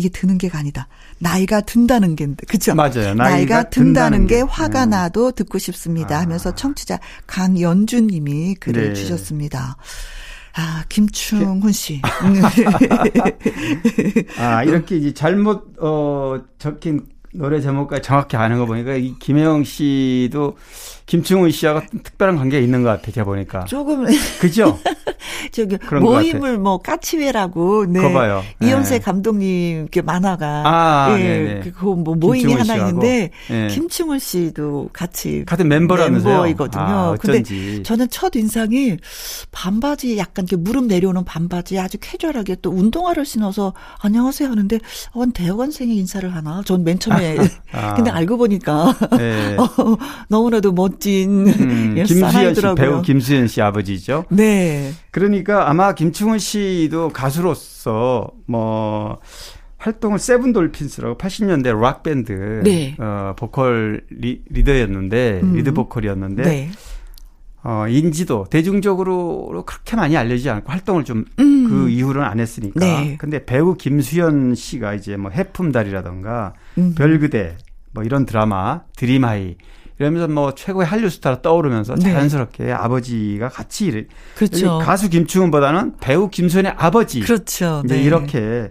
이게 0.00 0.08
드는 0.08 0.38
게가 0.38 0.58
아니다. 0.58 0.88
나이가 1.18 1.60
든다는 1.60 2.16
게 2.16 2.26
그죠? 2.48 2.74
맞아요. 2.74 3.14
나이가, 3.14 3.24
나이가 3.30 3.70
든다는, 3.70 4.26
든다는, 4.26 4.26
게, 4.26 4.40
화가 4.40 4.84
음. 4.84 4.90
나도 4.90 5.32
듣고 5.32 5.58
싶습니다. 5.58 6.16
아. 6.16 6.20
하면서 6.22 6.54
청취자 6.54 6.98
강연주 7.26 8.00
님이 8.02 8.54
글을 8.54 8.88
네. 8.88 8.94
주셨습니다. 8.94 9.76
아, 10.56 10.84
김충훈 10.88 11.70
씨. 11.72 12.00
아, 14.38 14.64
이렇게 14.64 14.96
이제 14.96 15.14
잘못, 15.14 15.74
어, 15.78 16.40
적힌 16.58 17.06
노래 17.32 17.60
제목까지 17.60 18.02
정확히 18.02 18.36
아는 18.36 18.58
거 18.58 18.66
보니까 18.66 18.94
이 18.94 19.14
김혜영 19.18 19.64
씨도 19.64 20.56
김충훈 21.10 21.50
씨하고 21.50 21.80
특별한 22.04 22.36
관계가 22.36 22.62
있는 22.62 22.84
것 22.84 22.90
같아, 22.90 23.10
제가 23.10 23.24
보니까. 23.24 23.64
조금. 23.64 24.06
그죠? 24.40 24.78
저기, 25.50 25.76
모임을 26.00 26.56
뭐, 26.58 26.78
까치회라고, 26.78 27.86
네. 27.86 28.00
거봐요. 28.00 28.44
이현세 28.62 28.98
네. 28.98 29.04
감독님 29.04 29.88
그 29.92 29.98
만화가. 29.98 30.62
아, 30.64 31.16
예, 31.18 31.62
그, 31.76 31.84
뭐 31.84 32.14
모임이 32.14 32.52
하나 32.52 32.64
씨하고. 32.64 32.88
있는데, 32.90 33.30
네. 33.48 33.66
김충훈 33.68 34.20
씨도 34.20 34.90
같이. 34.92 35.42
같은 35.46 35.66
멤버라면서요? 35.66 36.32
멤버이거든요. 36.32 36.82
아, 36.82 37.16
근데 37.20 37.42
저는 37.82 38.06
첫 38.10 38.36
인상이 38.36 38.96
반바지 39.50 40.16
약간 40.16 40.44
이렇게 40.48 40.54
무릎 40.62 40.84
내려오는 40.86 41.24
반바지 41.24 41.80
아주 41.80 41.98
캐주얼하게 42.00 42.58
또 42.62 42.70
운동화를 42.70 43.24
신어서 43.24 43.74
안녕하세요 44.00 44.48
하는데, 44.48 44.78
어, 45.12 45.24
대학원생이 45.34 45.96
인사를 45.96 46.32
하나? 46.32 46.62
전 46.64 46.84
맨 46.84 47.00
처음에. 47.00 47.36
아. 47.72 47.94
근데 47.98 48.10
알고 48.12 48.36
보니까. 48.36 48.94
네. 49.18 49.56
어, 49.56 49.66
너무나도 50.28 50.70
멋 50.72 50.99
멋진 51.00 51.46
음, 51.48 51.94
김수현 52.06 52.54
씨 52.54 52.62
배우 52.76 53.02
김수현 53.02 53.48
씨 53.48 53.62
아버지죠. 53.62 54.26
네. 54.28 54.92
그러니까 55.10 55.68
아마 55.68 55.94
김충훈 55.94 56.38
씨도 56.38 57.08
가수로서 57.08 58.30
뭐 58.46 59.18
활동을 59.78 60.18
세븐 60.18 60.52
돌핀스라고 60.52 61.16
80년대 61.16 61.80
락 61.80 62.02
밴드 62.02 62.60
네. 62.62 62.94
어 62.98 63.34
보컬 63.36 64.02
리, 64.10 64.42
더였는데 64.62 65.40
음. 65.42 65.54
리드 65.54 65.72
보컬이었는데 65.72 66.42
네. 66.42 66.70
어 67.64 67.86
인지도 67.88 68.46
대중적으로 68.50 69.64
그렇게 69.66 69.96
많이 69.96 70.16
알려지지 70.18 70.50
않고 70.50 70.70
활동을 70.70 71.04
좀그 71.04 71.34
음. 71.40 71.88
이후로는 71.88 72.28
안 72.28 72.40
했으니까. 72.40 72.78
네. 72.78 73.16
근데 73.18 73.44
배우 73.46 73.74
김수현 73.74 74.54
씨가 74.54 74.94
이제 74.94 75.16
뭐 75.16 75.30
해품달이라던가 75.30 76.52
음. 76.76 76.94
별그대 76.94 77.56
뭐 77.92 78.04
이런 78.04 78.26
드라마 78.26 78.82
드림하이 78.96 79.56
이러면서 80.00 80.28
뭐 80.28 80.54
최고의 80.54 80.86
한류 80.86 81.10
스타로 81.10 81.42
떠오르면서 81.42 81.94
네. 81.96 82.12
자연스럽게 82.12 82.72
아버지가 82.72 83.50
같이 83.50 83.84
일 83.84 84.08
그렇죠. 84.34 84.78
가수 84.78 85.10
김충훈보다는 85.10 85.96
배우 86.00 86.30
김수현의 86.30 86.72
아버지. 86.78 87.20
그렇죠. 87.20 87.82
네. 87.86 88.02
이렇게 88.02 88.70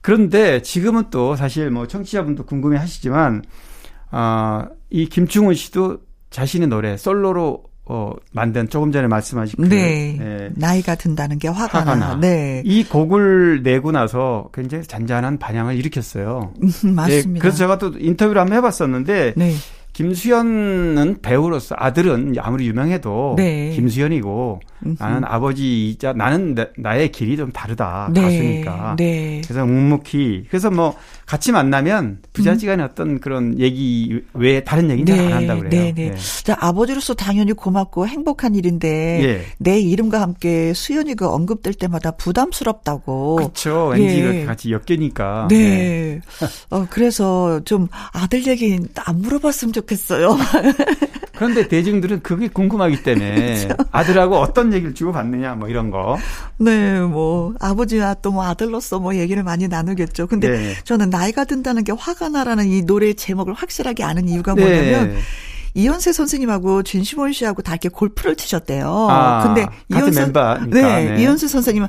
그런데 0.00 0.62
지금은 0.62 1.10
또 1.10 1.36
사실 1.36 1.70
뭐 1.70 1.86
청취자분도 1.86 2.46
궁금해 2.46 2.78
하시지만 2.78 3.42
아, 4.10 4.66
이 4.88 5.06
김충훈 5.06 5.54
씨도 5.54 5.98
자신의 6.30 6.68
노래 6.68 6.96
솔로로 6.96 7.64
어, 7.84 8.12
만든 8.32 8.66
조금 8.68 8.92
전에 8.92 9.08
말씀하신 9.08 9.56
그 9.58 9.68
네. 9.68 10.16
예. 10.18 10.50
나이가 10.54 10.94
든다는 10.94 11.38
게 11.38 11.48
화가, 11.48 11.80
화가 11.80 11.96
나. 11.96 12.08
나. 12.08 12.16
네. 12.16 12.62
이 12.64 12.84
곡을 12.84 13.62
내고 13.62 13.92
나서 13.92 14.48
굉장히 14.54 14.84
잔잔한 14.84 15.38
반향을 15.38 15.76
일으켰어요. 15.76 16.54
음, 16.62 16.94
맞습니다. 16.94 17.32
네, 17.32 17.38
그래서 17.40 17.58
제가 17.58 17.76
또 17.76 17.92
인터뷰를 17.98 18.40
한번 18.40 18.56
해봤었는데 18.56 19.34
네. 19.36 19.52
김수현은 19.92 21.18
배우로서 21.20 21.74
아들은 21.78 22.34
아무리 22.38 22.66
유명해도 22.66 23.34
네. 23.36 23.70
김수현이고 23.70 24.60
음흠. 24.86 24.96
나는 24.98 25.24
아버지이자 25.24 26.14
나는 26.14 26.54
나, 26.78 26.94
의 26.94 27.12
길이 27.12 27.36
좀 27.36 27.52
다르다 27.52 28.10
네. 28.12 28.22
가수니까 28.22 28.96
네. 28.96 29.42
그래서 29.44 29.66
묵묵히 29.66 30.46
그래서 30.48 30.70
뭐 30.70 30.94
같이 31.32 31.50
만나면 31.50 32.18
부자지간의 32.34 32.84
음. 32.84 32.88
어떤 32.90 33.18
그런 33.18 33.58
얘기 33.58 34.22
외에 34.34 34.62
다른 34.64 34.90
얘기는 34.90 35.16
네. 35.16 35.26
안 35.28 35.32
한다 35.32 35.56
그래요. 35.56 35.70
네, 35.70 35.92
네. 35.94 36.10
네. 36.10 36.16
자 36.42 36.54
아버지로서 36.60 37.14
당연히 37.14 37.54
고맙고 37.54 38.06
행복한 38.06 38.54
일인데 38.54 39.24
예. 39.24 39.46
내 39.56 39.80
이름과 39.80 40.20
함께 40.20 40.74
수현이가 40.74 41.30
언급될 41.32 41.72
때마다 41.72 42.10
부담스럽다고. 42.10 43.36
그렇죠. 43.36 43.86
왠지 43.86 44.20
예. 44.20 44.44
같이 44.44 44.72
엮이니까. 44.72 45.46
네. 45.48 45.56
네. 45.56 46.20
어 46.68 46.86
그래서 46.90 47.60
좀 47.64 47.88
아들 48.12 48.46
얘기 48.46 48.78
안 49.06 49.22
물어봤으면 49.22 49.72
좋겠어요. 49.72 50.36
그런데 51.34 51.66
대중들은 51.66 52.20
그게 52.22 52.46
궁금하기 52.46 53.02
때문에 53.04 53.64
그렇죠. 53.66 53.84
아들하고 53.90 54.36
어떤 54.36 54.72
얘기를 54.74 54.94
주고받느냐 54.94 55.54
뭐 55.54 55.68
이런 55.70 55.90
거. 55.90 56.18
네, 56.58 57.00
뭐 57.00 57.54
아버지와 57.58 58.14
또 58.14 58.32
뭐 58.32 58.44
아들로서 58.46 58.98
뭐 58.98 59.14
얘기를 59.16 59.42
많이 59.42 59.68
나누겠죠. 59.68 60.26
근데 60.26 60.48
네. 60.50 60.74
저는 60.84 61.10
나 61.10 61.21
이가 61.28 61.44
든다는 61.44 61.84
게 61.84 61.92
화가 61.92 62.28
나라는 62.28 62.68
이 62.68 62.82
노래 62.82 63.12
제목을 63.12 63.54
확실하게 63.54 64.04
아는 64.04 64.28
이유가 64.28 64.54
네. 64.54 64.62
뭐냐면 64.62 65.14
네. 65.14 65.20
이현세 65.74 66.12
선생님하고 66.12 66.82
진시몬 66.82 67.32
씨하고 67.32 67.62
다 67.62 67.72
이렇게 67.72 67.88
골프를 67.88 68.36
치셨대요. 68.36 69.08
아, 69.10 69.42
근데 69.42 69.66
이현세 69.88 70.32
네, 70.68 71.04
네, 71.12 71.22
이현세 71.22 71.48
선생님은 71.48 71.88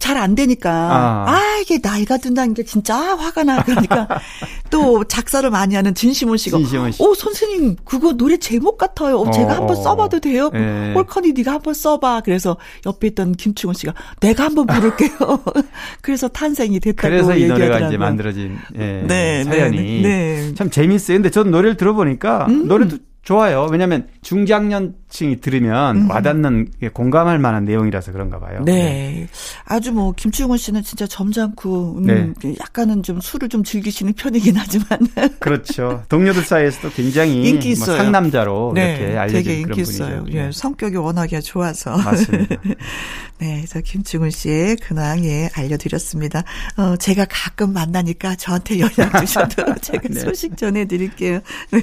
잘 0.00 0.16
안 0.16 0.34
되니까 0.34 0.70
아. 0.70 1.24
아. 1.28 1.50
이게 1.60 1.78
나이가 1.82 2.16
든다는 2.16 2.54
게 2.54 2.64
진짜 2.64 2.96
화가 2.96 3.44
나 3.44 3.62
그러니까 3.62 4.08
또 4.70 5.04
작사를 5.04 5.48
많이 5.50 5.74
하는 5.74 5.94
진시몬 5.94 6.38
씨가 6.38 6.56
진시몬 6.58 6.92
씨. 6.92 7.02
오 7.02 7.14
선생님 7.14 7.76
그거 7.84 8.12
노래 8.14 8.38
제목 8.38 8.78
같아요. 8.78 9.18
어, 9.18 9.30
제가 9.30 9.56
한번 9.56 9.76
어. 9.76 9.82
써봐도 9.82 10.20
돼요? 10.20 10.50
네. 10.52 10.94
홀커니 10.94 11.32
네가 11.32 11.52
한번 11.52 11.74
써봐. 11.74 12.22
그래서 12.24 12.56
옆에 12.86 13.08
있던 13.08 13.32
김충훈 13.32 13.74
씨가 13.74 13.94
내가 14.20 14.44
한번 14.44 14.66
부를게요. 14.66 15.10
그래서 16.00 16.28
탄생이 16.28 16.80
됐다고 16.80 17.08
그래서 17.08 17.36
이 17.36 17.46
노래가 17.46 17.80
이제 17.80 17.98
만들어진 17.98 18.56
예, 18.76 18.78
네, 18.78 19.04
네 19.06 19.44
사연이 19.44 20.02
네, 20.02 20.02
네. 20.02 20.54
참 20.54 20.70
재밌어요. 20.70 21.18
근데 21.18 21.30
저는 21.30 21.50
노래를 21.50 21.76
들어보니까 21.76 22.46
음. 22.48 22.66
노래도 22.66 22.96
좋아요. 23.22 23.68
왜냐하면 23.70 24.08
중장년 24.22 24.94
층이 25.10 25.40
들으면 25.40 25.96
음. 25.96 26.10
와닿는 26.10 26.68
공감할 26.94 27.38
만한 27.38 27.64
내용이라서 27.64 28.12
그런가 28.12 28.38
봐요. 28.38 28.62
네. 28.64 28.72
네. 28.72 29.26
아주 29.64 29.92
뭐 29.92 30.12
김충훈 30.12 30.56
씨는 30.56 30.82
진짜 30.82 31.06
점잖고 31.06 31.98
음, 31.98 32.34
네. 32.40 32.54
약간은 32.60 33.02
좀 33.02 33.20
술을 33.20 33.48
좀 33.48 33.62
즐기시는 33.62 34.14
편이긴 34.14 34.56
하지만 34.56 34.86
그렇죠. 35.40 36.02
동료들 36.08 36.42
사이에서도 36.42 36.90
굉장히 36.90 37.48
인기 37.48 37.68
뭐 37.68 37.72
있어요. 37.72 37.96
뭐 37.96 38.04
상남자로 38.04 38.72
네. 38.74 38.96
이렇게 38.96 39.16
알려진 39.18 39.42
되게 39.42 39.60
인기 39.60 39.80
있어요. 39.82 40.20
분이죠. 40.20 40.38
예, 40.38 40.50
성격이 40.52 40.96
워낙에 40.96 41.40
좋아서. 41.40 41.96
맞습니다. 41.96 42.56
네, 43.38 43.56
그래서 43.56 43.80
김충훈 43.80 44.30
씨의 44.30 44.76
근황 44.76 45.24
예 45.24 45.48
알려드렸습니다. 45.54 46.44
어, 46.76 46.96
제가 46.96 47.26
가끔 47.28 47.72
만나니까 47.72 48.36
저한테 48.36 48.80
연락 48.80 49.18
주셔도 49.20 49.64
제가 49.80 50.08
네. 50.10 50.20
소식 50.20 50.56
전해드릴게요. 50.56 51.40
네. 51.70 51.80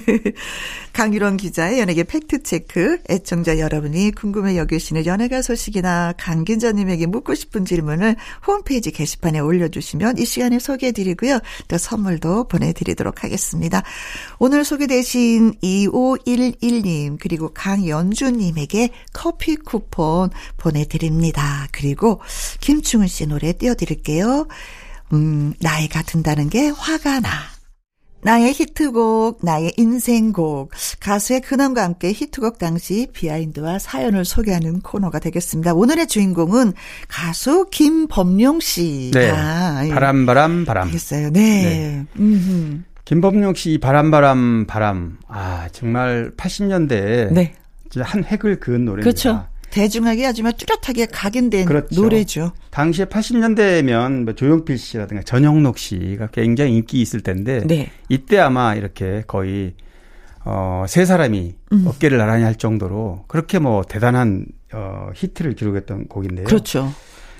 강유론 0.94 1.38
기자의 1.38 1.80
연예계 1.80 2.04
팩트 2.04 2.44
체크. 2.44 3.00
애청자 3.18 3.58
여러분이 3.58 4.12
궁금해 4.12 4.58
여기시는 4.58 5.06
연예가 5.06 5.42
소식이나 5.42 6.14
강 6.18 6.44
기자님에게 6.44 7.08
묻고 7.08 7.34
싶은 7.34 7.66
질문을 7.66 8.16
홈페이지 8.46 8.92
게시판에 8.92 9.40
올려주시면 9.40 10.20
이 10.20 10.26
시간에 10.26 10.60
소개해드리고요. 10.60 11.40
또 11.68 11.78
선물도 11.78 12.48
보내드리도록 12.48 13.24
하겠습니다. 13.24 13.82
오늘 14.38 14.64
소개되신 14.64 15.56
2511님 15.62 17.18
그리고 17.20 17.50
강연주님에게 17.54 18.90
커피 19.14 19.56
쿠폰 19.56 20.30
보내드립니다. 20.58 21.68
그리고 21.72 22.22
김충은 22.62 23.08
씨 23.08 23.26
노래 23.26 23.54
띄워드릴게요. 23.54 24.48
음, 25.14 25.54
나이가 25.60 26.04
든다는 26.04 26.50
게 26.50 26.70
화가 26.70 27.22
나. 27.22 27.57
나의 28.22 28.52
히트곡, 28.54 29.40
나의 29.44 29.74
인생곡, 29.78 30.72
가수의 31.00 31.42
근황과 31.42 31.84
함께 31.84 32.12
히트곡 32.12 32.58
당시 32.58 33.08
비하인드와 33.14 33.80
사연을 33.80 34.26
소개하는 34.26 34.82
코너가 34.82 35.20
되겠습니다. 35.20 35.74
오늘의 35.74 36.08
주인공은 36.08 36.74
가수 37.08 37.68
김범용 37.72 38.60
씨가 38.60 39.20
네. 39.20 39.30
아, 39.30 39.88
바람 39.94 40.26
바람 40.26 40.66
바람. 40.66 40.88
알겠어요. 40.88 41.30
네. 41.32 42.06
네. 42.16 42.82
김범용 43.06 43.54
씨 43.54 43.78
바람 43.78 44.12
바람 44.12 44.66
바람. 44.68 45.18
아 45.28 45.70
정말 45.72 46.32
80년대에 46.36 47.32
네. 47.32 47.54
한 48.02 48.24
획을 48.24 48.60
그은 48.60 48.84
노래입니다. 48.86 49.04
그렇죠. 49.04 49.46
대중하게 49.78 50.26
하지만 50.26 50.54
뚜렷하게 50.58 51.06
각인된 51.06 51.66
그렇죠. 51.66 52.02
노래죠. 52.02 52.52
당시에 52.72 53.06
80년대면 53.06 54.24
뭐 54.24 54.34
조용필 54.34 54.78
씨라든가 54.80 55.22
전영록 55.22 55.78
씨가 55.78 56.28
굉장히 56.32 56.78
인기 56.78 57.00
있을 57.00 57.22
텐데 57.22 57.62
네. 57.68 57.92
이때 58.10 58.40
아마 58.40 58.74
이렇게 58.74 59.24
거의 59.28 59.76
어, 60.46 60.86
세 60.88 61.06
사람이 61.06 61.56
음. 61.74 61.86
어깨를 61.88 62.18
나란히 62.18 62.44
할 62.44 62.56
정도로 62.56 63.26
그렇게 63.28 63.60
뭐 63.60 63.84
대단한 63.84 64.48
어, 64.74 65.10
히트를 65.14 65.54
기록했던 65.54 66.08
곡인데요. 66.08 66.48
그렇죠. 66.48 66.92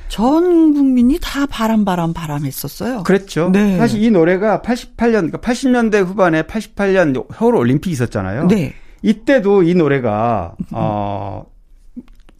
전 0.08 0.74
국민이 0.74 1.18
다 1.20 1.48
바람 1.48 1.86
바람 1.86 2.14
바람 2.14 2.46
했었어요. 2.46 3.02
그랬죠. 3.02 3.50
네. 3.52 3.78
사실 3.78 4.04
이 4.04 4.12
노래가 4.12 4.62
88년 4.62 5.32
그러니까 5.32 5.40
80년대 5.40 6.06
후반에 6.06 6.44
88년 6.44 7.26
서울 7.34 7.56
올림픽 7.56 7.90
있었잖아요. 7.90 8.48
네. 8.48 8.74
이때도 9.02 9.64
이 9.64 9.74
노래가 9.74 10.56
어 10.72 11.44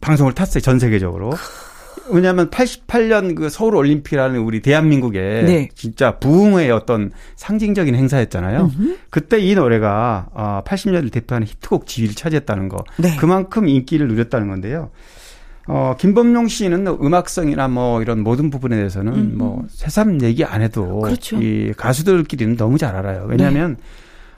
방송을 0.00 0.32
탔어요. 0.32 0.60
전 0.60 0.78
세계적으로. 0.78 1.32
왜냐하면 2.10 2.50
88년 2.50 3.34
그 3.34 3.48
서울 3.50 3.76
올림픽이라는 3.76 4.38
우리 4.40 4.60
대한민국의 4.60 5.44
네. 5.44 5.68
진짜 5.74 6.18
부흥의 6.18 6.70
어떤 6.70 7.10
상징적인 7.36 7.94
행사였잖아요. 7.94 8.70
음흠. 8.78 8.96
그때 9.10 9.38
이 9.38 9.54
노래가 9.54 10.28
어 10.32 10.62
80년을 10.64 11.12
대표하는 11.12 11.46
히트곡 11.46 11.86
지위를 11.86 12.14
차지했다는 12.14 12.68
거. 12.68 12.84
네. 12.96 13.16
그만큼 13.16 13.68
인기를 13.68 14.08
누렸다는 14.08 14.48
건데요. 14.48 14.90
어 15.66 15.96
김범용 15.98 16.48
씨는 16.48 16.86
음악성이나 16.86 17.68
뭐 17.68 18.00
이런 18.00 18.22
모든 18.22 18.48
부분에 18.48 18.76
대해서는 18.76 19.12
음. 19.12 19.34
뭐 19.36 19.64
새삼 19.68 20.22
얘기 20.22 20.44
안 20.44 20.62
해도 20.62 21.00
그렇죠. 21.00 21.36
이 21.42 21.74
가수들끼리는 21.76 22.56
너무 22.56 22.78
잘 22.78 22.96
알아요. 22.96 23.26
왜냐하면 23.28 23.76
네. 23.76 23.82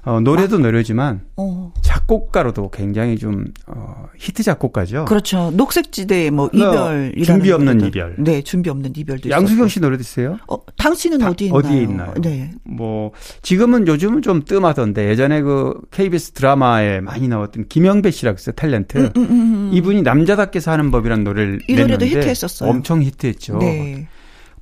어, 0.03 0.21
노래도 0.21 0.57
아. 0.57 0.59
노래지만 0.61 1.21
어. 1.37 1.73
작곡가로도 1.83 2.71
굉장히 2.71 3.19
좀 3.19 3.45
어, 3.67 4.07
히트 4.19 4.43
작곡가죠. 4.43 5.05
그렇죠. 5.05 5.51
녹색지대의 5.55 6.31
뭐 6.31 6.49
이별 6.53 7.15
준비 7.25 7.53
없는 7.53 7.79
노래도. 7.79 7.87
이별. 7.87 8.17
네, 8.19 8.43
준비 8.43 8.71
없는 8.71 8.93
이별도 8.97 9.29
양수경 9.31 9.69
씨 9.69 9.81
노래도 9.81 10.01
있어요? 10.01 10.39
어, 10.49 10.57
당신은 10.77 11.23
어디 11.23 11.47
있나요? 11.47 11.59
어디에 11.59 11.83
있나요? 11.83 12.15
네. 12.23 12.53
뭐 12.65 13.13
지금은 13.43 13.87
요즘은 13.87 14.23
좀 14.23 14.43
뜸하던데 14.45 15.09
예전에 15.09 15.43
그 15.43 15.81
KBS 15.91 16.33
드라마에 16.33 17.01
많이 17.01 17.29
나왔던 17.29 17.69
김영배 17.69 18.11
씨라고 18.11 18.37
있어요. 18.39 18.55
탤런트. 18.55 18.97
음, 18.97 19.11
음, 19.17 19.23
음, 19.23 19.31
음. 19.31 19.71
이분이 19.73 20.03
남자답게 20.03 20.61
사는 20.61 20.91
법이라는 20.91 21.25
노래를 21.25 21.61
이 21.69 21.75
노래도 21.75 22.07
히트했었어요. 22.07 22.71
엄청 22.71 23.03
히트했죠. 23.03 23.59
네. 23.59 24.09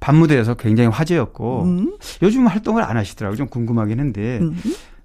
밤무대에서 0.01 0.55
굉장히 0.55 0.91
화제였고 0.91 1.63
음. 1.65 1.97
요즘 2.23 2.47
활동을 2.47 2.83
안 2.85 2.97
하시더라고요. 2.97 3.37
좀 3.37 3.49
궁금하긴 3.49 3.99
한데 3.99 4.39
음. 4.41 4.57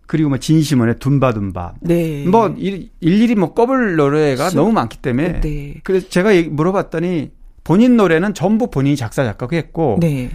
그리고 0.05 0.29
뭐 0.29 0.37
진심원의 0.37 0.99
둠바둠바. 0.99 1.75
네. 1.81 2.25
뭐 2.25 2.53
일, 2.57 2.89
일일이 2.99 3.35
뭐 3.35 3.53
꼽을 3.53 3.95
노래가 3.95 4.49
수, 4.49 4.55
너무 4.55 4.71
많기 4.71 4.97
때문에. 4.97 5.41
네. 5.41 5.75
그래서 5.83 6.09
제가 6.09 6.31
물어봤더니 6.49 7.31
본인 7.63 7.97
노래는 7.97 8.33
전부 8.33 8.69
본인이 8.69 8.95
작사 8.95 9.23
작곡했고. 9.23 9.97
네. 10.01 10.31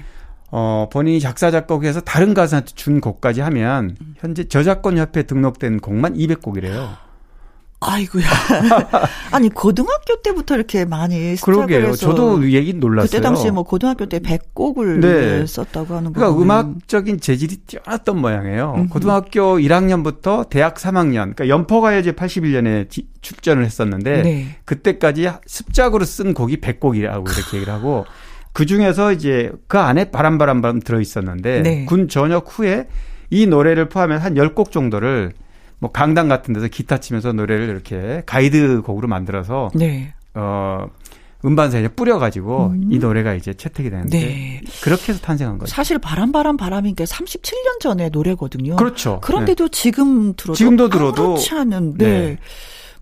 어, 0.51 0.89
본인이 0.91 1.21
작사 1.21 1.51
작곡해서 1.51 2.01
다른 2.01 2.33
가수한테 2.33 2.73
준 2.75 3.01
곡까지 3.01 3.43
하면 3.43 3.97
현재 4.17 4.45
저작권 4.45 4.97
협회에 4.97 5.25
등록된 5.25 5.81
곡만 5.81 6.15
200곡이래요. 6.15 7.08
아이고야. 7.81 8.25
아니 9.31 9.49
고등학교 9.51 10.21
때부터 10.23 10.57
이렇게 10.57 10.85
많이 10.85 11.37
그러게요. 11.37 11.95
저도 11.95 12.51
얘기 12.51 12.75
놀랐어요. 12.75 13.07
그때 13.07 13.21
당시에 13.21 13.53
뭐 13.53 13.63
고등학교 13.63 14.07
때 14.07 14.19
100곡을 14.19 15.01
네. 15.01 15.47
썼다고 15.47 15.95
하는 15.95 16.13
거. 16.13 16.21
그러니까 16.21 16.43
음악적인 16.43 17.21
재질이 17.21 17.59
뛰어났던 17.59 18.21
모양이에요. 18.21 18.75
음흠. 18.77 18.89
고등학교 18.89 19.59
1학년부터 19.59 20.49
대학 20.49 20.75
3학년, 20.75 21.35
그러니까 21.37 21.49
연포가요제 21.49 22.13
81년에 22.13 22.91
지, 22.91 23.07
출전을 23.21 23.65
했었는데 23.65 24.23
네. 24.23 24.57
그때까지 24.65 25.31
습작으로 25.47 26.05
쓴 26.05 26.35
곡이 26.35 26.57
100곡이라고 26.57 27.27
이렇게 27.27 27.57
얘기를 27.59 27.73
하고 27.73 28.07
그 28.53 28.67
중에서 28.67 29.13
이제 29.13 29.53
그 29.69 29.79
안에 29.79 30.11
바람바람바람 30.11 30.81
들어 30.81 31.01
있었는데 31.01 31.63
네. 31.63 31.85
군 31.85 32.09
전역 32.09 32.47
후에 32.49 32.89
이 33.31 33.47
노래를 33.47 33.89
포함해 33.89 34.17
한 34.17 34.35
10곡 34.35 34.73
정도를 34.73 35.33
뭐 35.79 35.91
강당 35.93 36.29
같은 36.29 36.55
데서 36.55 36.69
기타 36.69 36.99
치면서 36.99 37.33
노래를 37.33 37.69
이렇게 37.69 38.23
가이드 38.27 38.83
곡으로 38.83 39.09
만들어서 39.09 39.71
네. 39.75 40.15
어 40.35 40.89
음반사에 41.45 41.89
뿌려가지고 41.89 42.67
음. 42.69 42.89
이 42.93 42.99
노래가 42.99 43.35
이제 43.35 43.55
채택이 43.55 43.91
되는데 43.91 44.19
네. 44.19 44.61
그렇게 44.83 45.13
해서 45.13 45.21
탄생한 45.21 45.59
거죠. 45.59 45.73
사실 45.73 45.99
바람 45.99 46.33
바람 46.33 46.57
바람인 46.57 46.97
게 46.97 47.05
37년 47.05 47.81
전의 47.81 48.11
노래거든요. 48.11 48.77
그렇죠. 48.77 49.21
그런데도 49.23 49.69
네. 49.69 49.71
지금 49.71 50.35
들어도 50.35 50.55
지금도 50.55 50.89
들어도 50.89 51.23
그렇지 51.35 51.55
않은데 51.55 52.07
네. 52.07 52.39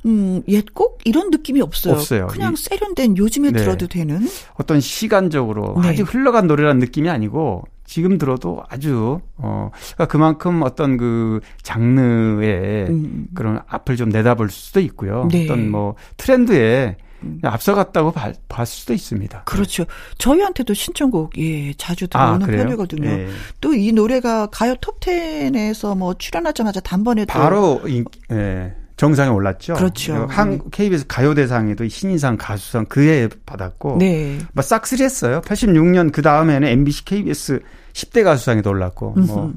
음, 0.05 0.43
옛곡 0.47 1.01
이런 1.05 1.31
느낌이 1.31 1.62
없어요. 1.62 1.95
없어요. 1.95 2.27
그냥 2.27 2.55
세련된 2.57 3.16
요즘에 3.16 3.53
네. 3.53 3.59
들어도 3.59 3.87
되는 3.87 4.29
어떤 4.55 4.81
시간적으로 4.81 5.79
네. 5.83 5.89
아주 5.89 6.03
흘러간 6.03 6.47
노래라는 6.47 6.79
느낌이 6.79 7.09
아니고 7.09 7.64
지금 7.87 8.18
들어도 8.18 8.62
아주 8.68 9.20
어 9.37 9.70
그러니까 9.72 10.07
그만큼 10.07 10.62
어떤 10.62 10.97
그 10.97 11.41
장르의 11.62 12.87
음. 12.89 13.26
그런 13.34 13.61
앞을 13.66 13.97
좀 13.97 14.09
내다볼 14.11 14.51
수도 14.51 14.80
있고요. 14.80 15.28
네. 15.30 15.45
어떤 15.45 15.70
뭐 15.70 15.95
트렌드에 16.16 16.97
음. 17.22 17.41
앞서갔다고 17.43 18.12
봐, 18.12 18.32
봤을 18.49 18.80
수도 18.80 18.93
있습니다. 18.93 19.45
그렇죠. 19.45 19.84
저희한테도 20.18 20.74
신청곡 20.74 21.39
예 21.39 21.72
자주 21.74 22.07
들어오는 22.09 22.43
아, 22.43 22.47
편이거든요. 22.47 23.09
예. 23.09 23.28
또이 23.61 23.93
노래가 23.93 24.47
가요 24.47 24.74
톱10에서 24.74 25.97
뭐 25.97 26.14
출연하자마자 26.14 26.80
단번에 26.80 27.24
바로 27.24 27.80
인, 27.87 28.05
예. 28.32 28.74
정상에 28.97 29.30
올랐죠. 29.30 29.74
그렇죠. 29.74 30.26
한 30.30 30.61
KBS 30.70 31.07
가요대상에도 31.07 31.86
신인상 31.86 32.36
가수상 32.38 32.86
그해 32.86 33.28
받았고, 33.44 33.97
네. 33.99 34.38
뭐 34.53 34.62
싹쓸이했어요. 34.62 35.42
86년 35.42 36.12
그 36.12 36.22
다음에는 36.22 36.66
MBC 36.66 37.05
KBS 37.05 37.61
10대 37.92 38.24
가수상에도 38.24 38.70
올랐고, 38.70 39.11
뭐 39.12 39.53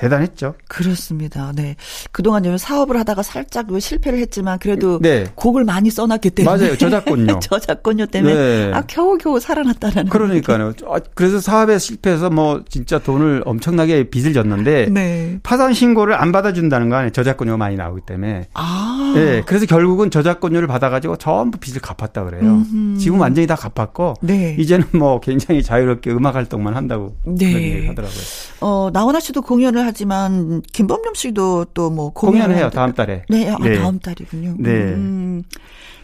대단했죠. 0.00 0.54
그렇습니다. 0.66 1.52
네. 1.54 1.76
그동안 2.10 2.42
좀 2.42 2.56
사업을 2.56 2.98
하다가 2.98 3.22
살짝 3.22 3.66
실패를 3.78 4.18
했지만 4.20 4.58
그래도 4.58 4.98
네. 4.98 5.26
곡을 5.34 5.64
많이 5.64 5.90
써놨기 5.90 6.30
때문에. 6.30 6.56
맞아요. 6.56 6.78
저작권료. 6.78 7.38
저작권료 7.44 8.06
때문에. 8.06 8.34
네. 8.34 8.70
아, 8.72 8.80
겨우겨우 8.86 9.38
살아났다라는. 9.40 10.10
그러니까요. 10.10 10.72
아, 10.86 11.00
그래서 11.14 11.38
사업에 11.38 11.78
실패해서 11.78 12.30
뭐 12.30 12.64
진짜 12.66 12.98
돈을 12.98 13.42
엄청나게 13.44 14.04
빚을 14.04 14.32
졌는데. 14.32 14.86
네. 14.86 15.38
파산 15.42 15.74
신고를 15.74 16.14
안 16.14 16.32
받아준다는 16.32 16.88
거 16.88 16.96
아니에요. 16.96 17.10
저작권료가 17.10 17.58
많이 17.58 17.76
나오기 17.76 18.00
때문에. 18.06 18.48
아. 18.54 19.12
네. 19.14 19.42
그래서 19.44 19.66
결국은 19.66 20.10
저작권료를 20.10 20.66
받아가지고 20.66 21.16
전부 21.16 21.58
빚을 21.58 21.80
갚았다 21.82 22.24
그래요. 22.24 22.42
음흠. 22.42 22.98
지금 22.98 23.20
완전히 23.20 23.46
다 23.46 23.54
갚았고. 23.54 24.14
네. 24.22 24.56
이제는 24.58 24.86
뭐 24.92 25.20
굉장히 25.20 25.62
자유롭게 25.62 26.10
음악 26.10 26.36
활동만 26.36 26.74
한다고. 26.74 27.14
네. 27.26 27.86
하더라고요. 27.88 28.20
어, 28.62 28.88
나훈아 28.92 29.20
씨도 29.20 29.42
공연을 29.42 29.89
하지만 29.90 30.62
김범용 30.72 31.14
씨도 31.14 31.66
또 31.74 31.90
뭐 31.90 32.12
공연을 32.12 32.56
해요 32.56 32.70
다음 32.72 32.92
달에. 32.94 33.24
네, 33.28 33.50
아, 33.50 33.56
네. 33.60 33.76
다음 33.78 33.98
달이군요. 33.98 34.54
네. 34.58 34.70
음, 34.70 35.42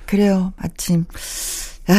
그래요 0.04 0.52
마침 0.56 1.04
아, 1.86 1.92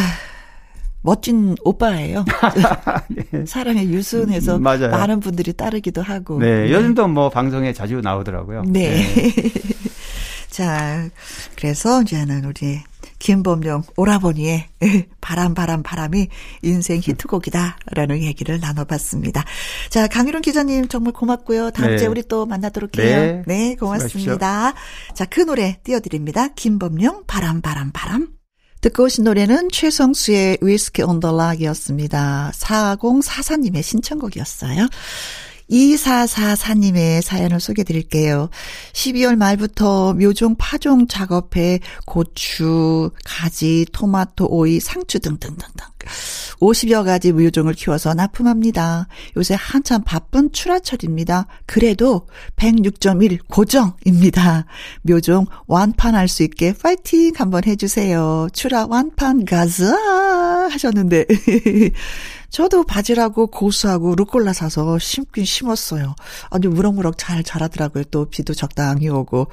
멋진 1.01 1.55
오빠예요. 1.63 2.25
네. 3.31 3.45
사랑의 3.45 3.87
유순해서 3.87 4.59
맞아요. 4.59 4.89
많은 4.89 5.21
분들이 5.21 5.53
따르기도 5.53 6.01
하고. 6.01 6.37
네, 6.39 6.65
네. 6.67 6.73
요즘도 6.73 7.07
뭐 7.07 7.29
방송에 7.29 7.71
자주 7.71 8.01
나오더라고요. 8.01 8.63
네. 8.67 8.89
네. 8.97 9.51
자, 10.51 11.07
그래서 11.55 12.01
이제는 12.01 12.43
우리 12.43 12.81
김범용 13.19 13.83
오라버니의 13.95 14.67
바람 15.21 15.53
바람 15.53 15.83
바람이 15.83 16.27
인생 16.61 16.99
히트곡이다라는 17.03 18.21
얘기를 18.23 18.59
나눠봤습니다. 18.59 19.43
자 19.89 20.07
강유론 20.07 20.41
기자님 20.41 20.87
정말 20.87 21.13
고맙고요. 21.13 21.71
다음 21.71 21.91
네. 21.91 21.97
주에 21.97 22.07
우리 22.07 22.23
또 22.23 22.45
만나도록 22.45 22.97
해요. 22.97 23.19
네, 23.19 23.43
네 23.45 23.75
고맙습니다. 23.75 24.73
자 25.13 25.25
그 25.29 25.41
노래 25.41 25.77
띄워드립니다. 25.83 26.47
김범용 26.49 27.25
바람 27.27 27.61
바람 27.61 27.91
바람. 27.91 28.29
듣고 28.81 29.03
오신 29.05 29.23
노래는 29.23 29.69
최성수의 29.71 30.59
위스키 30.61 31.01
온 31.03 31.19
더 31.19 31.35
락이었습니다. 31.35 32.51
4044님의 32.53 33.81
신청곡이었어요. 33.83 34.87
2444님의 35.69 37.21
사연을 37.21 37.59
소개해 37.59 37.83
드릴게요. 37.83 38.49
12월 38.93 39.35
말부터 39.35 40.13
묘종 40.13 40.55
파종 40.57 41.07
작업에 41.07 41.79
고추, 42.05 43.11
가지, 43.23 43.85
토마토, 43.91 44.47
오이, 44.49 44.79
상추 44.79 45.19
등등등등. 45.19 45.85
50여 46.59 47.05
가지 47.05 47.31
묘종을 47.31 47.73
키워서 47.73 48.13
납품합니다. 48.13 49.07
요새 49.35 49.55
한참 49.57 50.03
바쁜 50.03 50.51
출하철입니다. 50.51 51.47
그래도 51.65 52.27
106.1 52.55 53.39
고정입니다. 53.47 54.65
묘종 55.03 55.45
완판할 55.67 56.27
수 56.27 56.43
있게 56.43 56.73
파이팅 56.73 57.33
한번 57.35 57.63
해주세요. 57.65 58.47
출하 58.53 58.85
완판 58.87 59.45
가자 59.45 59.95
하셨는데 60.71 61.25
저도 62.49 62.83
바지락고 62.83 63.47
고수하고 63.47 64.15
루꼴라 64.15 64.53
사서 64.53 64.99
심긴 64.99 65.45
심었어요. 65.45 66.15
아주 66.49 66.69
무럭무럭 66.69 67.17
잘 67.17 67.43
자라더라고요. 67.43 68.05
또 68.05 68.25
비도 68.25 68.53
적당히 68.53 69.09
오고. 69.09 69.47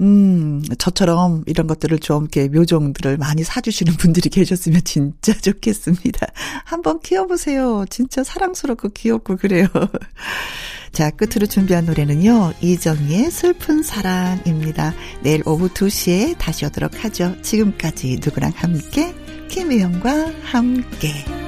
음, 0.00 0.62
저처럼 0.78 1.44
이런 1.46 1.66
것들을 1.66 1.98
좀 2.00 2.24
이렇게 2.24 2.48
묘종들을 2.48 3.16
많이 3.16 3.44
사주시는 3.44 3.94
분들이 3.98 4.28
계셨으면 4.28 4.82
진짜 4.84 5.32
좋겠습니다. 5.32 6.26
한번 6.64 7.00
키워보세요. 7.00 7.84
진짜 7.90 8.24
사랑스럽고 8.24 8.90
귀엽고 8.90 9.36
그래요. 9.36 9.68
자, 10.92 11.10
끝으로 11.10 11.46
준비한 11.46 11.84
노래는요. 11.84 12.54
이정희의 12.60 13.30
슬픈 13.30 13.82
사랑입니다. 13.82 14.94
내일 15.22 15.42
오후 15.46 15.68
2시에 15.68 16.38
다시 16.38 16.64
오도록 16.64 17.04
하죠. 17.04 17.36
지금까지 17.42 18.20
누구랑 18.24 18.52
함께? 18.56 19.14
김혜영과 19.48 20.32
함께. 20.42 21.45